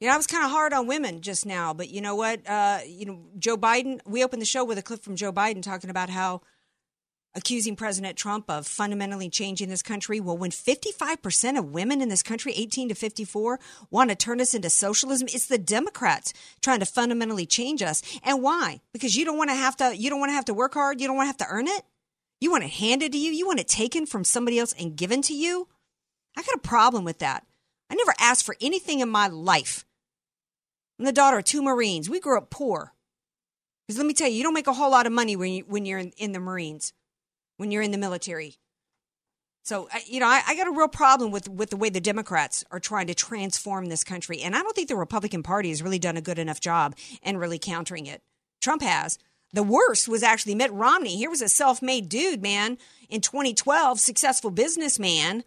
you 0.00 0.08
know 0.08 0.14
I 0.14 0.16
was 0.16 0.26
kind 0.26 0.44
of 0.44 0.50
hard 0.50 0.72
on 0.72 0.86
women 0.86 1.20
just 1.20 1.46
now, 1.46 1.74
but 1.74 1.90
you 1.90 2.00
know 2.00 2.14
what? 2.14 2.48
Uh, 2.48 2.80
you 2.86 3.06
know 3.06 3.20
Joe 3.38 3.56
Biden. 3.56 4.00
We 4.06 4.24
opened 4.24 4.42
the 4.42 4.46
show 4.46 4.64
with 4.64 4.78
a 4.78 4.82
clip 4.82 5.02
from 5.02 5.16
Joe 5.16 5.32
Biden 5.32 5.62
talking 5.62 5.90
about 5.90 6.10
how 6.10 6.40
accusing 7.34 7.76
President 7.76 8.16
Trump 8.16 8.50
of 8.50 8.66
fundamentally 8.66 9.28
changing 9.28 9.68
this 9.68 9.82
country. 9.82 10.20
Well, 10.20 10.36
when 10.36 10.50
55% 10.50 11.58
of 11.58 11.72
women 11.72 12.00
in 12.00 12.08
this 12.08 12.22
country, 12.22 12.52
18 12.56 12.88
to 12.88 12.94
54, 12.94 13.60
want 13.90 14.10
to 14.10 14.16
turn 14.16 14.40
us 14.40 14.54
into 14.54 14.70
socialism, 14.70 15.28
it's 15.30 15.46
the 15.46 15.58
Democrats 15.58 16.32
trying 16.60 16.80
to 16.80 16.86
fundamentally 16.86 17.46
change 17.46 17.82
us. 17.82 18.02
And 18.24 18.42
why? 18.42 18.80
Because 18.92 19.14
you 19.14 19.24
don't 19.24 19.38
want 19.38 19.50
to 19.50 19.56
have 19.56 19.76
to 19.76 19.96
you 19.96 20.10
don't 20.10 20.20
want 20.20 20.30
to 20.30 20.34
have 20.34 20.46
to 20.46 20.54
work 20.54 20.74
hard, 20.74 21.00
you 21.00 21.06
don't 21.06 21.16
want 21.16 21.26
to 21.26 21.30
have 21.30 21.48
to 21.48 21.54
earn 21.54 21.68
it. 21.68 21.82
You 22.40 22.50
want 22.50 22.64
it 22.64 22.70
handed 22.70 23.12
to 23.12 23.18
you, 23.18 23.32
you 23.32 23.46
want 23.46 23.60
it 23.60 23.68
taken 23.68 24.06
from 24.06 24.24
somebody 24.24 24.58
else 24.58 24.74
and 24.78 24.96
given 24.96 25.22
to 25.22 25.34
you. 25.34 25.68
I 26.36 26.42
got 26.42 26.56
a 26.56 26.60
problem 26.60 27.04
with 27.04 27.18
that. 27.18 27.46
I 27.90 27.94
never 27.96 28.14
asked 28.18 28.46
for 28.46 28.56
anything 28.60 29.00
in 29.00 29.08
my 29.08 29.26
life. 29.26 29.84
I'm 31.00 31.06
the 31.06 31.12
daughter 31.12 31.38
of 31.38 31.44
two 31.44 31.62
Marines. 31.62 32.10
We 32.10 32.20
grew 32.20 32.36
up 32.36 32.50
poor. 32.50 32.92
Because 33.88 33.96
let 33.96 34.06
me 34.06 34.12
tell 34.12 34.28
you, 34.28 34.34
you 34.34 34.42
don't 34.42 34.52
make 34.52 34.66
a 34.66 34.74
whole 34.74 34.90
lot 34.90 35.06
of 35.06 35.12
money 35.12 35.34
when, 35.34 35.50
you, 35.50 35.64
when 35.66 35.86
you're 35.86 35.98
in, 35.98 36.12
in 36.18 36.32
the 36.32 36.40
Marines, 36.40 36.92
when 37.56 37.70
you're 37.70 37.80
in 37.80 37.90
the 37.90 37.96
military. 37.96 38.56
So, 39.62 39.88
you 40.06 40.20
know, 40.20 40.26
I, 40.26 40.42
I, 40.46 40.54
got 40.54 40.68
a 40.68 40.72
real 40.72 40.88
problem 40.88 41.30
with, 41.30 41.48
with 41.48 41.70
the 41.70 41.78
way 41.78 41.88
the 41.88 42.02
Democrats 42.02 42.64
are 42.70 42.78
trying 42.78 43.06
to 43.06 43.14
transform 43.14 43.86
this 43.86 44.04
country. 44.04 44.42
And 44.42 44.54
I 44.54 44.60
don't 44.60 44.76
think 44.76 44.88
the 44.88 44.96
Republican 44.96 45.42
Party 45.42 45.70
has 45.70 45.82
really 45.82 45.98
done 45.98 46.18
a 46.18 46.22
good 46.22 46.38
enough 46.38 46.60
job 46.60 46.94
in 47.22 47.38
really 47.38 47.58
countering 47.58 48.04
it. 48.04 48.22
Trump 48.60 48.82
has. 48.82 49.18
The 49.54 49.62
worst 49.62 50.06
was 50.06 50.22
actually 50.22 50.54
Mitt 50.54 50.72
Romney. 50.72 51.16
Here 51.16 51.30
was 51.30 51.40
a 51.40 51.48
self 51.48 51.80
made 51.80 52.10
dude, 52.10 52.42
man, 52.42 52.76
in 53.08 53.22
2012, 53.22 53.98
successful 53.98 54.50
businessman 54.50 55.44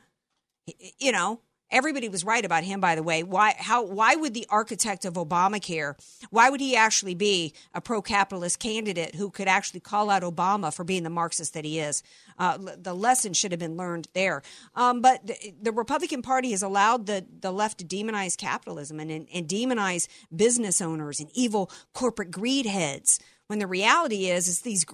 you 0.99 1.12
know, 1.12 1.41
everybody 1.74 2.08
was 2.08 2.24
right 2.24 2.46
about 2.46 2.64
him 2.64 2.80
by 2.80 2.96
the 2.96 3.04
way. 3.04 3.24
Why 3.24 3.56
how 3.58 3.84
why 3.84 4.16
would 4.16 4.34
the 4.34 4.46
architect 4.50 5.04
of 5.04 5.16
obamacare 5.16 5.96
why 6.30 6.50
would 6.50 6.62
he 6.62 6.76
actually 6.76 7.16
be 7.16 7.54
a 7.74 7.82
pro-capitalist 7.82 8.60
candidate 8.60 9.16
who 9.16 9.30
could 9.30 9.48
actually 9.48 9.82
call 9.82 10.10
out 10.10 10.22
obama 10.22 10.74
for 10.74 10.84
being 10.84 11.04
the 11.04 11.10
marxist 11.10 11.54
that 11.56 11.66
he 11.66 11.80
is? 11.80 12.04
Uh, 12.38 12.58
the 12.78 12.94
lesson 12.94 13.34
should 13.34 13.52
have 13.52 13.60
been 13.60 13.78
learned 13.78 14.08
there. 14.14 14.42
Um, 14.76 15.02
but 15.02 15.26
the, 15.26 15.54
the, 15.62 15.72
republican 15.72 16.22
party 16.22 16.52
has 16.52 16.62
allowed 16.62 17.08
the, 17.08 17.26
the 17.42 17.52
left 17.52 17.80
to 17.80 17.86
demonize 17.86 18.38
capitalism 18.38 19.00
and, 19.00 19.12
and, 19.12 19.28
and 19.34 19.48
demonize 19.48 20.08
business 20.34 20.82
owners 20.82 21.20
and 21.20 21.30
evil 21.34 21.72
corporate 21.94 22.32
greed 22.32 22.66
heads 22.68 23.20
when 23.48 23.60
the 23.60 23.68
reality 23.68 24.30
is 24.30 24.48
is 24.48 24.62
these 24.62 24.86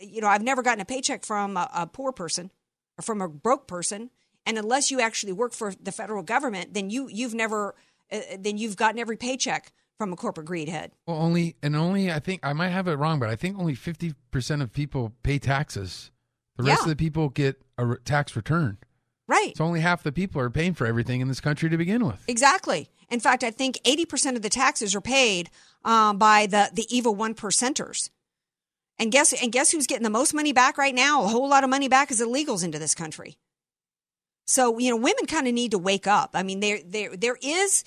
you 0.00 0.20
know 0.20 0.28
i've 0.28 0.42
never 0.42 0.62
gotten 0.62 0.80
a 0.80 0.84
paycheck 0.84 1.24
from 1.24 1.56
a, 1.56 1.68
a 1.74 1.86
poor 1.86 2.12
person 2.12 2.50
or 2.98 3.02
from 3.02 3.20
a 3.20 3.28
broke 3.28 3.66
person 3.66 4.10
and 4.48 4.58
unless 4.58 4.90
you 4.90 5.00
actually 5.00 5.32
work 5.32 5.52
for 5.52 5.72
the 5.80 5.92
federal 5.92 6.22
government, 6.24 6.74
then 6.74 6.90
you 6.90 7.08
you've 7.08 7.34
never 7.34 7.74
uh, 8.10 8.18
then 8.38 8.58
you've 8.58 8.76
gotten 8.76 8.98
every 8.98 9.16
paycheck 9.16 9.72
from 9.98 10.12
a 10.12 10.16
corporate 10.16 10.46
greed 10.46 10.68
head. 10.68 10.92
Well, 11.06 11.18
only 11.18 11.54
and 11.62 11.76
only 11.76 12.10
I 12.10 12.18
think 12.18 12.40
I 12.44 12.52
might 12.52 12.70
have 12.70 12.88
it 12.88 12.94
wrong, 12.94 13.20
but 13.20 13.28
I 13.28 13.36
think 13.36 13.58
only 13.58 13.74
fifty 13.74 14.14
percent 14.30 14.62
of 14.62 14.72
people 14.72 15.12
pay 15.22 15.38
taxes. 15.38 16.10
The 16.56 16.64
rest 16.64 16.80
Yeah. 16.80 16.84
of 16.84 16.88
the 16.88 16.96
people 16.96 17.28
get 17.28 17.62
a 17.76 17.86
re- 17.86 17.96
tax 18.04 18.34
return. 18.34 18.78
Right. 19.28 19.54
So 19.56 19.64
only 19.64 19.80
half 19.80 20.02
the 20.02 20.10
people 20.10 20.40
are 20.40 20.50
paying 20.50 20.72
for 20.74 20.86
everything 20.86 21.20
in 21.20 21.28
this 21.28 21.40
country 21.40 21.68
to 21.68 21.76
begin 21.76 22.04
with. 22.06 22.24
Exactly. 22.26 22.88
In 23.10 23.20
fact, 23.20 23.44
I 23.44 23.50
think 23.50 23.76
80% 23.84 24.36
of 24.36 24.42
the 24.42 24.48
taxes 24.48 24.94
are 24.94 25.00
paid 25.02 25.50
um, 25.84 26.16
by 26.18 26.46
the, 26.46 26.70
the 26.72 26.86
evil 26.88 27.14
one 27.14 27.34
percenters. 27.34 28.08
And 28.98 29.12
guess 29.12 29.32
and 29.40 29.52
guess 29.52 29.70
who's 29.70 29.86
getting 29.86 30.02
the 30.02 30.10
most 30.10 30.32
money 30.34 30.52
back 30.52 30.76
right 30.78 30.94
now? 30.94 31.22
A 31.24 31.28
whole 31.28 31.48
lot 31.48 31.62
of 31.62 31.70
money 31.70 31.88
back 31.88 32.10
is 32.10 32.20
illegals 32.20 32.64
into 32.64 32.78
this 32.78 32.94
country. 32.94 33.36
So 34.48 34.78
you 34.78 34.90
know, 34.90 34.96
women 34.96 35.26
kind 35.26 35.46
of 35.46 35.54
need 35.54 35.72
to 35.72 35.78
wake 35.78 36.06
up. 36.06 36.30
I 36.34 36.42
mean, 36.42 36.60
there 36.60 36.80
there 36.84 37.16
there 37.16 37.36
is. 37.42 37.84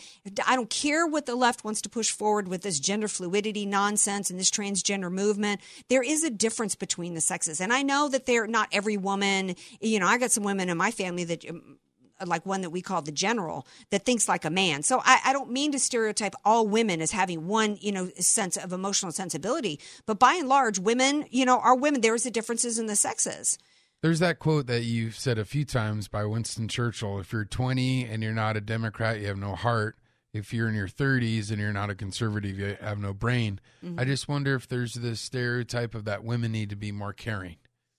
I 0.47 0.55
don't 0.55 0.69
care 0.69 1.07
what 1.07 1.25
the 1.25 1.35
left 1.35 1.63
wants 1.63 1.81
to 1.81 1.89
push 1.89 2.11
forward 2.11 2.47
with 2.47 2.61
this 2.61 2.79
gender 2.79 3.07
fluidity 3.07 3.65
nonsense 3.65 4.29
and 4.29 4.39
this 4.39 4.51
transgender 4.51 5.11
movement. 5.11 5.61
There 5.89 6.03
is 6.03 6.23
a 6.23 6.29
difference 6.29 6.75
between 6.75 7.15
the 7.15 7.21
sexes, 7.21 7.59
and 7.59 7.73
I 7.73 7.81
know 7.81 8.09
that 8.09 8.25
they're 8.27 8.47
not 8.47 8.69
every 8.71 8.97
woman. 8.97 9.55
You 9.81 9.99
know, 9.99 10.07
I 10.07 10.17
got 10.19 10.31
some 10.31 10.43
women 10.43 10.69
in 10.69 10.77
my 10.77 10.91
family 10.91 11.25
that. 11.25 11.49
um, 11.49 11.79
Like 12.23 12.45
one 12.45 12.61
that 12.61 12.69
we 12.69 12.83
call 12.83 13.01
the 13.01 13.11
general 13.11 13.65
that 13.89 14.05
thinks 14.05 14.29
like 14.29 14.45
a 14.45 14.51
man. 14.51 14.83
So 14.83 15.01
I, 15.03 15.15
I 15.29 15.33
don't 15.33 15.49
mean 15.49 15.71
to 15.71 15.79
stereotype 15.79 16.35
all 16.45 16.67
women 16.67 17.01
as 17.01 17.11
having 17.11 17.47
one, 17.47 17.79
you 17.81 17.91
know, 17.91 18.11
sense 18.19 18.57
of 18.63 18.71
emotional 18.71 19.11
sensibility. 19.11 19.79
But 20.05 20.19
by 20.19 20.33
and 20.35 20.47
large, 20.47 20.77
women, 20.77 21.25
you 21.31 21.45
know, 21.47 21.57
are 21.59 21.75
women. 21.75 22.01
There's 22.01 22.21
the 22.21 22.29
differences 22.29 22.77
in 22.77 22.85
the 22.85 22.95
sexes. 22.95 23.57
There's 24.01 24.19
that 24.19 24.39
quote 24.39 24.65
that 24.65 24.83
you've 24.83 25.15
said 25.15 25.37
a 25.37 25.45
few 25.45 25.63
times 25.63 26.07
by 26.07 26.25
Winston 26.25 26.67
Churchill. 26.67 27.19
If 27.19 27.31
you're 27.31 27.45
20 27.45 28.05
and 28.05 28.23
you're 28.23 28.33
not 28.33 28.57
a 28.57 28.61
Democrat, 28.61 29.19
you 29.19 29.27
have 29.27 29.37
no 29.37 29.55
heart. 29.55 29.95
If 30.33 30.53
you're 30.53 30.69
in 30.69 30.75
your 30.75 30.87
30s 30.87 31.51
and 31.51 31.59
you're 31.59 31.73
not 31.73 31.89
a 31.89 31.95
conservative, 31.95 32.57
you 32.57 32.77
have 32.81 32.97
no 32.97 33.13
brain. 33.13 33.59
Mm-hmm. 33.85 33.99
I 33.99 34.05
just 34.05 34.27
wonder 34.27 34.55
if 34.55 34.67
there's 34.67 34.95
this 34.95 35.19
stereotype 35.19 35.93
of 35.93 36.05
that 36.05 36.23
women 36.23 36.51
need 36.51 36.69
to 36.71 36.75
be 36.75 36.91
more 36.91 37.13
caring. 37.13 37.57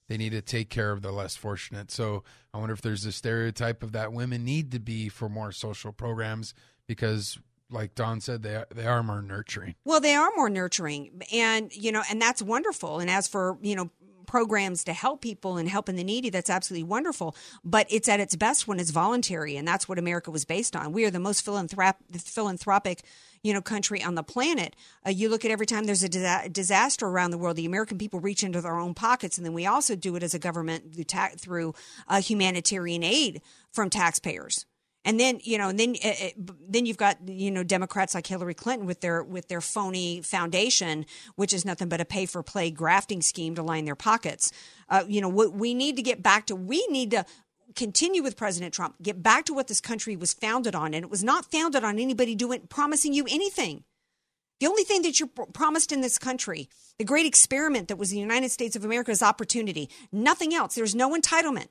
They 0.08 0.16
need 0.16 0.30
to 0.32 0.42
take 0.42 0.70
care 0.70 0.90
of 0.90 1.02
the 1.02 1.12
less 1.12 1.36
fortunate. 1.36 1.90
So 1.90 2.24
I 2.52 2.58
wonder 2.58 2.72
if 2.72 2.82
there's 2.82 3.06
a 3.06 3.12
stereotype 3.12 3.82
of 3.82 3.92
that 3.92 4.12
women 4.12 4.44
need 4.44 4.72
to 4.72 4.80
be 4.80 5.08
for 5.08 5.28
more 5.28 5.52
social 5.52 5.92
programs 5.92 6.52
because, 6.86 7.38
like 7.70 7.94
Don 7.94 8.20
said, 8.20 8.42
they 8.42 8.64
they 8.74 8.86
are 8.86 9.02
more 9.02 9.22
nurturing. 9.22 9.76
Well, 9.84 10.00
they 10.00 10.14
are 10.14 10.30
more 10.36 10.50
nurturing, 10.50 11.22
and 11.32 11.74
you 11.74 11.92
know, 11.92 12.02
and 12.10 12.20
that's 12.20 12.42
wonderful. 12.42 12.98
And 12.98 13.08
as 13.08 13.28
for 13.28 13.56
you 13.62 13.76
know 13.76 13.90
programs 14.32 14.82
to 14.82 14.94
help 14.94 15.20
people 15.20 15.58
and 15.58 15.68
helping 15.68 15.94
the 15.94 16.02
needy, 16.02 16.30
that's 16.30 16.48
absolutely 16.48 16.84
wonderful. 16.84 17.36
But 17.62 17.86
it's 17.90 18.08
at 18.08 18.18
its 18.18 18.34
best 18.34 18.66
when 18.66 18.80
it's 18.80 18.90
voluntary, 18.90 19.58
and 19.58 19.68
that's 19.68 19.90
what 19.90 19.98
America 19.98 20.30
was 20.30 20.46
based 20.46 20.74
on. 20.74 20.92
We 20.92 21.04
are 21.04 21.10
the 21.10 21.20
most 21.20 21.44
philanthrop- 21.44 21.96
philanthropic. 22.16 23.02
You 23.42 23.52
know, 23.52 23.60
country 23.60 24.00
on 24.04 24.14
the 24.14 24.22
planet. 24.22 24.76
Uh, 25.04 25.10
you 25.10 25.28
look 25.28 25.44
at 25.44 25.50
every 25.50 25.66
time 25.66 25.84
there's 25.84 26.04
a 26.04 26.08
disa- 26.08 26.48
disaster 26.48 27.08
around 27.08 27.32
the 27.32 27.38
world, 27.38 27.56
the 27.56 27.66
American 27.66 27.98
people 27.98 28.20
reach 28.20 28.44
into 28.44 28.60
their 28.60 28.76
own 28.76 28.94
pockets, 28.94 29.36
and 29.36 29.44
then 29.44 29.52
we 29.52 29.66
also 29.66 29.96
do 29.96 30.14
it 30.14 30.22
as 30.22 30.32
a 30.32 30.38
government 30.38 30.94
through, 30.94 31.04
ta- 31.04 31.30
through 31.36 31.74
uh, 32.06 32.20
humanitarian 32.20 33.02
aid 33.02 33.42
from 33.72 33.90
taxpayers. 33.90 34.64
And 35.04 35.18
then 35.18 35.40
you 35.42 35.58
know, 35.58 35.68
and 35.68 35.78
then 35.78 35.96
uh, 36.04 36.08
uh, 36.08 36.52
then 36.68 36.86
you've 36.86 36.96
got 36.96 37.28
you 37.28 37.50
know 37.50 37.64
Democrats 37.64 38.14
like 38.14 38.26
Hillary 38.26 38.54
Clinton 38.54 38.86
with 38.86 39.00
their 39.00 39.22
with 39.22 39.48
their 39.48 39.60
phony 39.60 40.20
foundation, 40.20 41.06
which 41.34 41.52
is 41.52 41.64
nothing 41.64 41.88
but 41.88 42.00
a 42.00 42.04
pay 42.04 42.26
for 42.26 42.42
play 42.42 42.70
grafting 42.70 43.20
scheme 43.20 43.54
to 43.56 43.62
line 43.62 43.84
their 43.84 43.96
pockets. 43.96 44.52
Uh, 44.88 45.04
you 45.08 45.20
know, 45.20 45.28
what 45.28 45.52
we 45.52 45.74
need 45.74 45.96
to 45.96 46.02
get 46.02 46.22
back 46.22 46.46
to, 46.46 46.54
we 46.54 46.86
need 46.88 47.10
to 47.10 47.24
continue 47.74 48.22
with 48.22 48.36
President 48.36 48.74
Trump, 48.74 48.94
get 49.02 49.22
back 49.22 49.44
to 49.46 49.54
what 49.54 49.66
this 49.66 49.80
country 49.80 50.14
was 50.14 50.32
founded 50.32 50.74
on, 50.74 50.94
and 50.94 51.04
it 51.04 51.10
was 51.10 51.24
not 51.24 51.50
founded 51.50 51.82
on 51.82 51.98
anybody 51.98 52.34
doing 52.34 52.60
promising 52.68 53.12
you 53.12 53.24
anything. 53.28 53.84
The 54.60 54.68
only 54.68 54.84
thing 54.84 55.02
that 55.02 55.18
you're 55.18 55.28
promised 55.28 55.90
in 55.90 56.02
this 56.02 56.18
country, 56.18 56.68
the 56.96 57.04
great 57.04 57.26
experiment 57.26 57.88
that 57.88 57.98
was 57.98 58.10
the 58.10 58.18
United 58.18 58.52
States 58.52 58.76
of 58.76 58.84
America, 58.84 59.10
is 59.10 59.20
opportunity. 59.20 59.90
Nothing 60.12 60.54
else. 60.54 60.76
There's 60.76 60.94
no 60.94 61.16
entitlement. 61.16 61.66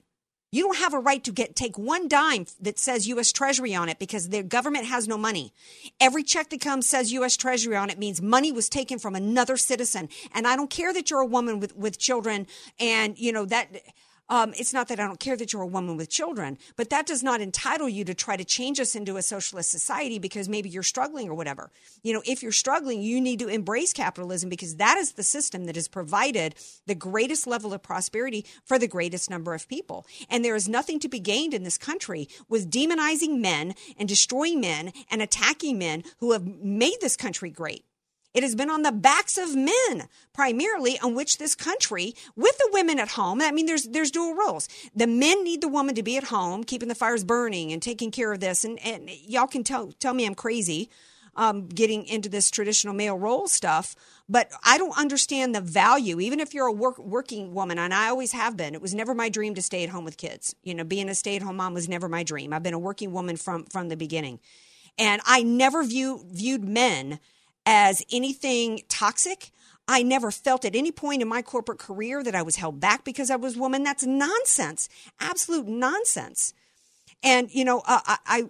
You 0.54 0.66
don't 0.66 0.78
have 0.78 0.93
a 0.93 0.99
right 0.99 1.24
to 1.24 1.32
get 1.32 1.56
take 1.56 1.78
one 1.78 2.10
dime 2.10 2.45
that 2.60 2.78
says 2.78 3.08
U.S. 3.08 3.32
Treasury 3.32 3.74
on 3.74 3.88
it 3.88 3.99
because 3.99 4.30
the 4.30 4.43
government 4.43 4.86
has 4.86 5.08
no 5.08 5.18
money. 5.18 5.54
Every 6.02 6.24
check 6.24 6.49
that 6.49 6.60
comes 6.60 6.89
says 6.89 7.14
U.S. 7.14 7.38
Treasury 7.38 7.78
on 7.78 7.89
it 7.89 7.97
means 7.97 8.22
money 8.22 8.52
was 8.52 8.68
taken 8.68 8.99
from 8.99 9.16
another 9.16 9.56
citizen. 9.56 10.10
And 10.34 10.45
I 10.45 10.58
don't 10.58 10.70
care 10.70 10.93
that 10.93 11.10
you're 11.10 11.22
a 11.22 11.26
woman 11.26 11.62
with 11.62 11.74
with 11.78 11.97
children, 11.97 12.47
and 12.80 13.18
you 13.18 13.32
know 13.32 13.45
that. 13.45 13.70
Um, 14.32 14.54
it's 14.58 14.74
not 14.74 14.88
that 14.88 14.98
I 14.98 15.06
don't 15.06 15.20
care 15.20 15.36
that 15.36 15.52
you're 15.52 15.62
a 15.62 15.68
woman 15.68 15.98
with 15.98 16.10
children, 16.10 16.58
but 16.78 16.90
that 16.90 17.06
does 17.06 17.22
not 17.22 17.42
entitle 17.42 17.90
you 17.90 18.06
to 18.06 18.14
try 18.14 18.38
to 18.38 18.46
change 18.46 18.80
us 18.80 18.96
into 18.96 19.18
a 19.18 19.22
socialist 19.22 19.70
society 19.70 20.20
because 20.20 20.48
maybe 20.48 20.70
you're 20.70 20.84
struggling 20.84 21.28
or 21.28 21.34
whatever. 21.34 21.70
You 22.02 22.14
know, 22.14 22.24
if 22.26 22.42
you're 22.42 22.54
struggling, 22.54 23.02
you 23.02 23.20
need 23.20 23.40
to 23.40 23.50
embrace 23.50 23.92
capitalism 23.92 24.50
because 24.50 24.78
that 24.78 24.98
is 24.98 25.12
the 25.12 25.24
system 25.24 25.66
that 25.66 25.76
has 25.76 25.90
provided 25.90 26.56
the 26.86 26.96
greatest 26.96 27.46
level 27.46 27.74
of 27.74 27.84
prosperity 27.84 28.46
for 28.64 28.80
the 28.80 28.88
greatest 28.88 29.30
number 29.30 29.54
of 29.54 29.68
people. 29.68 30.08
And 30.30 30.46
there 30.46 30.56
is 30.56 30.70
nothing 30.70 31.02
to 31.02 31.10
be 31.10 31.20
gained 31.20 31.54
in 31.54 31.64
this 31.64 31.78
country 31.78 32.30
with 32.48 32.72
demonizing 32.72 33.42
men 33.42 33.76
and 33.98 34.08
destroying 34.08 34.62
men 34.62 34.94
and 35.10 35.22
attacking 35.22 35.78
men 35.78 36.04
who 36.20 36.32
have 36.32 36.48
made 36.48 36.96
this 37.02 37.18
country 37.18 37.50
great. 37.50 37.84
It 38.34 38.44
has 38.44 38.56
been 38.56 38.70
on 38.70 38.82
the 38.82 38.94
backs 38.94 39.38
of 39.38 39.56
men, 39.56 40.08
primarily, 40.34 40.98
on 41.00 41.16
which 41.16 41.38
this 41.38 41.54
country, 41.54 42.16
with 42.36 42.58
the 42.58 42.70
women 42.72 42.98
at 42.98 43.10
home, 43.10 43.42
I 43.42 43.52
mean, 43.52 43.66
there's 43.66 43.84
there's 43.84 44.12
dual 44.12 44.36
roles. 44.36 44.70
The 44.96 45.08
men 45.08 45.44
need 45.44 45.62
the 45.62 45.68
woman 45.68 45.96
to 45.96 46.04
be 46.04 46.16
at 46.18 46.26
home, 46.26 46.64
keeping 46.64 46.88
the 46.88 46.96
fires 46.96 47.24
burning 47.24 47.72
and 47.72 47.82
taking 47.82 48.10
care 48.10 48.32
of 48.32 48.40
this. 48.40 48.64
And, 48.64 48.80
and 48.86 49.10
y'all 49.10 49.48
can 49.48 49.64
tell 49.64 49.92
tell 50.00 50.14
me 50.14 50.26
I'm 50.26 50.36
crazy, 50.36 50.90
um, 51.36 51.68
getting 51.68 52.06
into 52.06 52.30
this 52.30 52.50
traditional 52.50 52.94
male 52.94 53.18
role 53.18 53.50
stuff. 53.50 53.96
But 54.30 54.50
I 54.64 54.78
don't 54.78 54.98
understand 54.98 55.54
the 55.54 55.60
value, 55.60 56.22
even 56.22 56.40
if 56.40 56.54
you're 56.54 56.68
a 56.68 56.72
work, 56.72 56.98
working 57.00 57.54
woman, 57.54 57.78
and 57.78 57.94
I 57.94 58.08
always 58.08 58.32
have 58.32 58.56
been. 58.56 58.74
It 58.74 58.82
was 58.82 58.94
never 58.94 59.14
my 59.14 59.28
dream 59.28 59.56
to 59.56 59.62
stay 59.62 59.84
at 59.84 59.90
home 59.90 60.06
with 60.06 60.16
kids. 60.16 60.56
You 60.64 60.74
know, 60.74 60.86
being 60.86 61.10
a 61.10 61.16
stay 61.16 61.36
at 61.36 61.42
home 61.42 61.58
mom 61.58 61.74
was 61.74 61.90
never 61.90 62.08
my 62.08 62.24
dream. 62.24 62.54
I've 62.54 62.64
been 62.64 62.74
a 62.74 62.80
working 62.80 63.12
woman 63.12 63.36
from 63.36 63.66
from 63.66 63.90
the 63.90 63.98
beginning, 63.98 64.40
and 64.98 65.22
I 65.26 65.44
never 65.44 65.84
view 65.84 66.24
viewed 66.32 66.64
men 66.64 67.20
as 67.66 68.03
anything 68.12 68.82
toxic. 68.89 69.51
I 69.88 70.03
never 70.03 70.32
felt 70.32 70.64
at 70.64 70.76
any 70.76 70.91
point 70.91 71.22
in 71.22 71.28
my 71.28 71.41
corporate 71.41 71.80
career 71.80 72.24
that 72.24 72.36
I 72.36 72.43
was 72.43 72.55
held 72.55 72.80
back 72.80 73.03
because 73.03 73.30
I 73.30 73.36
was 73.36 73.55
a 73.55 73.59
woman. 73.59 73.84
That's 73.84 74.05
nonsense. 74.05 74.88
Absolute 75.20 75.68
nonsense. 75.68 76.53
And, 77.24 77.53
you 77.53 77.66
know, 77.66 77.80
uh, 77.86 77.99
I, 78.05 78.18
I, 78.26 78.43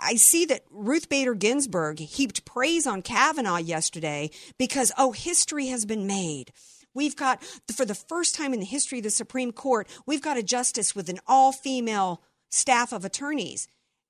I 0.00 0.14
see 0.16 0.44
that 0.46 0.64
Ruth 0.70 1.08
Bader 1.08 1.34
Ginsburg 1.34 2.00
heaped 2.00 2.44
praise 2.44 2.86
on 2.86 3.02
Kavanaugh 3.02 3.58
yesterday 3.58 4.30
because, 4.58 4.90
oh, 4.98 5.12
history 5.12 5.66
has 5.68 5.84
been 5.84 6.06
made. 6.06 6.52
We've 6.94 7.16
got, 7.16 7.42
for 7.74 7.84
the 7.84 7.94
first 7.94 8.34
time 8.34 8.52
in 8.52 8.60
the 8.60 8.66
history 8.66 8.98
of 8.98 9.04
the 9.04 9.10
Supreme 9.10 9.52
Court, 9.52 9.88
we've 10.06 10.20
got 10.20 10.36
a 10.36 10.42
justice 10.42 10.94
with 10.94 11.08
an 11.08 11.20
all 11.26 11.52
female 11.52 12.22
staff 12.50 12.92
of 12.92 13.04
attorneys. 13.04 13.68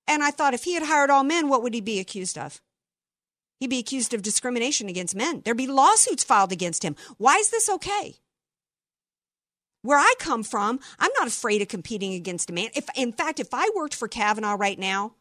And 0.09 0.23
I 0.23 0.31
thought 0.31 0.55
if 0.55 0.65
he 0.65 0.75
had 0.75 0.83
hired 0.83 1.11
all 1.11 1.23
men, 1.23 1.49
what 1.49 1.63
would 1.63 1.75
he 1.75 1.81
be 1.81 2.01
accused 2.01 2.37
of? 2.39 2.61
He'd 3.63 3.71
be 3.71 3.79
accused 3.79 4.13
of 4.13 4.23
discrimination 4.23 4.89
against 4.89 5.15
men. 5.15 5.43
There'd 5.45 5.57
be 5.57 5.69
lawsuits 5.69 6.25
filed 6.25 6.51
against 6.51 6.83
him. 6.83 6.97
Why 7.17 7.37
is 7.37 7.51
this 7.51 7.69
okay? 7.69 8.17
Where 9.83 9.99
I 9.99 10.15
come 10.19 10.43
from, 10.43 10.81
I'm 10.99 11.13
not 11.17 11.29
afraid 11.29 11.63
of 11.63 11.69
competing 11.69 12.13
against 12.15 12.51
a 12.51 12.53
man. 12.53 12.71
If, 12.75 12.89
in 12.97 13.13
fact, 13.13 13.39
if 13.39 13.55
I 13.55 13.71
worked 13.73 13.95
for 13.95 14.09
Kavanaugh 14.09 14.57
right 14.57 14.81
now, 14.81 15.15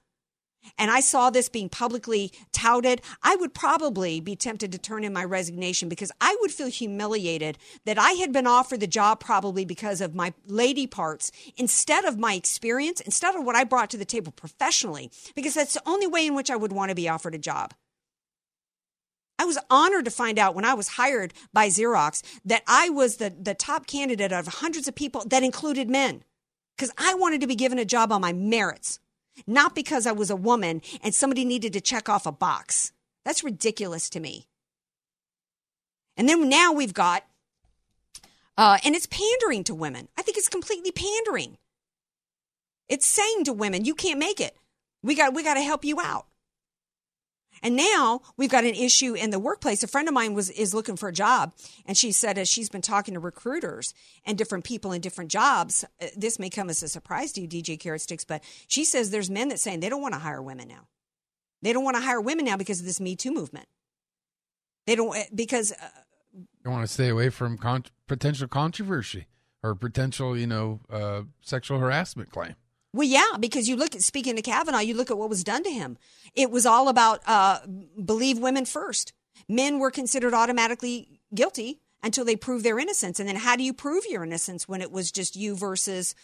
and 0.80 0.90
I 0.90 1.02
saw 1.02 1.30
this 1.30 1.50
being 1.50 1.70
publicly 1.70 2.32
touted, 2.52 3.04
I 3.22 3.36
would 3.36 3.54
probably 3.54 4.20
be 4.20 4.36
tempted 4.36 4.72
to 4.72 4.80
turn 4.80 5.04
in 5.04 5.14
my 5.14 5.24
resignation 5.24 5.88
because 5.88 6.12
I 6.20 6.36
would 6.42 6.52
feel 6.52 6.66
humiliated 6.66 7.60
that 7.86 8.00
I 8.00 8.14
had 8.14 8.34
been 8.34 8.48
offered 8.48 8.80
the 8.80 8.88
job 8.88 9.20
probably 9.20 9.66
because 9.66 10.02
of 10.02 10.16
my 10.16 10.34
lady 10.48 10.88
parts 10.88 11.32
instead 11.58 12.06
of 12.06 12.18
my 12.18 12.34
experience, 12.34 13.02
instead 13.02 13.36
of 13.36 13.46
what 13.46 13.56
I 13.56 13.66
brought 13.66 13.92
to 13.92 13.98
the 13.98 14.04
table 14.04 14.32
professionally, 14.32 15.12
because 15.36 15.54
that's 15.54 15.76
the 15.76 15.88
only 15.88 16.08
way 16.08 16.26
in 16.26 16.34
which 16.34 16.50
I 16.50 16.56
would 16.56 16.72
want 16.72 16.90
to 16.90 16.96
be 16.96 17.08
offered 17.08 17.36
a 17.36 17.38
job. 17.38 17.76
I 19.42 19.46
was 19.46 19.58
honored 19.72 20.06
to 20.06 20.12
find 20.12 20.38
out 20.38 20.54
when 20.54 20.66
I 20.66 20.76
was 20.76 20.90
hired 20.90 21.34
by 21.52 21.70
Xerox 21.70 22.22
that 22.46 22.62
I 22.68 22.90
was 22.90 23.18
the, 23.18 23.32
the 23.32 23.56
top 23.56 23.88
candidate 23.88 24.32
of 24.32 24.46
hundreds 24.46 24.88
of 24.88 24.94
people 24.94 25.24
that 25.26 25.42
included 25.42 25.90
men 25.90 26.24
because 26.78 26.94
I 26.96 27.16
wanted 27.16 27.42
to 27.42 27.48
be 27.48 27.56
given 27.56 27.80
a 27.80 27.86
job 27.86 28.12
on 28.12 28.22
my 28.22 28.34
merits 28.34 29.00
not 29.48 29.74
because 29.74 30.06
I 30.06 30.12
was 30.12 30.30
a 30.30 30.36
woman 30.36 30.82
and 31.04 31.14
somebody 31.14 31.46
needed 31.46 31.74
to 31.74 31.82
check 31.82 32.10
off 32.10 32.26
a 32.26 32.32
box. 32.32 32.92
That's 33.26 33.44
ridiculous 33.44 34.10
to 34.12 34.20
me. 34.20 34.48
And 36.18 36.28
then 36.28 36.48
now 36.50 36.72
we've 36.72 36.94
got, 36.94 37.24
uh, 38.58 38.78
and 38.84 38.96
it's 38.96 39.08
pandering 39.08 39.64
to 39.66 39.74
women. 39.76 40.10
I 40.18 40.22
think 40.22 40.38
it's 40.38 40.50
completely 40.50 40.92
pandering. 40.92 41.58
It's 42.90 43.08
saying 43.08 43.46
to 43.46 43.54
women, 43.54 43.86
you 43.86 43.96
can't 43.96 44.20
make 44.20 44.40
it. 44.40 44.56
We 45.02 45.16
got, 45.16 45.34
we 45.34 45.44
got 45.44 45.56
to 45.56 45.62
help 45.62 45.86
you 45.86 46.00
out. 46.00 46.28
And 47.64 47.76
now 47.76 48.22
we've 48.38 48.50
got 48.50 48.64
an 48.64 48.74
issue 48.74 49.14
in 49.14 49.30
the 49.30 49.40
workplace. 49.40 49.84
A 49.84 49.88
friend 49.88 50.08
of 50.08 50.14
mine 50.14 50.34
was 50.34 50.50
is 50.50 50.74
looking 50.74 50.96
for 50.96 51.10
a 51.10 51.14
job, 51.14 51.54
and 51.86 51.96
she 51.96 52.12
said 52.12 52.38
as 52.38 52.50
she's 52.50 52.70
been 52.70 52.82
talking 52.82 53.14
to 53.14 53.20
recruiters 53.20 53.94
and 54.26 54.38
different 54.38 54.64
people 54.64 54.92
in 54.92 55.02
different 55.02 55.32
jobs, 55.32 55.86
uh, 56.02 56.08
this 56.16 56.40
may 56.40 56.50
come 56.50 56.70
as 56.70 56.82
a 56.82 56.88
surprise 56.88 57.32
to 57.34 57.42
you, 57.42 57.48
DJ 57.48 57.80
Carrot 57.80 58.02
Sticks, 58.02 58.26
but 58.26 58.44
she 58.68 58.84
says 58.84 59.12
there's 59.12 59.30
men 59.30 59.50
that 59.50 59.60
saying 59.60 59.80
they 59.80 59.90
don't 59.90 60.02
want 60.02 60.14
to 60.14 60.20
hire 60.20 60.42
women 60.42 60.68
now. 60.68 60.88
They 61.62 61.74
don't 61.74 61.84
want 61.84 61.98
to 61.98 62.04
hire 62.04 62.20
women 62.20 62.46
now 62.46 62.58
because 62.58 62.80
of 62.80 62.86
this 62.86 63.00
Me 63.00 63.16
Too 63.16 63.32
movement. 63.32 63.68
They 64.88 64.96
don't 64.96 65.16
uh, 65.16 65.24
because 65.34 65.72
uh, 65.72 65.88
you 66.66 66.72
want 66.72 66.88
to 66.88 66.92
stay 66.92 67.10
away 67.10 67.30
from 67.30 67.58
con- 67.58 67.86
potential 68.08 68.48
controversy 68.48 69.28
or 69.64 69.76
potential, 69.76 70.36
you 70.38 70.48
know, 70.48 70.80
uh, 70.90 71.22
sexual 71.42 71.80
harassment 71.80 72.32
claim. 72.32 72.56
Well, 72.94 73.08
yeah, 73.08 73.38
because 73.40 73.70
you 73.70 73.78
look 73.78 73.96
at 73.96 74.02
speaking 74.02 74.36
to 74.36 74.42
Kavanaugh, 74.42 74.80
you 74.80 74.94
look 74.96 75.10
at 75.10 75.18
what 75.18 75.30
was 75.30 75.44
done 75.44 75.64
to 75.64 75.70
him. 75.70 75.98
It 76.36 76.52
was 76.52 76.66
all 76.66 76.90
about 76.90 77.22
uh, 77.26 77.60
believe 78.04 78.38
women 78.38 78.66
first. 78.66 79.14
Men 79.48 79.80
were 79.80 79.92
considered 79.92 80.34
automatically 80.34 81.22
guilty 81.34 81.80
until 82.04 82.26
they 82.26 82.36
prove 82.36 82.64
their 82.64 82.80
innocence, 82.80 83.20
and 83.20 83.30
then 83.30 83.36
how 83.38 83.56
do 83.56 83.64
you 83.64 83.74
prove 83.74 84.04
your 84.10 84.24
innocence 84.24 84.68
when 84.68 84.82
it 84.82 84.92
was 84.92 85.12
just 85.12 85.36
you 85.36 85.56
versus 85.56 86.16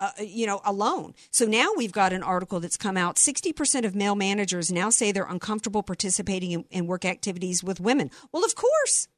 uh, 0.00 0.10
you 0.20 0.46
know, 0.46 0.60
alone. 0.64 1.14
So 1.30 1.46
now 1.46 1.68
we've 1.76 1.92
got 1.92 2.12
an 2.12 2.22
article 2.22 2.60
that's 2.60 2.76
come 2.76 2.96
out. 2.96 3.16
60% 3.16 3.84
of 3.86 3.94
male 3.94 4.14
managers 4.14 4.70
now 4.70 4.90
say 4.90 5.10
they're 5.10 5.24
uncomfortable 5.24 5.82
participating 5.82 6.52
in, 6.52 6.64
in, 6.70 6.86
work 6.86 7.04
activities 7.04 7.64
with 7.64 7.80
women. 7.80 8.10
Well, 8.32 8.44
of 8.44 8.54
course. 8.54 9.08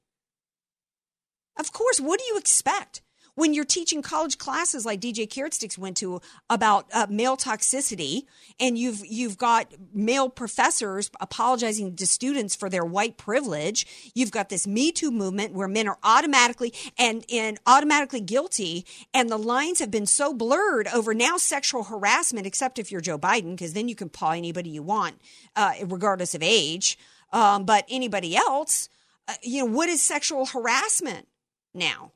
Of 1.58 1.72
course. 1.72 1.98
What 1.98 2.20
do 2.20 2.26
you 2.26 2.38
expect? 2.38 3.02
When 3.38 3.54
you're 3.54 3.64
teaching 3.64 4.02
college 4.02 4.36
classes 4.36 4.84
like 4.84 5.00
DJ 5.00 5.30
Carrot 5.30 5.54
Sticks 5.54 5.78
went 5.78 5.96
to 5.98 6.20
about 6.50 6.86
uh, 6.92 7.06
male 7.08 7.36
toxicity, 7.36 8.24
and 8.58 8.76
you've 8.76 9.06
you've 9.06 9.38
got 9.38 9.72
male 9.94 10.28
professors 10.28 11.08
apologizing 11.20 11.94
to 11.94 12.06
students 12.06 12.56
for 12.56 12.68
their 12.68 12.84
white 12.84 13.16
privilege. 13.16 13.86
You've 14.12 14.32
got 14.32 14.48
this 14.48 14.66
Me 14.66 14.90
Too 14.90 15.12
movement 15.12 15.54
where 15.54 15.68
men 15.68 15.86
are 15.86 15.98
automatically 16.02 16.74
and 16.98 17.24
and 17.32 17.60
automatically 17.64 18.20
guilty, 18.20 18.84
and 19.14 19.30
the 19.30 19.38
lines 19.38 19.78
have 19.78 19.90
been 19.92 20.06
so 20.06 20.34
blurred 20.34 20.88
over 20.88 21.14
now 21.14 21.36
sexual 21.36 21.84
harassment, 21.84 22.44
except 22.44 22.80
if 22.80 22.90
you're 22.90 23.00
Joe 23.00 23.18
Biden, 23.18 23.52
because 23.52 23.72
then 23.72 23.88
you 23.88 23.94
can 23.94 24.08
paw 24.08 24.32
anybody 24.32 24.70
you 24.70 24.82
want, 24.82 25.14
uh, 25.54 25.74
regardless 25.86 26.34
of 26.34 26.42
age. 26.42 26.98
Um, 27.32 27.64
but 27.64 27.84
anybody 27.88 28.36
else, 28.36 28.88
uh, 29.28 29.34
you 29.42 29.60
know, 29.60 29.70
what 29.70 29.88
is 29.88 30.02
sexual 30.02 30.46
harassment 30.46 31.28
now? 31.72 32.12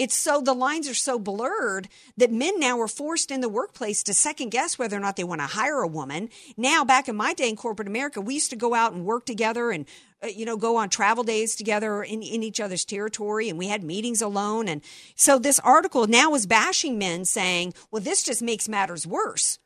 It's 0.00 0.16
so 0.16 0.40
the 0.40 0.54
lines 0.54 0.88
are 0.88 0.94
so 0.94 1.18
blurred 1.18 1.86
that 2.16 2.32
men 2.32 2.58
now 2.58 2.80
are 2.80 2.88
forced 2.88 3.30
in 3.30 3.42
the 3.42 3.50
workplace 3.50 4.02
to 4.04 4.14
second 4.14 4.48
guess 4.48 4.78
whether 4.78 4.96
or 4.96 5.00
not 5.00 5.16
they 5.16 5.24
want 5.24 5.42
to 5.42 5.46
hire 5.46 5.82
a 5.82 5.86
woman. 5.86 6.30
Now, 6.56 6.86
back 6.86 7.06
in 7.06 7.16
my 7.16 7.34
day 7.34 7.50
in 7.50 7.56
corporate 7.56 7.86
America, 7.86 8.18
we 8.22 8.32
used 8.32 8.48
to 8.48 8.56
go 8.56 8.72
out 8.72 8.94
and 8.94 9.04
work 9.04 9.26
together 9.26 9.70
and 9.70 9.84
uh, 10.24 10.28
you 10.28 10.46
know 10.46 10.56
go 10.56 10.76
on 10.76 10.88
travel 10.88 11.22
days 11.22 11.54
together 11.54 12.02
in, 12.02 12.22
in 12.22 12.42
each 12.42 12.60
other's 12.60 12.86
territory 12.86 13.50
and 13.50 13.58
we 13.58 13.66
had 13.66 13.84
meetings 13.84 14.22
alone. 14.22 14.68
And 14.68 14.80
so 15.16 15.38
this 15.38 15.58
article 15.58 16.06
now 16.06 16.32
is 16.32 16.46
bashing 16.46 16.96
men 16.96 17.26
saying 17.26 17.74
well 17.90 18.02
this 18.02 18.22
just 18.22 18.40
makes 18.40 18.70
matters 18.70 19.06
worse 19.06 19.58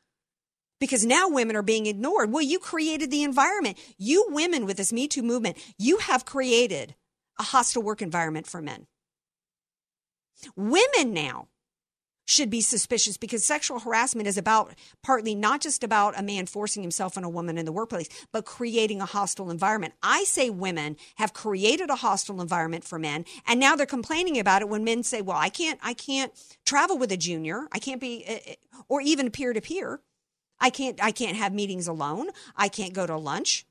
because 0.80 1.07
now 1.07 1.28
women 1.28 1.55
are 1.55 1.62
being 1.62 1.87
ignored. 1.87 2.32
Well 2.32 2.43
you 2.43 2.59
created 2.59 3.12
the 3.12 3.22
environment. 3.22 3.78
You 3.99 4.26
women 4.30 4.66
with 4.66 4.78
this 4.78 4.93
me 4.93 5.07
too 5.07 5.22
movement 5.22 5.59
you 5.78 5.99
have 5.99 6.24
created 6.24 6.97
a 7.39 7.45
hostile 7.45 7.85
work 7.85 8.03
environment 8.03 8.49
for 8.49 8.61
men 8.61 8.89
Women 10.57 11.12
now 11.12 11.49
should 12.26 12.51
be 12.51 12.61
suspicious 12.61 13.16
because 13.16 13.45
sexual 13.45 13.80
harassment 13.80 14.26
is 14.26 14.39
about 14.39 14.74
partly 15.03 15.35
not 15.35 15.61
just 15.61 15.85
about 15.85 16.18
a 16.18 16.22
man 16.22 16.47
forcing 16.47 16.82
himself 16.82 17.16
on 17.16 17.24
a 17.24 17.28
woman 17.28 17.59
in 17.59 17.66
the 17.66 17.72
workplace, 17.72 18.09
but 18.32 18.47
creating 18.47 19.01
a 19.01 19.07
hostile 19.07 19.51
environment. 19.51 19.95
I 20.03 20.24
say 20.24 20.51
women 20.51 20.97
have 21.16 21.35
created 21.35 21.91
a 21.91 21.97
hostile 21.97 22.41
environment 22.41 22.85
for 22.85 22.99
men, 22.99 23.24
and 23.47 23.61
now 23.61 23.76
they're 23.76 23.87
complaining 23.87 24.39
about 24.39 24.62
it 24.62 24.68
when 24.68 24.85
men 24.85 25.03
say, 25.03 25.20
"Well, 25.20 25.37
I 25.37 25.51
can't, 25.51 25.78
I 25.82 25.95
can't 25.95 26.32
travel 26.64 26.97
with 26.99 27.12
a 27.12 27.16
junior. 27.16 27.68
I 27.72 27.78
can't 27.78 28.01
be, 28.01 28.24
eh, 28.26 28.39
eh, 28.47 28.55
or 28.89 29.01
even 29.01 29.30
peer 29.30 29.53
to 29.53 29.61
peer. 29.61 30.01
I 30.61 30.70
can't, 30.70 31.03
I 31.03 31.11
can't 31.11 31.37
have 31.37 31.53
meetings 31.53 31.87
alone. 31.87 32.30
I 32.57 32.68
can't 32.68 32.95
go 32.95 33.07
to 33.07 33.16
lunch." 33.16 33.66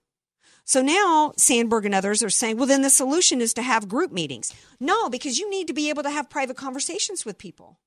So 0.65 0.81
now 0.81 1.33
Sandberg 1.37 1.85
and 1.85 1.93
others 1.93 2.23
are 2.23 2.29
saying, 2.29 2.57
well, 2.57 2.67
then 2.67 2.81
the 2.83 2.89
solution 2.89 3.41
is 3.41 3.53
to 3.55 3.61
have 3.61 3.89
group 3.89 4.11
meetings. 4.11 4.53
No, 4.79 5.09
because 5.09 5.37
you 5.37 5.49
need 5.49 5.67
to 5.67 5.73
be 5.73 5.89
able 5.89 6.03
to 6.03 6.09
have 6.09 6.29
private 6.29 6.55
conversations 6.57 7.25
with 7.25 7.37
people. 7.37 7.79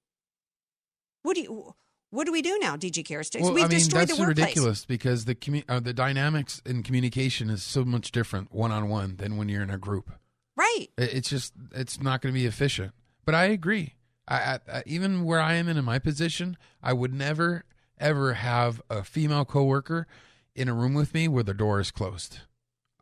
What 1.23 1.35
do 1.37 1.43
you? 1.43 1.75
What 2.11 2.25
do 2.25 2.33
we 2.33 2.41
do 2.41 2.57
now, 2.61 2.77
DJ 2.77 3.05
Carrot 3.05 3.27
Sticks? 3.27 3.43
Well, 3.43 3.53
We've 3.53 3.65
I 3.65 3.69
mean, 3.69 3.79
destroyed 3.79 4.03
that's 4.03 4.17
the 4.17 4.23
workplace. 4.23 4.47
ridiculous 4.47 4.85
because 4.85 5.25
the 5.25 5.35
commu- 5.35 5.65
uh, 5.69 5.81
the 5.81 5.93
dynamics 5.93 6.63
in 6.65 6.83
communication 6.85 7.51
is 7.51 7.63
so 7.65 7.85
much 7.85 8.13
different 8.13 8.53
one 8.53 8.71
on 8.71 8.89
one 8.89 9.17
than 9.17 9.37
when 9.37 9.49
you're 9.49 9.63
in 9.63 9.71
a 9.71 9.77
group. 9.79 10.13
Right. 10.57 10.87
It's 10.97 11.29
just 11.29 11.53
it's 11.75 12.01
not 12.01 12.23
going 12.23 12.33
to 12.33 12.39
be 12.41 12.47
efficient. 12.47 12.93
But 13.25 13.35
I 13.35 13.47
agree. 13.47 13.95
I, 14.29 14.37
I, 14.37 14.59
I, 14.73 14.83
even 14.87 15.25
where 15.25 15.41
I 15.41 15.55
am 15.55 15.69
in, 15.69 15.77
in 15.77 15.85
my 15.85 15.99
position, 15.99 16.57
I 16.83 16.93
would 16.93 17.13
never 17.13 17.65
ever 17.99 18.35
have 18.35 18.81
a 18.89 19.03
female 19.03 19.45
coworker 19.45 20.07
in 20.55 20.69
a 20.69 20.75
room 20.75 20.95
with 20.95 21.13
me 21.13 21.27
where 21.29 21.43
the 21.43 21.55
door 21.55 21.81
is 21.81 21.91
closed. 21.91 22.41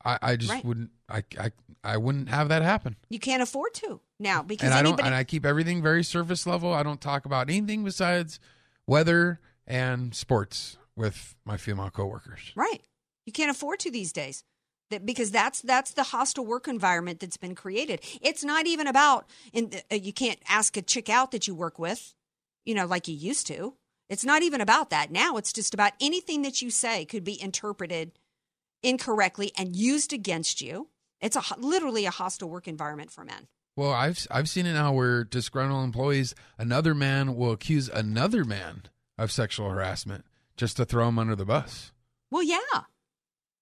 I, 0.05 0.19
I 0.23 0.37
just 0.37 0.51
Right. 0.53 0.65
wouldn't. 0.65 0.91
I, 1.09 1.25
I 1.39 1.51
I 1.83 1.97
wouldn't 1.99 2.29
have 2.29 2.49
that 2.49 2.63
happen. 2.63 2.97
You 3.11 3.19
can't 3.19 3.43
afford 3.43 3.75
to 3.75 4.01
now 4.19 4.43
because 4.43 4.65
And 4.67 4.75
I 4.75 4.83
don't. 4.83 5.01
And 5.01 5.15
I 5.15 5.25
keep 5.25 5.45
everything 5.45 5.83
very 5.83 6.03
surface 6.05 6.47
level. 6.47 6.73
I 6.73 6.83
don't 6.83 7.01
talk 7.01 7.27
about 7.27 7.49
anything 7.51 7.85
besides 7.85 8.41
weather 8.87 9.41
and 9.67 10.15
sports 10.15 10.77
with 10.97 11.35
my 11.45 11.57
female 11.57 11.91
coworkers. 11.91 12.53
Right. 12.55 12.81
You 13.27 13.33
can't 13.33 13.51
afford 13.51 13.81
to 13.81 13.91
these 13.91 14.13
days. 14.13 14.45
That 14.91 15.07
because 15.07 15.31
that's 15.31 15.63
that's 15.63 15.93
the 15.93 16.03
hostile 16.05 16.45
work 16.45 16.69
environment 16.69 17.21
that's 17.21 17.39
been 17.39 17.55
created. 17.55 18.01
It's 18.21 18.45
not 18.45 18.67
even 18.67 18.87
about 18.87 19.27
in 19.53 19.71
uh, 19.91 19.95
you 19.95 20.13
can't 20.13 20.39
ask 20.49 20.77
a 20.77 20.83
chick 20.83 21.09
out 21.09 21.31
that 21.33 21.47
you 21.49 21.55
work 21.55 21.79
with, 21.79 22.15
you 22.67 22.75
know, 22.75 22.85
like 22.87 23.09
you 23.09 23.15
used 23.15 23.47
to. 23.47 23.75
It's 24.11 24.27
not 24.27 24.43
even 24.43 24.61
about 24.61 24.91
that. 24.91 25.11
Now 25.11 25.39
it's 25.39 25.53
just 25.55 25.73
about 25.73 25.93
anything 26.01 26.43
that 26.43 26.61
you 26.61 26.69
say 26.71 27.07
could 27.07 27.25
be 27.25 27.41
interpreted 27.41 28.13
incorrectly 28.85 29.53
and 29.57 29.75
used 29.75 30.13
against 30.13 30.61
you. 30.61 30.89
It's 31.21 31.37
a 31.37 31.43
literally 31.59 32.07
a 32.07 32.11
hostile 32.11 32.51
work 32.51 32.69
environment 32.69 33.11
for 33.11 33.25
men. 33.25 33.49
Well, 33.77 33.93
I've 33.93 34.27
I've 34.31 34.49
seen 34.49 34.67
it 34.67 34.75
now 34.75 34.93
where 34.93 35.25
disgruntled 35.25 35.85
employees, 35.85 36.35
another 36.59 36.95
man 36.95 37.35
will 37.35 37.53
accuse 37.53 37.89
another 37.89 38.45
man 38.45 38.85
of 39.19 39.33
sexual 39.33 39.71
harassment 39.71 40.25
just 40.57 40.77
to 40.77 40.85
throw 40.85 41.09
him 41.09 41.19
under 41.19 41.35
the 41.35 41.45
bus. 41.45 41.93
Well, 42.31 42.43
yeah. 42.43 42.83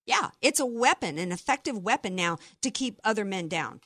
Yeah, 0.04 0.30
it's 0.40 0.60
a 0.60 0.66
weapon, 0.66 1.16
an 1.18 1.30
effective 1.32 1.78
weapon 1.78 2.14
now 2.14 2.38
to 2.60 2.70
keep 2.70 3.00
other 3.04 3.24
men 3.24 3.48
down. 3.48 3.80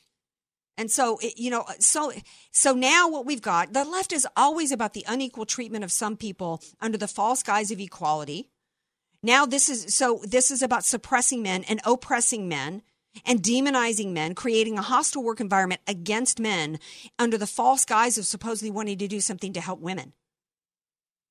And 0.79 0.91
so, 0.91 1.19
it, 1.19 1.39
you 1.39 1.51
know, 1.51 1.65
so 1.79 2.13
so 2.51 2.73
now 2.75 3.09
what 3.09 3.27
we've 3.27 3.43
got, 3.43 3.73
the 3.73 3.85
left 3.85 4.13
is 4.13 4.27
always 4.37 4.73
about 4.73 4.95
the 4.95 5.05
unequal 5.07 5.47
treatment 5.47 5.85
of 5.85 5.93
some 5.93 6.17
people 6.17 6.63
under 6.81 6.99
the 6.99 7.09
false 7.09 7.43
guise 7.43 7.71
of 7.71 7.81
equality. 7.81 8.51
Now 9.27 9.45
this 9.45 9.69
is 9.69 9.93
so 9.93 10.21
this 10.23 10.53
is 10.53 10.63
about 10.63 10.85
suppressing 10.85 11.43
men 11.43 11.65
and 11.65 11.81
oppressing 11.85 12.47
men 12.47 12.83
and 13.25 13.43
demonizing 13.43 14.13
men, 14.13 14.37
creating 14.37 14.79
a 14.79 14.83
hostile 14.83 15.25
work 15.25 15.41
environment 15.41 15.81
against 15.89 16.39
men 16.39 16.79
under 17.19 17.37
the 17.37 17.49
false 17.49 17.85
guise 17.85 18.19
of 18.19 18.25
supposedly 18.25 18.71
wanting 18.71 18.99
to 18.99 19.09
do 19.09 19.21
something 19.21 19.53
to 19.55 19.61
help 19.61 19.81
women. 19.81 20.13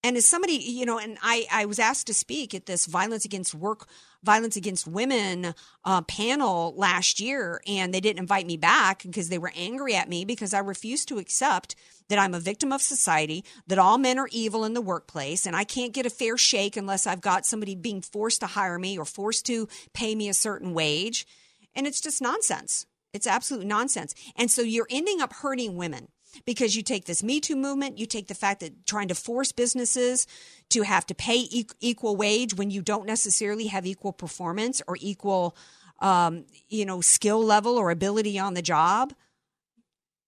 And 0.05 0.17
as 0.17 0.27
somebody, 0.27 0.53
you 0.53 0.85
know, 0.85 0.99
and 0.99 1.17
I, 1.23 1.47
I 1.51 1.65
was 1.65 1.79
asked 1.79 2.05
to 2.05 2.13
speak 2.13 2.53
at 2.53 2.67
this 2.67 2.85
violence 2.85 3.25
against 3.25 3.55
work, 3.55 3.87
violence 4.21 4.55
against 4.55 4.85
women 4.85 5.55
uh, 5.83 6.03
panel 6.03 6.75
last 6.77 7.19
year, 7.19 7.59
and 7.65 7.91
they 7.91 8.01
didn't 8.01 8.19
invite 8.19 8.45
me 8.45 8.55
back 8.55 9.01
because 9.01 9.29
they 9.29 9.39
were 9.39 9.51
angry 9.55 9.95
at 9.95 10.07
me 10.07 10.23
because 10.23 10.53
I 10.53 10.59
refused 10.59 11.07
to 11.07 11.17
accept 11.17 11.73
that 12.07 12.19
I'm 12.19 12.35
a 12.35 12.39
victim 12.39 12.71
of 12.71 12.83
society, 12.83 13.43
that 13.65 13.79
all 13.79 13.97
men 13.97 14.19
are 14.19 14.29
evil 14.31 14.63
in 14.63 14.75
the 14.75 14.79
workplace, 14.79 15.47
and 15.47 15.55
I 15.55 15.63
can't 15.63 15.91
get 15.91 16.05
a 16.05 16.11
fair 16.11 16.37
shake 16.37 16.77
unless 16.77 17.07
I've 17.07 17.19
got 17.19 17.47
somebody 17.47 17.73
being 17.73 18.03
forced 18.03 18.41
to 18.41 18.45
hire 18.45 18.77
me 18.77 18.99
or 18.99 19.05
forced 19.05 19.47
to 19.47 19.67
pay 19.95 20.13
me 20.13 20.29
a 20.29 20.35
certain 20.35 20.75
wage. 20.75 21.25
And 21.73 21.87
it's 21.87 21.99
just 21.99 22.21
nonsense. 22.21 22.85
It's 23.11 23.25
absolute 23.25 23.65
nonsense. 23.65 24.13
And 24.35 24.51
so 24.51 24.61
you're 24.61 24.85
ending 24.91 25.19
up 25.19 25.33
hurting 25.33 25.75
women 25.77 26.09
because 26.45 26.75
you 26.75 26.83
take 26.83 27.05
this 27.05 27.23
Me 27.23 27.39
Too 27.39 27.55
movement, 27.55 27.97
you 27.97 28.05
take 28.05 28.27
the 28.27 28.35
fact 28.35 28.59
that 28.59 28.85
trying 28.85 29.07
to 29.07 29.15
force 29.15 29.51
businesses 29.51 30.27
to 30.69 30.81
have 30.81 31.05
to 31.07 31.15
pay 31.15 31.47
equal 31.79 32.15
wage 32.15 32.55
when 32.55 32.71
you 32.71 32.81
don't 32.81 33.05
necessarily 33.05 33.67
have 33.67 33.85
equal 33.85 34.11
performance 34.11 34.81
or 34.87 34.97
equal, 34.99 35.55
um, 35.99 36.45
you 36.67 36.85
know, 36.85 37.01
skill 37.01 37.43
level 37.43 37.77
or 37.77 37.91
ability 37.91 38.37
on 38.37 38.53
the 38.53 38.61
job. 38.61 39.13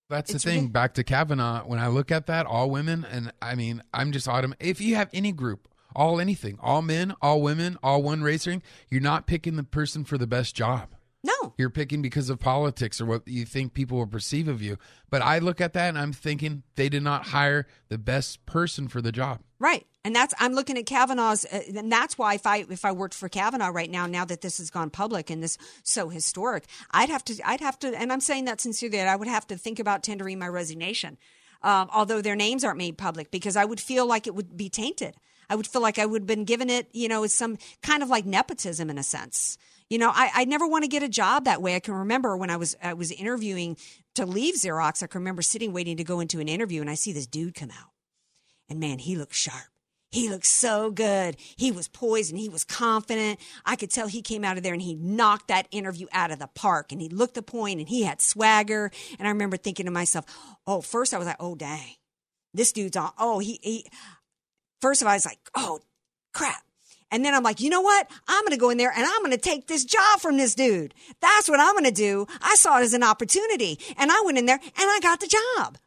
That's 0.09 0.31
the 0.31 0.39
thing. 0.39 0.55
Really- 0.55 0.67
Back 0.69 0.93
to 0.93 1.03
Kavanaugh. 1.03 1.63
When 1.65 1.79
I 1.79 1.87
look 1.87 2.11
at 2.11 2.27
that, 2.27 2.45
all 2.45 2.69
women, 2.69 3.05
and 3.09 3.33
I 3.41 3.55
mean, 3.55 3.83
I'm 3.93 4.11
just 4.11 4.27
autumn. 4.27 4.55
If 4.59 4.79
you 4.79 4.95
have 4.95 5.09
any 5.13 5.31
group, 5.33 5.67
all 5.95 6.19
anything, 6.19 6.57
all 6.61 6.81
men, 6.81 7.13
all 7.21 7.41
women, 7.41 7.77
all 7.83 8.01
one 8.03 8.21
racing, 8.21 8.61
you're 8.89 9.01
not 9.01 9.27
picking 9.27 9.55
the 9.55 9.63
person 9.63 10.05
for 10.05 10.17
the 10.17 10.27
best 10.27 10.55
job. 10.55 10.89
No. 11.27 11.53
You're 11.57 11.69
picking 11.69 12.01
because 12.01 12.29
of 12.29 12.39
politics 12.39 13.01
or 13.01 13.05
what 13.05 13.27
you 13.27 13.45
think 13.45 13.73
people 13.73 13.97
will 13.97 14.07
perceive 14.07 14.47
of 14.47 14.61
you. 14.61 14.77
But 15.09 15.21
I 15.21 15.39
look 15.39 15.59
at 15.59 15.73
that 15.73 15.89
and 15.89 15.97
I'm 15.97 16.13
thinking 16.13 16.63
they 16.75 16.87
did 16.87 17.03
not 17.03 17.27
hire 17.27 17.67
the 17.89 17.97
best 17.97 18.45
person 18.45 18.87
for 18.87 19.01
the 19.01 19.11
job. 19.11 19.41
Right. 19.59 19.85
And 20.05 20.15
that's 20.15 20.33
I'm 20.39 20.53
looking 20.53 20.77
at 20.77 20.85
Kavanaugh's 20.85 21.45
uh, 21.45 21.63
and 21.75 21.91
that's 21.91 22.17
why 22.17 22.35
if 22.35 22.47
I 22.47 22.65
if 22.69 22.85
I 22.85 22.93
worked 22.93 23.13
for 23.13 23.27
Kavanaugh 23.27 23.71
right 23.71 23.91
now 23.91 24.05
now 24.05 24.23
that 24.23 24.41
this 24.41 24.57
has 24.59 24.69
gone 24.69 24.89
public 24.89 25.29
and 25.29 25.43
this 25.43 25.57
so 25.83 26.07
historic, 26.07 26.63
I'd 26.91 27.09
have 27.09 27.25
to 27.25 27.35
I'd 27.43 27.61
have 27.61 27.77
to 27.79 27.87
and 27.89 28.13
I'm 28.13 28.21
saying 28.21 28.45
that 28.45 28.61
sincerely 28.61 28.97
that 28.97 29.09
I 29.09 29.15
would 29.17 29.27
have 29.27 29.47
to 29.47 29.57
think 29.57 29.79
about 29.79 30.03
tendering 30.03 30.39
my 30.39 30.47
resignation. 30.47 31.17
Um, 31.61 31.89
although 31.93 32.21
their 32.21 32.35
names 32.35 32.63
aren't 32.63 32.77
made 32.77 32.97
public 32.97 33.31
because 33.31 33.57
I 33.57 33.65
would 33.65 33.81
feel 33.81 34.05
like 34.05 34.27
it 34.27 34.35
would 34.35 34.55
be 34.55 34.69
tainted. 34.69 35.15
I 35.49 35.55
would 35.55 35.67
feel 35.67 35.81
like 35.81 35.97
I 35.97 36.05
would 36.05 36.23
have 36.23 36.27
been 36.27 36.45
given 36.45 36.69
it, 36.69 36.87
you 36.93 37.07
know, 37.07 37.23
as 37.23 37.33
some 37.33 37.57
kind 37.81 38.03
of 38.03 38.09
like 38.09 38.25
nepotism 38.25 38.89
in 38.89 38.97
a 38.97 39.03
sense. 39.03 39.57
You 39.89 39.97
know, 39.97 40.11
I, 40.13 40.29
I 40.33 40.45
never 40.45 40.67
want 40.67 40.83
to 40.83 40.89
get 40.89 41.03
a 41.03 41.09
job 41.09 41.45
that 41.45 41.61
way. 41.61 41.75
I 41.75 41.79
can 41.79 41.93
remember 41.93 42.35
when 42.35 42.49
I 42.49 42.57
was 42.57 42.75
I 42.83 42.93
was 42.93 43.11
interviewing 43.11 43.77
to 44.15 44.25
leave 44.25 44.55
Xerox. 44.55 45.01
I 45.01 45.07
can 45.07 45.19
remember 45.19 45.41
sitting 45.41 45.71
waiting 45.71 45.97
to 45.97 46.03
go 46.03 46.19
into 46.19 46.39
an 46.39 46.47
interview, 46.47 46.81
and 46.81 46.89
I 46.89 46.95
see 46.95 47.13
this 47.13 47.27
dude 47.27 47.55
come 47.55 47.71
out, 47.71 47.91
and 48.69 48.79
man, 48.79 48.99
he 48.99 49.15
looked 49.15 49.35
sharp. 49.35 49.67
He 50.09 50.29
looked 50.29 50.45
so 50.45 50.89
good. 50.89 51.35
He 51.57 51.71
was 51.71 51.89
poised 51.89 52.31
and 52.31 52.39
he 52.39 52.47
was 52.47 52.63
confident. 52.63 53.39
I 53.65 53.75
could 53.75 53.91
tell 53.91 54.07
he 54.07 54.21
came 54.21 54.45
out 54.45 54.55
of 54.55 54.63
there 54.63 54.73
and 54.73 54.81
he 54.81 54.95
knocked 54.95 55.49
that 55.49 55.67
interview 55.69 56.07
out 56.13 56.31
of 56.31 56.39
the 56.39 56.47
park 56.47 56.91
and 56.91 57.01
he 57.01 57.09
looked 57.09 57.35
the 57.35 57.41
point 57.41 57.79
and 57.79 57.89
he 57.89 58.03
had 58.03 58.21
swagger. 58.21 58.89
And 59.19 59.27
I 59.27 59.31
remember 59.31 59.57
thinking 59.57 59.85
to 59.85 59.91
myself, 59.91 60.25
oh, 60.65 60.79
first 60.79 61.13
I 61.13 61.17
was 61.17 61.27
like, 61.27 61.35
oh, 61.41 61.55
dang, 61.55 61.95
this 62.53 62.71
dude's 62.71 62.95
on. 62.95 63.11
Oh, 63.19 63.39
he, 63.39 63.59
he, 63.61 63.85
first 64.79 65.01
of 65.01 65.07
all, 65.07 65.11
I 65.11 65.17
was 65.17 65.25
like, 65.25 65.39
oh, 65.55 65.81
crap. 66.33 66.63
And 67.11 67.23
then 67.23 67.33
I'm 67.33 67.43
like, 67.43 67.61
you 67.61 67.69
know 67.69 67.81
what? 67.81 68.09
I'm 68.27 68.43
going 68.43 68.51
to 68.51 68.57
go 68.57 68.69
in 68.69 68.77
there 68.77 68.91
and 68.93 69.05
I'm 69.05 69.19
going 69.19 69.31
to 69.31 69.37
take 69.37 69.67
this 69.67 69.85
job 69.85 70.19
from 70.19 70.37
this 70.37 70.55
dude. 70.55 70.93
That's 71.21 71.49
what 71.49 71.59
I'm 71.59 71.73
going 71.73 71.85
to 71.85 71.91
do. 71.91 72.27
I 72.41 72.55
saw 72.55 72.79
it 72.79 72.83
as 72.83 72.93
an 72.93 73.03
opportunity 73.03 73.79
and 73.97 74.11
I 74.11 74.21
went 74.25 74.37
in 74.37 74.45
there 74.45 74.59
and 74.59 74.73
I 74.77 74.99
got 75.01 75.19
the 75.19 75.27
job. 75.27 75.77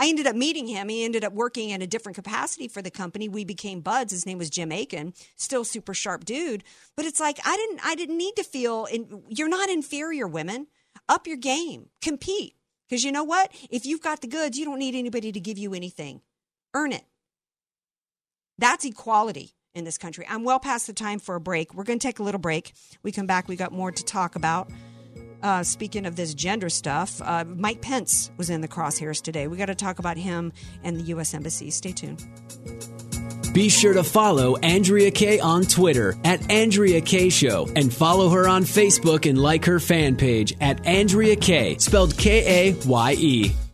I 0.00 0.08
ended 0.08 0.28
up 0.28 0.36
meeting 0.36 0.68
him. 0.68 0.88
He 0.88 1.04
ended 1.04 1.24
up 1.24 1.32
working 1.32 1.70
in 1.70 1.82
a 1.82 1.86
different 1.86 2.14
capacity 2.14 2.68
for 2.68 2.82
the 2.82 2.90
company. 2.90 3.28
We 3.28 3.44
became 3.44 3.80
buds. 3.80 4.12
His 4.12 4.26
name 4.26 4.38
was 4.38 4.48
Jim 4.48 4.70
Aiken, 4.70 5.12
still 5.36 5.64
super 5.64 5.92
sharp 5.92 6.24
dude. 6.24 6.62
But 6.96 7.04
it's 7.04 7.18
like, 7.18 7.40
I 7.44 7.56
didn't, 7.56 7.80
I 7.84 7.96
didn't 7.96 8.16
need 8.16 8.36
to 8.36 8.44
feel, 8.44 8.84
in, 8.84 9.24
you're 9.28 9.48
not 9.48 9.70
inferior 9.70 10.28
women. 10.28 10.68
Up 11.08 11.26
your 11.26 11.36
game, 11.36 11.88
compete. 12.00 12.54
Because 12.88 13.02
you 13.02 13.10
know 13.10 13.24
what? 13.24 13.50
If 13.70 13.86
you've 13.86 14.02
got 14.02 14.20
the 14.20 14.28
goods, 14.28 14.58
you 14.58 14.64
don't 14.64 14.78
need 14.78 14.94
anybody 14.94 15.32
to 15.32 15.40
give 15.40 15.58
you 15.58 15.74
anything. 15.74 16.20
Earn 16.74 16.92
it. 16.92 17.04
That's 18.58 18.84
equality 18.84 19.54
in 19.78 19.84
this 19.84 19.96
country. 19.96 20.26
I'm 20.28 20.44
well 20.44 20.58
past 20.58 20.86
the 20.86 20.92
time 20.92 21.18
for 21.18 21.36
a 21.36 21.40
break. 21.40 21.72
We're 21.72 21.84
going 21.84 21.98
to 21.98 22.06
take 22.06 22.18
a 22.18 22.22
little 22.22 22.40
break. 22.40 22.74
We 23.02 23.12
come 23.12 23.26
back, 23.26 23.48
we 23.48 23.56
got 23.56 23.72
more 23.72 23.90
to 23.90 24.04
talk 24.04 24.36
about. 24.36 24.70
Uh, 25.42 25.62
speaking 25.62 26.04
of 26.04 26.16
this 26.16 26.34
gender 26.34 26.68
stuff, 26.68 27.22
uh, 27.22 27.44
Mike 27.44 27.80
Pence 27.80 28.30
was 28.36 28.50
in 28.50 28.60
the 28.60 28.68
crosshairs 28.68 29.22
today. 29.22 29.46
We 29.46 29.56
got 29.56 29.66
to 29.66 29.74
talk 29.74 29.98
about 30.00 30.16
him 30.16 30.52
and 30.82 30.98
the 30.98 31.04
U.S. 31.04 31.32
Embassy. 31.32 31.70
Stay 31.70 31.92
tuned. 31.92 32.26
Be 33.54 33.68
sure 33.68 33.94
to 33.94 34.04
follow 34.04 34.56
Andrea 34.56 35.10
Kaye 35.10 35.40
on 35.40 35.62
Twitter 35.62 36.16
at 36.24 36.50
Andrea 36.50 37.00
Kaye 37.00 37.30
Show 37.30 37.68
and 37.74 37.92
follow 37.92 38.28
her 38.30 38.46
on 38.46 38.62
Facebook 38.64 39.28
and 39.28 39.40
like 39.40 39.64
her 39.64 39.80
fan 39.80 40.16
page 40.16 40.54
at 40.60 40.84
Andrea 40.86 41.34
Kaye, 41.36 41.78
spelled 41.78 42.16
K 42.16 42.68
A 42.70 42.74
Y 42.86 43.16
E. 43.18 43.52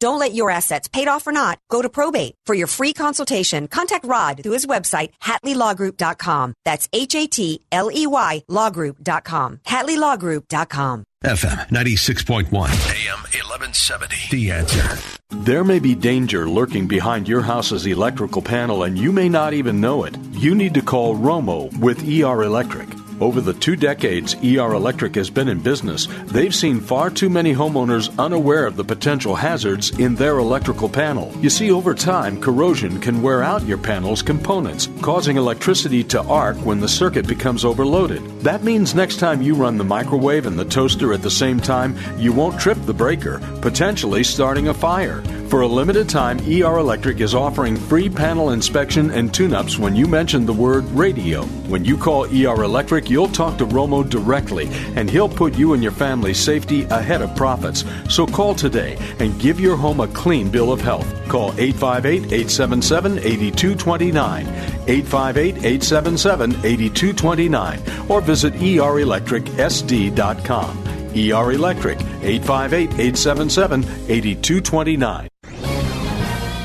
Don't 0.00 0.18
let 0.18 0.34
your 0.34 0.50
assets, 0.50 0.88
paid 0.88 1.08
off 1.08 1.26
or 1.26 1.32
not, 1.32 1.58
go 1.68 1.82
to 1.82 1.88
probate. 1.90 2.34
For 2.46 2.54
your 2.54 2.66
free 2.66 2.94
consultation, 2.94 3.68
contact 3.68 4.06
Rod 4.06 4.42
through 4.42 4.52
his 4.52 4.66
website, 4.66 5.10
HatleyLawGroup.com. 5.22 6.54
That's 6.64 6.88
H-A-T-L-E-Y 6.92 8.42
lawgroup.com. 8.48 9.60
HatleyLawGroup.com. 9.66 11.04
FM 11.22 11.68
96.1, 11.68 12.46
AM 12.46 13.20
1170. 13.20 14.16
The 14.30 14.52
answer. 14.52 14.98
There 15.28 15.64
may 15.64 15.78
be 15.78 15.94
danger 15.94 16.48
lurking 16.48 16.88
behind 16.88 17.28
your 17.28 17.42
house's 17.42 17.84
electrical 17.84 18.40
panel 18.40 18.84
and 18.84 18.98
you 18.98 19.12
may 19.12 19.28
not 19.28 19.52
even 19.52 19.82
know 19.82 20.04
it. 20.04 20.16
You 20.32 20.54
need 20.54 20.72
to 20.74 20.82
call 20.82 21.14
Romo 21.14 21.76
with 21.78 22.08
ER 22.08 22.42
Electric. 22.42 22.88
Over 23.20 23.42
the 23.42 23.52
two 23.52 23.76
decades 23.76 24.34
ER 24.36 24.72
Electric 24.72 25.14
has 25.16 25.28
been 25.28 25.48
in 25.48 25.60
business, 25.60 26.08
they've 26.24 26.54
seen 26.54 26.80
far 26.80 27.10
too 27.10 27.28
many 27.28 27.54
homeowners 27.54 28.16
unaware 28.18 28.64
of 28.64 28.76
the 28.76 28.84
potential 28.84 29.34
hazards 29.34 29.90
in 29.98 30.14
their 30.14 30.38
electrical 30.38 30.88
panel. 30.88 31.30
You 31.40 31.50
see, 31.50 31.70
over 31.70 31.94
time, 31.94 32.40
corrosion 32.40 32.98
can 32.98 33.20
wear 33.20 33.42
out 33.42 33.66
your 33.66 33.76
panel's 33.76 34.22
components, 34.22 34.88
causing 35.02 35.36
electricity 35.36 36.02
to 36.04 36.22
arc 36.22 36.56
when 36.64 36.80
the 36.80 36.88
circuit 36.88 37.28
becomes 37.28 37.62
overloaded. 37.62 38.22
That 38.40 38.64
means 38.64 38.94
next 38.94 39.18
time 39.18 39.42
you 39.42 39.54
run 39.54 39.76
the 39.76 39.84
microwave 39.84 40.46
and 40.46 40.58
the 40.58 40.64
toaster 40.64 41.12
at 41.12 41.20
the 41.20 41.30
same 41.30 41.60
time, 41.60 41.98
you 42.16 42.32
won't 42.32 42.58
trip 42.58 42.78
the 42.86 42.94
breaker, 42.94 43.38
potentially 43.60 44.24
starting 44.24 44.68
a 44.68 44.74
fire. 44.74 45.22
For 45.50 45.60
a 45.62 45.66
limited 45.66 46.08
time, 46.08 46.38
ER 46.38 46.78
Electric 46.78 47.20
is 47.20 47.34
offering 47.34 47.76
free 47.76 48.08
panel 48.08 48.50
inspection 48.50 49.10
and 49.10 49.34
tune 49.34 49.52
ups 49.52 49.80
when 49.80 49.96
you 49.96 50.06
mention 50.06 50.46
the 50.46 50.52
word 50.52 50.84
radio. 50.92 51.42
When 51.66 51.84
you 51.84 51.96
call 51.96 52.26
ER 52.26 52.62
Electric, 52.62 53.10
you'll 53.10 53.26
talk 53.26 53.58
to 53.58 53.66
Romo 53.66 54.08
directly, 54.08 54.68
and 54.94 55.10
he'll 55.10 55.28
put 55.28 55.58
you 55.58 55.72
and 55.72 55.82
your 55.82 55.90
family's 55.90 56.38
safety 56.38 56.84
ahead 56.84 57.20
of 57.20 57.34
profits. 57.34 57.84
So 58.08 58.28
call 58.28 58.54
today 58.54 58.96
and 59.18 59.40
give 59.40 59.58
your 59.58 59.76
home 59.76 59.98
a 59.98 60.06
clean 60.06 60.50
bill 60.50 60.72
of 60.72 60.80
health. 60.80 61.12
Call 61.26 61.50
858 61.58 62.32
877 62.32 63.18
8229. 63.18 64.46
858 64.46 65.56
877 65.56 66.52
8229 66.64 67.82
or 68.08 68.20
visit 68.20 68.54
erelectricsd.com. 68.54 70.78
ER 71.10 71.50
Electric, 71.50 71.98
858 72.22 72.92
877 72.92 73.82
8229. 74.08 75.29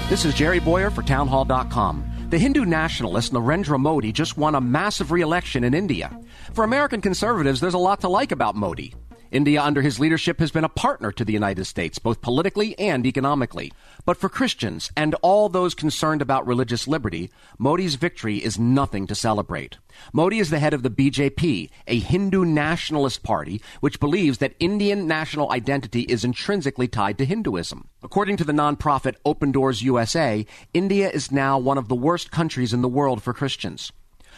This 0.07 0.23
is 0.23 0.35
Jerry 0.35 0.59
Bowyer 0.59 0.91
for 0.91 1.01
Townhall.com. 1.01 2.27
The 2.29 2.37
Hindu 2.37 2.65
nationalist 2.65 3.33
Narendra 3.33 3.79
Modi 3.79 4.11
just 4.11 4.37
won 4.37 4.53
a 4.53 4.61
massive 4.61 5.11
re 5.11 5.21
election 5.21 5.63
in 5.63 5.73
India. 5.73 6.15
For 6.53 6.63
American 6.63 7.01
conservatives, 7.01 7.59
there's 7.59 7.73
a 7.73 7.79
lot 7.79 8.01
to 8.01 8.07
like 8.07 8.31
about 8.31 8.55
Modi. 8.55 8.93
India, 9.35 9.61
under 9.61 9.81
his 9.81 9.99
leadership, 9.99 10.39
has 10.39 10.49
been 10.49 10.63
a 10.63 10.69
partner 10.69 11.11
to 11.11 11.25
the 11.25 11.33
United 11.33 11.65
States, 11.65 11.99
both 11.99 12.21
politically 12.21 12.79
and 12.79 13.05
economically. 13.05 13.73
But 14.05 14.15
for 14.15 14.29
Christians 14.29 14.93
and 14.95 15.13
all 15.15 15.49
those 15.49 15.75
concerned 15.75 16.21
about 16.21 16.47
religious 16.47 16.87
liberty, 16.87 17.29
Modi's 17.59 17.95
victory 17.95 18.37
is 18.37 18.57
nothing 18.57 19.07
to 19.07 19.13
celebrate. 19.13 19.77
Modi 20.13 20.39
is 20.39 20.51
the 20.51 20.59
head 20.59 20.73
of 20.73 20.83
the 20.83 20.89
BJP, 20.89 21.69
a 21.85 21.99
Hindu 21.99 22.45
nationalist 22.45 23.23
party 23.23 23.61
which 23.81 23.99
believes 23.99 24.37
that 24.37 24.55
Indian 24.57 25.05
national 25.05 25.51
identity 25.51 26.03
is 26.03 26.23
intrinsically 26.23 26.87
tied 26.87 27.17
to 27.17 27.25
Hinduism. 27.25 27.89
According 28.01 28.37
to 28.37 28.45
the 28.45 28.53
nonprofit 28.53 29.15
Open 29.25 29.51
Doors 29.51 29.81
USA, 29.81 30.45
India 30.73 31.09
is 31.09 31.29
now 31.29 31.59
one 31.59 31.77
of 31.77 31.89
the 31.89 31.95
worst 31.95 32.31
countries 32.31 32.73
in 32.73 32.81
the 32.81 32.87
world 32.87 33.21
for 33.21 33.33
Christians. 33.33 33.91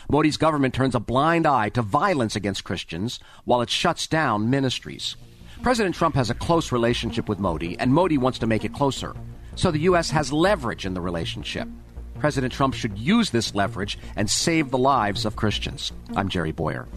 Modi's 0.10 0.38
government 0.38 0.74
turns 0.74 0.96
a 0.96 1.02
blind 1.02 1.46
eye 1.46 1.68
to 1.70 1.82
violence 1.82 2.38
against 2.38 2.64
Christians 2.64 3.20
while 3.44 3.62
it 3.62 3.70
shuts 3.70 4.08
down 4.08 4.50
ministries. 4.50 5.18
President 5.62 5.96
Trump 5.96 6.16
has 6.16 6.30
a 6.30 6.36
close 6.36 6.72
relationship 6.72 7.28
with 7.28 7.40
Modi, 7.40 7.78
and 7.78 7.94
Modi 7.94 8.18
wants 8.18 8.40
to 8.40 8.48
make 8.48 8.64
it 8.64 8.74
closer. 8.74 9.14
So 9.56 9.70
the 9.70 9.80
U.S. 9.80 10.10
has 10.12 10.32
leverage 10.32 10.86
in 10.86 10.94
the 10.94 11.02
relationship. 11.02 11.68
President 12.20 12.54
Trump 12.54 12.74
should 12.74 12.98
use 12.98 13.32
this 13.32 13.54
leverage 13.54 14.00
and 14.16 14.30
save 14.30 14.72
the 14.72 14.78
lives 14.78 15.26
of 15.26 15.36
Christians. 15.36 15.92
I'm 16.16 16.30
Jerry 16.30 16.54
Bowyer. 16.54 16.88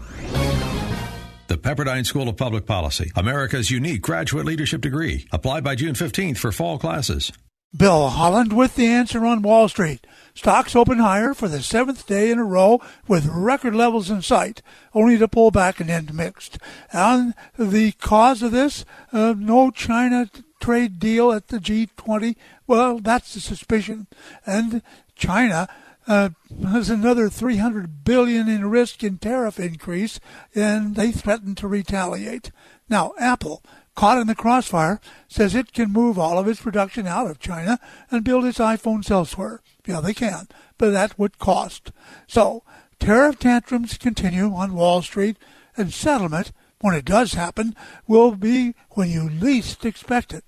The 1.47 1.57
Pepperdine 1.57 2.05
School 2.05 2.29
of 2.29 2.37
Public 2.37 2.65
Policy, 2.65 3.11
America's 3.17 3.69
unique 3.69 4.01
graduate 4.01 4.45
leadership 4.45 4.79
degree. 4.79 5.27
Apply 5.33 5.59
by 5.59 5.75
June 5.75 5.95
15th 5.95 6.37
for 6.37 6.53
fall 6.53 6.77
classes. 6.77 7.33
Bill 7.75 8.09
Holland 8.09 8.53
with 8.53 8.75
the 8.75 8.87
answer 8.87 9.25
on 9.25 9.41
Wall 9.41 9.69
Street. 9.69 10.05
Stocks 10.33 10.75
open 10.75 10.99
higher 10.99 11.33
for 11.33 11.47
the 11.47 11.61
seventh 11.61 12.05
day 12.05 12.31
in 12.31 12.39
a 12.39 12.43
row 12.43 12.81
with 13.07 13.25
record 13.27 13.75
levels 13.75 14.09
in 14.09 14.21
sight, 14.21 14.61
only 14.93 15.17
to 15.17 15.27
pull 15.27 15.51
back 15.51 15.79
and 15.79 15.89
end 15.89 16.13
mixed. 16.13 16.57
And 16.91 17.33
the 17.57 17.93
cause 17.93 18.41
of 18.41 18.51
this, 18.51 18.85
uh, 19.13 19.35
no 19.37 19.71
China 19.71 20.29
trade 20.59 20.99
deal 20.99 21.31
at 21.31 21.47
the 21.47 21.59
G20. 21.59 22.35
Well, 22.67 22.99
that's 22.99 23.33
the 23.33 23.39
suspicion. 23.39 24.07
And 24.45 24.81
China 25.15 25.67
uh, 26.07 26.29
has 26.63 26.89
another 26.89 27.29
300 27.29 28.03
billion 28.03 28.47
in 28.49 28.69
risk 28.69 29.03
in 29.03 29.17
tariff 29.17 29.59
increase, 29.59 30.19
and 30.55 30.95
they 30.95 31.11
threaten 31.11 31.55
to 31.55 31.67
retaliate. 31.67 32.51
Now, 32.89 33.13
Apple 33.19 33.63
caught 34.01 34.17
in 34.17 34.25
the 34.25 34.33
crossfire, 34.33 34.99
says 35.27 35.53
it 35.53 35.73
can 35.73 35.91
move 35.91 36.17
all 36.17 36.39
of 36.39 36.47
its 36.47 36.59
production 36.59 37.05
out 37.05 37.29
of 37.29 37.37
China 37.37 37.79
and 38.09 38.23
build 38.23 38.43
its 38.43 38.57
iPhones 38.57 39.11
elsewhere. 39.11 39.61
Yeah, 39.85 40.01
they 40.01 40.15
can, 40.15 40.47
but 40.79 40.89
that 40.89 41.19
would 41.19 41.37
cost. 41.37 41.91
So, 42.25 42.63
tariff 42.97 43.37
tantrums 43.37 43.99
continue 43.99 44.55
on 44.55 44.73
Wall 44.73 45.03
Street, 45.03 45.37
and 45.77 45.93
settlement, 45.93 46.51
when 46.79 46.95
it 46.95 47.05
does 47.05 47.33
happen, 47.33 47.75
will 48.07 48.31
be 48.31 48.73
when 48.93 49.11
you 49.11 49.29
least 49.29 49.85
expect 49.85 50.33
it. 50.33 50.45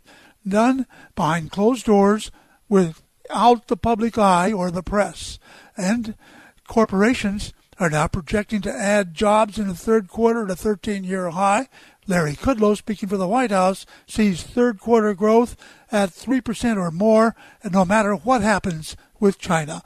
Done 0.47 0.87
behind 1.15 1.51
closed 1.51 1.85
doors 1.85 2.31
without 2.67 3.67
the 3.67 3.77
public 3.77 4.17
eye 4.17 4.51
or 4.51 4.71
the 4.71 4.81
press. 4.81 5.37
And 5.77 6.15
corporations 6.67 7.53
are 7.79 7.89
now 7.89 8.07
projecting 8.07 8.61
to 8.61 8.73
add 8.73 9.13
jobs 9.13 9.59
in 9.59 9.67
the 9.67 9.75
third 9.75 10.07
quarter 10.07 10.45
at 10.45 10.51
a 10.51 10.55
13 10.55 11.03
year 11.03 11.29
high 11.29 11.67
Larry 12.07 12.33
Kudlow, 12.33 12.75
speaking 12.75 13.09
for 13.09 13.17
the 13.17 13.27
White 13.27 13.51
House, 13.51 13.85
sees 14.07 14.43
third 14.43 14.79
quarter 14.79 15.13
growth 15.13 15.55
at 15.91 16.09
3% 16.09 16.77
or 16.77 16.91
more, 16.91 17.35
and 17.61 17.73
no 17.73 17.85
matter 17.85 18.13
what 18.15 18.41
happens 18.41 18.95
with 19.19 19.39
China. 19.39 19.81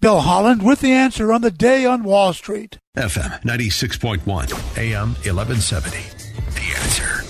Bill 0.00 0.20
Holland 0.22 0.64
with 0.64 0.80
the 0.80 0.92
answer 0.92 1.32
on 1.32 1.42
the 1.42 1.50
day 1.50 1.86
on 1.86 2.02
Wall 2.02 2.32
Street. 2.32 2.78
FM 2.96 3.40
96.1, 3.42 4.18
AM 4.76 5.14
1170. 5.14 5.98
The 6.54 6.80
answer. 6.80 7.22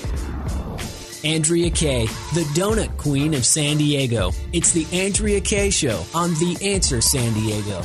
Andrea 1.25 1.71
Kaye, 1.71 2.07
the 2.35 2.49
donut 2.55 2.97
queen 2.97 3.35
of 3.35 3.45
San 3.45 3.77
Diego. 3.77 4.33
It's 4.53 4.73
the 4.73 4.87
Andrea 4.93 5.41
Kaye 5.41 5.71
Show 5.71 6.05
on 6.15 6.31
The 6.35 6.59
Answer 6.63 7.01
San 7.01 7.33
Diego. 7.35 7.83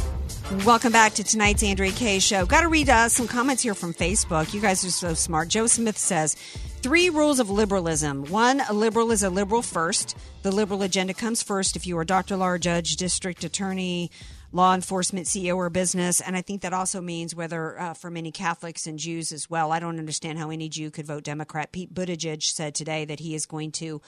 Welcome 0.49 0.93
back 0.93 1.13
to 1.15 1.25
tonight's 1.25 1.61
Andrea 1.61 1.91
Kaye 1.91 2.19
Show. 2.19 2.45
Got 2.45 2.61
to 2.61 2.69
read 2.69 2.89
uh, 2.89 3.09
some 3.09 3.27
comments 3.27 3.63
here 3.63 3.73
from 3.73 3.93
Facebook. 3.93 4.53
You 4.53 4.61
guys 4.61 4.85
are 4.85 4.91
so 4.91 5.13
smart. 5.13 5.49
Joe 5.49 5.67
Smith 5.67 5.97
says, 5.97 6.35
Three 6.81 7.09
rules 7.09 7.41
of 7.41 7.49
liberalism. 7.49 8.23
One, 8.27 8.61
a 8.61 8.71
liberal 8.71 9.11
is 9.11 9.23
a 9.23 9.29
liberal 9.29 9.61
first. 9.61 10.15
The 10.43 10.51
liberal 10.51 10.83
agenda 10.83 11.13
comes 11.13 11.43
first 11.43 11.75
if 11.75 11.85
you 11.85 11.97
are 11.97 12.05
doctor, 12.05 12.37
law, 12.37 12.57
judge, 12.57 12.95
district 12.95 13.43
attorney, 13.43 14.09
law 14.53 14.73
enforcement, 14.73 15.27
CEO, 15.27 15.57
or 15.57 15.69
business. 15.69 16.21
And 16.21 16.37
I 16.37 16.41
think 16.41 16.61
that 16.61 16.71
also 16.71 17.01
means 17.01 17.35
whether 17.35 17.77
uh, 17.77 17.93
for 17.93 18.09
many 18.09 18.31
Catholics 18.31 18.87
and 18.87 18.97
Jews 18.97 19.33
as 19.33 19.49
well. 19.49 19.73
I 19.73 19.79
don't 19.79 19.99
understand 19.99 20.39
how 20.39 20.49
any 20.49 20.69
Jew 20.69 20.91
could 20.91 21.05
vote 21.05 21.25
Democrat. 21.25 21.73
Pete 21.73 21.93
Buttigieg 21.93 22.41
said 22.41 22.73
today 22.73 23.03
that 23.03 23.19
he 23.19 23.35
is 23.35 23.45
going 23.45 23.73
to, 23.73 24.01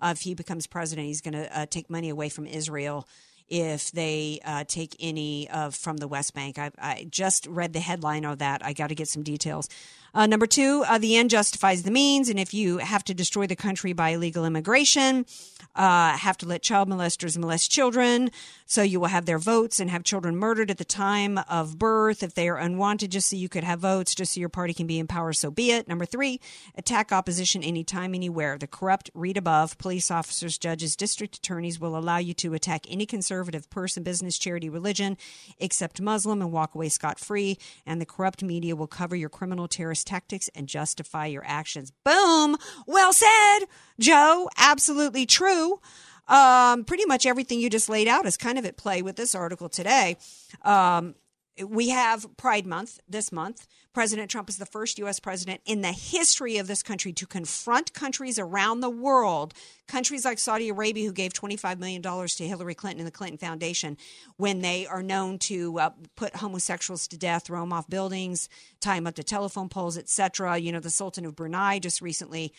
uh, 0.00 0.12
if 0.16 0.22
he 0.22 0.34
becomes 0.34 0.66
president, 0.66 1.06
he's 1.06 1.20
going 1.20 1.34
to 1.34 1.56
uh, 1.56 1.66
take 1.66 1.88
money 1.88 2.08
away 2.08 2.30
from 2.30 2.48
Israel 2.48 3.06
if 3.48 3.92
they 3.92 4.40
uh, 4.44 4.64
take 4.66 4.96
any 5.00 5.48
of 5.50 5.74
from 5.74 5.98
the 5.98 6.08
West 6.08 6.34
Bank. 6.34 6.58
I, 6.58 6.70
I, 6.78 7.06
just 7.10 7.46
read 7.46 7.72
the 7.72 7.80
headline 7.80 8.24
of 8.24 8.38
that. 8.38 8.64
I 8.64 8.72
got 8.72 8.88
to 8.88 8.94
get 8.94 9.08
some 9.08 9.22
details. 9.22 9.68
Uh, 10.14 10.26
number 10.26 10.46
two, 10.46 10.84
uh, 10.86 10.96
the 10.96 11.16
end 11.16 11.28
justifies 11.28 11.82
the 11.82 11.90
means, 11.90 12.28
and 12.28 12.38
if 12.38 12.54
you 12.54 12.78
have 12.78 13.02
to 13.02 13.12
destroy 13.12 13.48
the 13.48 13.56
country 13.56 13.92
by 13.92 14.10
illegal 14.10 14.44
immigration, 14.44 15.26
uh, 15.74 16.16
have 16.16 16.38
to 16.38 16.46
let 16.46 16.62
child 16.62 16.88
molesters 16.88 17.36
molest 17.36 17.68
children, 17.68 18.30
so 18.64 18.80
you 18.80 19.00
will 19.00 19.08
have 19.08 19.26
their 19.26 19.40
votes 19.40 19.80
and 19.80 19.90
have 19.90 20.04
children 20.04 20.36
murdered 20.36 20.70
at 20.70 20.78
the 20.78 20.84
time 20.84 21.38
of 21.48 21.80
birth 21.80 22.22
if 22.22 22.32
they 22.34 22.48
are 22.48 22.58
unwanted, 22.58 23.10
just 23.10 23.28
so 23.28 23.34
you 23.34 23.48
could 23.48 23.64
have 23.64 23.80
votes, 23.80 24.14
just 24.14 24.34
so 24.34 24.40
your 24.40 24.48
party 24.48 24.72
can 24.72 24.86
be 24.86 25.00
in 25.00 25.08
power, 25.08 25.32
so 25.32 25.50
be 25.50 25.72
it. 25.72 25.88
Number 25.88 26.06
three, 26.06 26.40
attack 26.76 27.10
opposition 27.10 27.64
anytime, 27.64 28.14
anywhere. 28.14 28.56
The 28.56 28.68
corrupt, 28.68 29.10
read 29.14 29.36
above, 29.36 29.76
police 29.78 30.12
officers, 30.12 30.58
judges, 30.58 30.94
district 30.94 31.38
attorneys 31.38 31.80
will 31.80 31.98
allow 31.98 32.18
you 32.18 32.34
to 32.34 32.54
attack 32.54 32.86
any 32.88 33.04
conservative 33.04 33.43
person, 33.70 34.02
business, 34.02 34.38
charity, 34.38 34.68
religion, 34.68 35.16
except 35.58 36.00
Muslim, 36.00 36.40
and 36.40 36.52
walk 36.52 36.74
away 36.74 36.88
scot 36.88 37.18
free. 37.18 37.58
And 37.86 38.00
the 38.00 38.06
corrupt 38.06 38.42
media 38.42 38.76
will 38.76 38.86
cover 38.86 39.16
your 39.16 39.28
criminal 39.28 39.68
terrorist 39.68 40.06
tactics 40.06 40.48
and 40.54 40.66
justify 40.66 41.26
your 41.26 41.44
actions. 41.46 41.92
Boom! 42.04 42.56
Well 42.86 43.12
said, 43.12 43.60
Joe. 43.98 44.48
Absolutely 44.56 45.26
true. 45.26 45.80
Um, 46.26 46.84
pretty 46.84 47.04
much 47.04 47.26
everything 47.26 47.60
you 47.60 47.68
just 47.68 47.88
laid 47.88 48.08
out 48.08 48.26
is 48.26 48.36
kind 48.36 48.58
of 48.58 48.64
at 48.64 48.76
play 48.76 49.02
with 49.02 49.16
this 49.16 49.34
article 49.34 49.68
today. 49.68 50.16
Um, 50.62 51.14
we 51.62 51.90
have 51.90 52.26
Pride 52.36 52.66
Month 52.66 53.00
this 53.08 53.30
month. 53.30 53.66
President 53.92 54.28
Trump 54.28 54.48
is 54.48 54.56
the 54.56 54.66
first 54.66 54.98
U.S. 54.98 55.20
president 55.20 55.60
in 55.64 55.80
the 55.80 55.92
history 55.92 56.56
of 56.56 56.66
this 56.66 56.82
country 56.82 57.12
to 57.12 57.26
confront 57.26 57.92
countries 57.92 58.40
around 58.40 58.80
the 58.80 58.90
world, 58.90 59.54
countries 59.86 60.24
like 60.24 60.40
Saudi 60.40 60.68
Arabia, 60.68 61.06
who 61.06 61.12
gave 61.12 61.32
$25 61.32 61.78
million 61.78 62.02
to 62.02 62.48
Hillary 62.48 62.74
Clinton 62.74 63.00
and 63.00 63.06
the 63.06 63.12
Clinton 63.12 63.38
Foundation, 63.38 63.96
when 64.36 64.62
they 64.62 64.84
are 64.86 65.02
known 65.02 65.38
to 65.38 65.78
uh, 65.78 65.90
put 66.16 66.34
homosexuals 66.36 67.06
to 67.06 67.16
death, 67.16 67.44
throw 67.44 67.60
them 67.60 67.72
off 67.72 67.88
buildings, 67.88 68.48
tie 68.80 68.96
them 68.96 69.06
up 69.06 69.14
to 69.14 69.22
telephone 69.22 69.68
poles, 69.68 69.96
etc. 69.96 70.58
You 70.58 70.72
know, 70.72 70.80
the 70.80 70.90
Sultan 70.90 71.24
of 71.24 71.36
Brunei 71.36 71.78
just 71.78 72.02
recently 72.02 72.52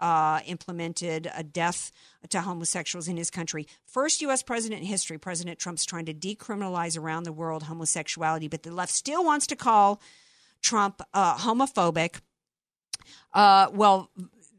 uh, 0.00 0.40
implemented 0.46 1.30
a 1.34 1.42
death 1.42 1.92
to 2.28 2.40
homosexuals 2.40 3.08
in 3.08 3.16
his 3.16 3.30
country. 3.30 3.66
First 3.84 4.20
U.S. 4.22 4.42
president 4.42 4.82
in 4.82 4.86
history, 4.86 5.18
President 5.18 5.58
Trump's 5.58 5.84
trying 5.84 6.06
to 6.06 6.14
decriminalize 6.14 6.98
around 6.98 7.24
the 7.24 7.32
world 7.32 7.64
homosexuality, 7.64 8.48
but 8.48 8.62
the 8.62 8.72
left 8.72 8.92
still 8.92 9.24
wants 9.24 9.46
to 9.48 9.56
call 9.56 10.00
Trump 10.62 11.02
uh, 11.14 11.36
homophobic. 11.36 12.20
Uh, 13.32 13.68
well, 13.72 14.10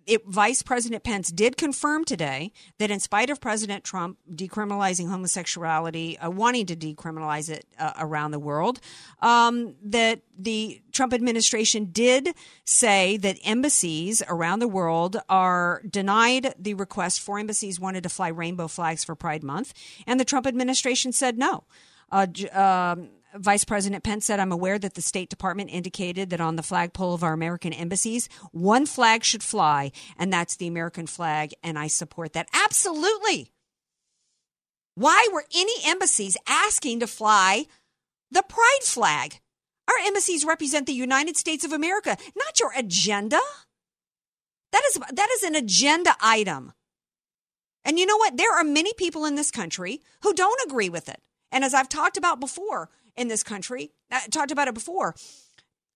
it, 0.09 0.25
Vice 0.25 0.63
President 0.63 1.03
Pence 1.03 1.31
did 1.31 1.55
confirm 1.55 2.03
today 2.03 2.51
that, 2.79 2.89
in 2.89 2.99
spite 2.99 3.29
of 3.29 3.39
President 3.39 3.83
Trump 3.83 4.17
decriminalizing 4.33 5.09
homosexuality, 5.09 6.17
uh, 6.17 6.29
wanting 6.29 6.65
to 6.65 6.75
decriminalize 6.75 7.49
it 7.49 7.65
uh, 7.77 7.93
around 7.99 8.31
the 8.31 8.39
world, 8.39 8.79
um, 9.21 9.75
that 9.83 10.21
the 10.37 10.81
Trump 10.91 11.13
administration 11.13 11.85
did 11.91 12.29
say 12.65 13.17
that 13.17 13.37
embassies 13.45 14.23
around 14.27 14.59
the 14.59 14.67
world 14.67 15.17
are 15.29 15.81
denied 15.89 16.55
the 16.57 16.73
request 16.73 17.21
Four 17.21 17.39
embassies 17.39 17.79
wanted 17.79 18.03
to 18.03 18.09
fly 18.09 18.29
rainbow 18.29 18.67
flags 18.67 19.03
for 19.03 19.15
Pride 19.15 19.43
Month, 19.43 19.73
and 20.07 20.19
the 20.19 20.25
Trump 20.25 20.47
administration 20.47 21.11
said 21.11 21.37
no. 21.37 21.65
Uh, 22.11 22.25
um, 22.53 23.09
Vice 23.35 23.63
President 23.63 24.03
Pence 24.03 24.25
said, 24.25 24.39
I'm 24.39 24.51
aware 24.51 24.79
that 24.79 24.95
the 24.95 25.01
State 25.01 25.29
Department 25.29 25.69
indicated 25.69 26.29
that 26.31 26.41
on 26.41 26.55
the 26.55 26.63
flagpole 26.63 27.13
of 27.13 27.23
our 27.23 27.33
American 27.33 27.73
embassies, 27.73 28.27
one 28.51 28.85
flag 28.85 29.23
should 29.23 29.43
fly, 29.43 29.91
and 30.17 30.33
that's 30.33 30.55
the 30.55 30.67
American 30.67 31.05
flag, 31.05 31.53
and 31.61 31.77
I 31.77 31.87
support 31.87 32.33
that. 32.33 32.47
Absolutely. 32.53 33.51
Why 34.95 35.27
were 35.31 35.45
any 35.55 35.73
embassies 35.85 36.37
asking 36.47 37.01
to 37.01 37.07
fly 37.07 37.67
the 38.31 38.43
pride 38.43 38.83
flag. 38.83 39.39
Our 39.87 40.05
embassies 40.05 40.45
represent 40.45 40.85
the 40.85 40.93
United 40.93 41.35
States 41.37 41.65
of 41.65 41.71
America, 41.71 42.17
not 42.35 42.59
your 42.59 42.71
agenda. 42.75 43.39
That 44.71 44.83
is 44.89 44.99
that 45.11 45.29
is 45.31 45.43
an 45.43 45.55
agenda 45.55 46.15
item. 46.21 46.73
And 47.83 47.97
you 47.97 48.05
know 48.05 48.17
what? 48.17 48.37
There 48.37 48.55
are 48.55 48.63
many 48.63 48.93
people 48.93 49.25
in 49.25 49.35
this 49.35 49.49
country 49.49 50.01
who 50.21 50.33
don't 50.33 50.61
agree 50.65 50.89
with 50.89 51.09
it. 51.09 51.21
And 51.51 51.63
as 51.63 51.73
I've 51.73 51.89
talked 51.89 52.17
about 52.17 52.39
before 52.39 52.89
in 53.19 53.27
this 53.27 53.43
country, 53.43 53.91
I 54.11 54.27
talked 54.27 54.51
about 54.51 54.67
it 54.67 54.73
before. 54.73 55.15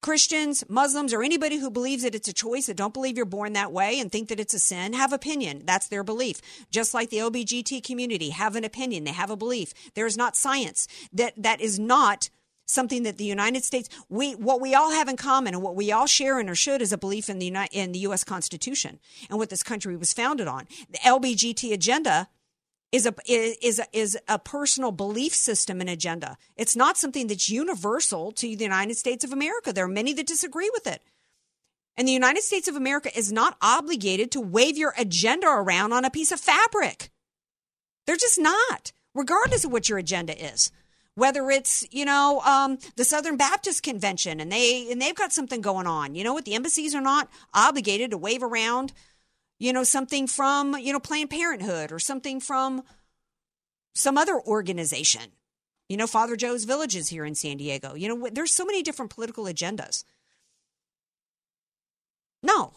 Christians, 0.01 0.65
Muslims, 0.67 1.13
or 1.13 1.23
anybody 1.23 1.57
who 1.57 1.71
believes 1.71 2.03
that 2.03 2.13
it's 2.13 2.27
a 2.27 2.33
choice 2.33 2.65
that 2.65 2.75
don't 2.75 2.93
believe 2.93 3.15
you're 3.15 3.25
born 3.25 3.53
that 3.53 3.71
way 3.71 3.99
and 3.99 4.11
think 4.11 4.27
that 4.27 4.39
it's 4.39 4.53
a 4.53 4.59
sin 4.59 4.91
have 4.91 5.13
opinion. 5.13 5.61
That's 5.65 5.87
their 5.87 6.03
belief. 6.03 6.41
Just 6.69 6.93
like 6.93 7.09
the 7.09 7.17
LBGT 7.17 7.81
community 7.83 8.31
have 8.31 8.57
an 8.57 8.65
opinion. 8.65 9.05
They 9.05 9.13
have 9.13 9.29
a 9.29 9.37
belief. 9.37 9.73
There 9.95 10.05
is 10.05 10.17
not 10.17 10.35
science 10.35 10.89
that 11.13 11.41
that 11.41 11.61
is 11.61 11.79
not 11.79 12.29
something 12.65 13.03
that 13.03 13.17
the 13.17 13.23
United 13.23 13.63
States 13.63 13.87
we 14.09 14.33
what 14.33 14.59
we 14.59 14.75
all 14.75 14.91
have 14.91 15.07
in 15.07 15.15
common 15.15 15.53
and 15.53 15.63
what 15.63 15.75
we 15.75 15.91
all 15.91 16.07
share 16.07 16.39
and 16.39 16.49
or 16.49 16.55
should 16.55 16.81
is 16.81 16.91
a 16.91 16.97
belief 16.97 17.29
in 17.29 17.39
the 17.39 17.45
United, 17.45 17.73
in 17.73 17.93
the 17.93 17.99
US 17.99 18.25
Constitution 18.25 18.99
and 19.29 19.39
what 19.39 19.49
this 19.49 19.63
country 19.63 19.95
was 19.95 20.11
founded 20.11 20.47
on. 20.47 20.67
The 20.89 20.99
LBGT 20.99 21.71
agenda 21.71 22.27
is 22.93 23.07
a 23.07 23.13
is 23.27 23.79
a, 23.79 23.85
is 23.91 24.17
a 24.29 24.37
personal 24.37 24.91
belief 24.91 25.33
system 25.33 25.81
and 25.81 25.89
agenda. 25.89 26.37
It's 26.55 26.75
not 26.75 26.95
something 26.95 27.27
that's 27.27 27.49
universal 27.49 28.31
to 28.33 28.55
the 28.55 28.63
United 28.63 28.95
States 28.95 29.25
of 29.25 29.33
America. 29.33 29.73
There 29.73 29.85
are 29.85 29.89
many 29.89 30.13
that 30.13 30.27
disagree 30.27 30.69
with 30.71 30.85
it. 30.85 31.01
And 31.97 32.07
the 32.07 32.13
United 32.13 32.43
States 32.43 32.67
of 32.67 32.75
America 32.75 33.09
is 33.17 33.31
not 33.31 33.57
obligated 33.61 34.31
to 34.31 34.41
wave 34.41 34.77
your 34.77 34.93
agenda 34.97 35.47
around 35.47 35.91
on 35.91 36.05
a 36.05 36.11
piece 36.11 36.31
of 36.31 36.39
fabric. 36.39 37.09
They're 38.05 38.15
just 38.15 38.39
not, 38.39 38.91
regardless 39.13 39.65
of 39.65 39.71
what 39.71 39.89
your 39.89 39.97
agenda 39.97 40.41
is 40.41 40.71
whether 41.15 41.51
it's 41.51 41.85
you 41.91 42.05
know 42.05 42.41
um, 42.41 42.77
the 42.95 43.03
Southern 43.03 43.37
Baptist 43.37 43.83
Convention 43.83 44.39
and 44.39 44.51
they 44.51 44.91
and 44.91 45.01
they've 45.01 45.15
got 45.15 45.31
something 45.31 45.61
going 45.61 45.87
on. 45.87 46.15
You 46.15 46.23
know 46.23 46.33
what? 46.33 46.45
The 46.45 46.55
embassies 46.55 46.95
are 46.95 47.01
not 47.01 47.29
obligated 47.53 48.11
to 48.11 48.17
wave 48.17 48.41
around, 48.41 48.93
you 49.59 49.73
know, 49.73 49.83
something 49.83 50.27
from 50.27 50.77
you 50.77 50.93
know 50.93 50.99
Planned 50.99 51.29
Parenthood 51.29 51.91
or 51.91 51.99
something 51.99 52.39
from 52.39 52.83
some 53.93 54.17
other 54.17 54.39
organization. 54.39 55.31
You 55.89 55.97
know, 55.97 56.07
Father 56.07 56.35
Joe's 56.35 56.63
Villages 56.63 57.09
here 57.09 57.25
in 57.25 57.35
San 57.35 57.57
Diego. 57.57 57.93
You 57.93 58.07
know, 58.07 58.29
there's 58.31 58.53
so 58.53 58.65
many 58.65 58.81
different 58.81 59.11
political 59.11 59.45
agendas. 59.45 60.03
No. 62.41 62.73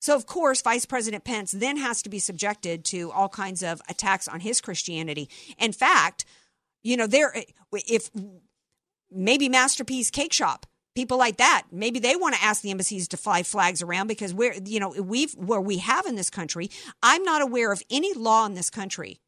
So, 0.00 0.14
of 0.14 0.26
course, 0.26 0.62
Vice 0.62 0.84
President 0.84 1.24
Pence 1.24 1.52
then 1.52 1.78
has 1.78 2.02
to 2.02 2.10
be 2.10 2.18
subjected 2.18 2.84
to 2.86 3.10
all 3.10 3.28
kinds 3.28 3.62
of 3.62 3.80
attacks 3.88 4.28
on 4.28 4.40
his 4.40 4.60
Christianity. 4.60 5.28
In 5.58 5.72
fact, 5.72 6.24
you 6.82 6.96
know, 6.96 7.06
there 7.06 7.34
if 7.72 8.10
maybe 9.10 9.48
Masterpiece 9.48 10.10
Cakeshop, 10.10 10.64
people 10.96 11.18
like 11.18 11.36
that, 11.36 11.64
maybe 11.70 12.00
they 12.00 12.16
want 12.16 12.34
to 12.34 12.42
ask 12.42 12.62
the 12.62 12.72
embassies 12.72 13.06
to 13.08 13.16
fly 13.16 13.44
flags 13.44 13.82
around 13.82 14.08
because 14.08 14.34
we're, 14.34 14.54
you 14.64 14.80
know, 14.80 14.88
we've 14.88 15.32
where 15.34 15.60
we 15.60 15.78
have 15.78 16.06
in 16.06 16.16
this 16.16 16.30
country. 16.30 16.70
I'm 17.02 17.22
not 17.22 17.42
aware 17.42 17.70
of 17.70 17.82
any 17.90 18.12
law 18.14 18.46
in 18.46 18.54
this 18.54 18.70
country 18.70 19.20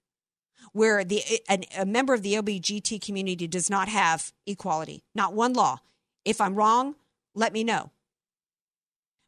where 0.72 1.04
the 1.04 1.22
a, 1.48 1.60
a 1.78 1.86
member 1.86 2.14
of 2.14 2.22
the 2.22 2.34
LBGT 2.34 3.00
community 3.00 3.46
does 3.46 3.70
not 3.70 3.88
have 3.88 4.32
equality. 4.46 5.04
Not 5.14 5.34
one 5.34 5.52
law. 5.52 5.78
If 6.24 6.40
I'm 6.40 6.56
wrong, 6.56 6.96
let 7.34 7.52
me 7.52 7.62
know. 7.62 7.92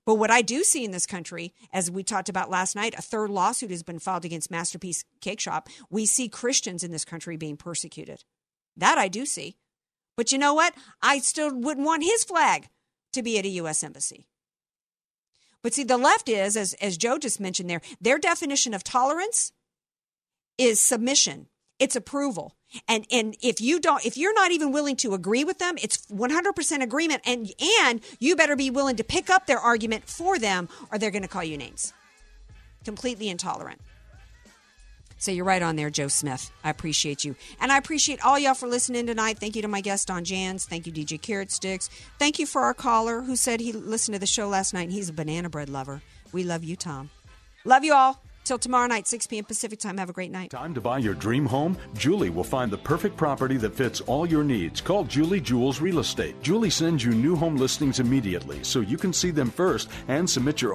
But 0.07 0.15
what 0.15 0.31
I 0.31 0.43
do 0.43 0.65
see 0.65 0.85
in 0.85 0.91
this 0.91 1.07
country, 1.07 1.53
as 1.73 1.91
we 1.91 2.03
talked 2.03 2.29
about 2.29 2.51
last 2.51 2.75
night, 2.75 2.95
a 2.99 3.03
third 3.03 3.31
lawsuit 3.31 3.71
has 3.71 3.83
been 3.83 3.99
filed 3.99 4.25
against 4.25 4.51
Masterpiece 4.51 5.05
Cakeshop. 5.21 5.69
We 5.91 6.07
see 6.07 6.29
Christians 6.29 6.83
in 6.83 6.91
this 6.91 7.05
country 7.05 7.37
being 7.37 7.57
persecuted. 7.57 8.25
That 8.77 8.99
I 8.99 9.09
do 9.09 9.27
see. 9.27 9.57
But 10.21 10.33
you 10.33 10.37
know 10.37 10.53
what? 10.53 10.75
I 11.01 11.21
still 11.21 11.51
wouldn't 11.51 11.87
want 11.87 12.05
his 12.05 12.25
flag 12.25 12.69
to 13.15 13.23
be 13.23 13.39
at 13.39 13.47
a 13.47 13.49
U.S. 13.61 13.83
embassy. 13.83 14.27
But 15.63 15.73
see, 15.73 15.83
the 15.83 15.97
left 15.97 16.29
is, 16.29 16.59
as, 16.59 16.75
as 16.75 16.99
Joe 16.99 17.17
just 17.17 17.41
mentioned 17.41 17.71
there, 17.71 17.81
their 18.03 18.19
definition 18.19 18.75
of 18.75 18.85
tolerance 18.85 19.53
is 20.59 20.79
submission, 20.79 21.47
it's 21.79 21.97
approval. 21.97 22.55
And 22.87 23.07
and 23.11 23.35
if 23.41 23.63
you 23.63 23.81
don't 23.81 24.05
if 24.05 24.19
you're 24.19 24.35
not 24.35 24.53
even 24.53 24.73
willing 24.73 24.97
to 24.97 25.15
agree 25.15 25.43
with 25.43 25.59
them, 25.59 25.77
it's 25.83 26.05
100% 26.09 26.83
agreement 26.83 27.23
and 27.25 27.51
and 27.81 28.03
you 28.19 28.37
better 28.37 28.57
be 28.57 28.69
willing 28.69 28.97
to 28.97 29.05
pick 29.05 29.31
up 29.31 29.47
their 29.47 29.59
argument 29.59 30.05
for 30.07 30.39
them 30.39 30.69
or 30.93 30.99
they're 30.99 31.11
going 31.11 31.23
to 31.23 31.29
call 31.29 31.45
you 31.45 31.57
names. 31.57 31.95
Completely 32.85 33.31
intolerant. 33.31 33.81
So 35.21 35.31
you're 35.31 35.45
right 35.45 35.63
on 35.63 35.77
there, 35.77 35.91
Joe 35.91 36.09
Smith. 36.09 36.51
I 36.65 36.71
appreciate 36.71 37.25
you. 37.25 37.37
And 37.61 37.71
I 37.71 37.77
appreciate 37.77 38.25
all 38.25 38.39
y'all 38.39 38.55
for 38.55 38.67
listening 38.67 39.07
tonight. 39.07 39.39
Thank 39.39 39.55
you 39.55 39.63
to 39.63 39.69
my 39.69 39.83
guest 39.83 40.09
Don 40.09 40.25
Jans. 40.25 40.65
Thank 40.65 40.87
you, 40.87 40.93
DJ 40.93 41.21
Carrot 41.21 41.53
Sticks. 41.53 41.91
Thank 42.19 42.39
you 42.39 42.47
for 42.47 42.63
our 42.63 42.73
caller 42.73 43.21
who 43.21 43.37
said 43.37 43.61
he 43.61 43.73
listened 43.73 44.15
to 44.15 44.19
the 44.19 44.27
show 44.27 44.49
last 44.49 44.73
night 44.73 44.85
and 44.85 44.93
he's 44.93 45.11
a 45.11 45.13
banana 45.13 45.51
bread 45.51 45.69
lover. 45.69 46.01
We 46.33 46.43
love 46.43 46.65
you, 46.65 46.75
Tom. 46.75 47.11
Love 47.67 47.85
you 47.85 47.93
all. 47.93 48.23
Till 48.45 48.59
tomorrow 48.59 48.87
night, 48.87 49.07
6 49.07 49.27
p.m. 49.27 49.45
Pacific 49.45 49.79
time. 49.79 49.99
Have 49.99 50.09
a 50.09 50.15
great 50.15 50.31
night. 50.31 50.51
Time 50.51 50.73
to 50.73 50.81
buy 50.81 50.99
your 50.99 51.15
dream 51.15 51.45
home? 51.45 51.77
Julie 51.95 52.31
will 52.31 52.43
find 52.43 52.71
the 52.71 52.79
perfect 52.79 53.17
property 53.19 53.59
that 53.59 53.75
fits 53.75 54.01
all 54.01 54.27
your 54.27 54.43
needs. 54.43 54.81
Call 54.81 55.05
Julie 55.05 55.41
Jules 55.41 55.83
Real 55.83 55.99
Estate. 55.99 56.41
Julie 56.43 56.71
sends 56.71 57.05
you 57.05 57.13
new 57.13 57.37
home 57.37 57.57
listings 57.57 58.01
immediately 58.01 58.65
so 58.65 58.81
you 58.81 58.97
can 58.97 59.13
see 59.13 59.31
them 59.31 59.51
first 59.51 59.91
and 60.09 60.29
submit 60.29 60.63
your 60.63 60.75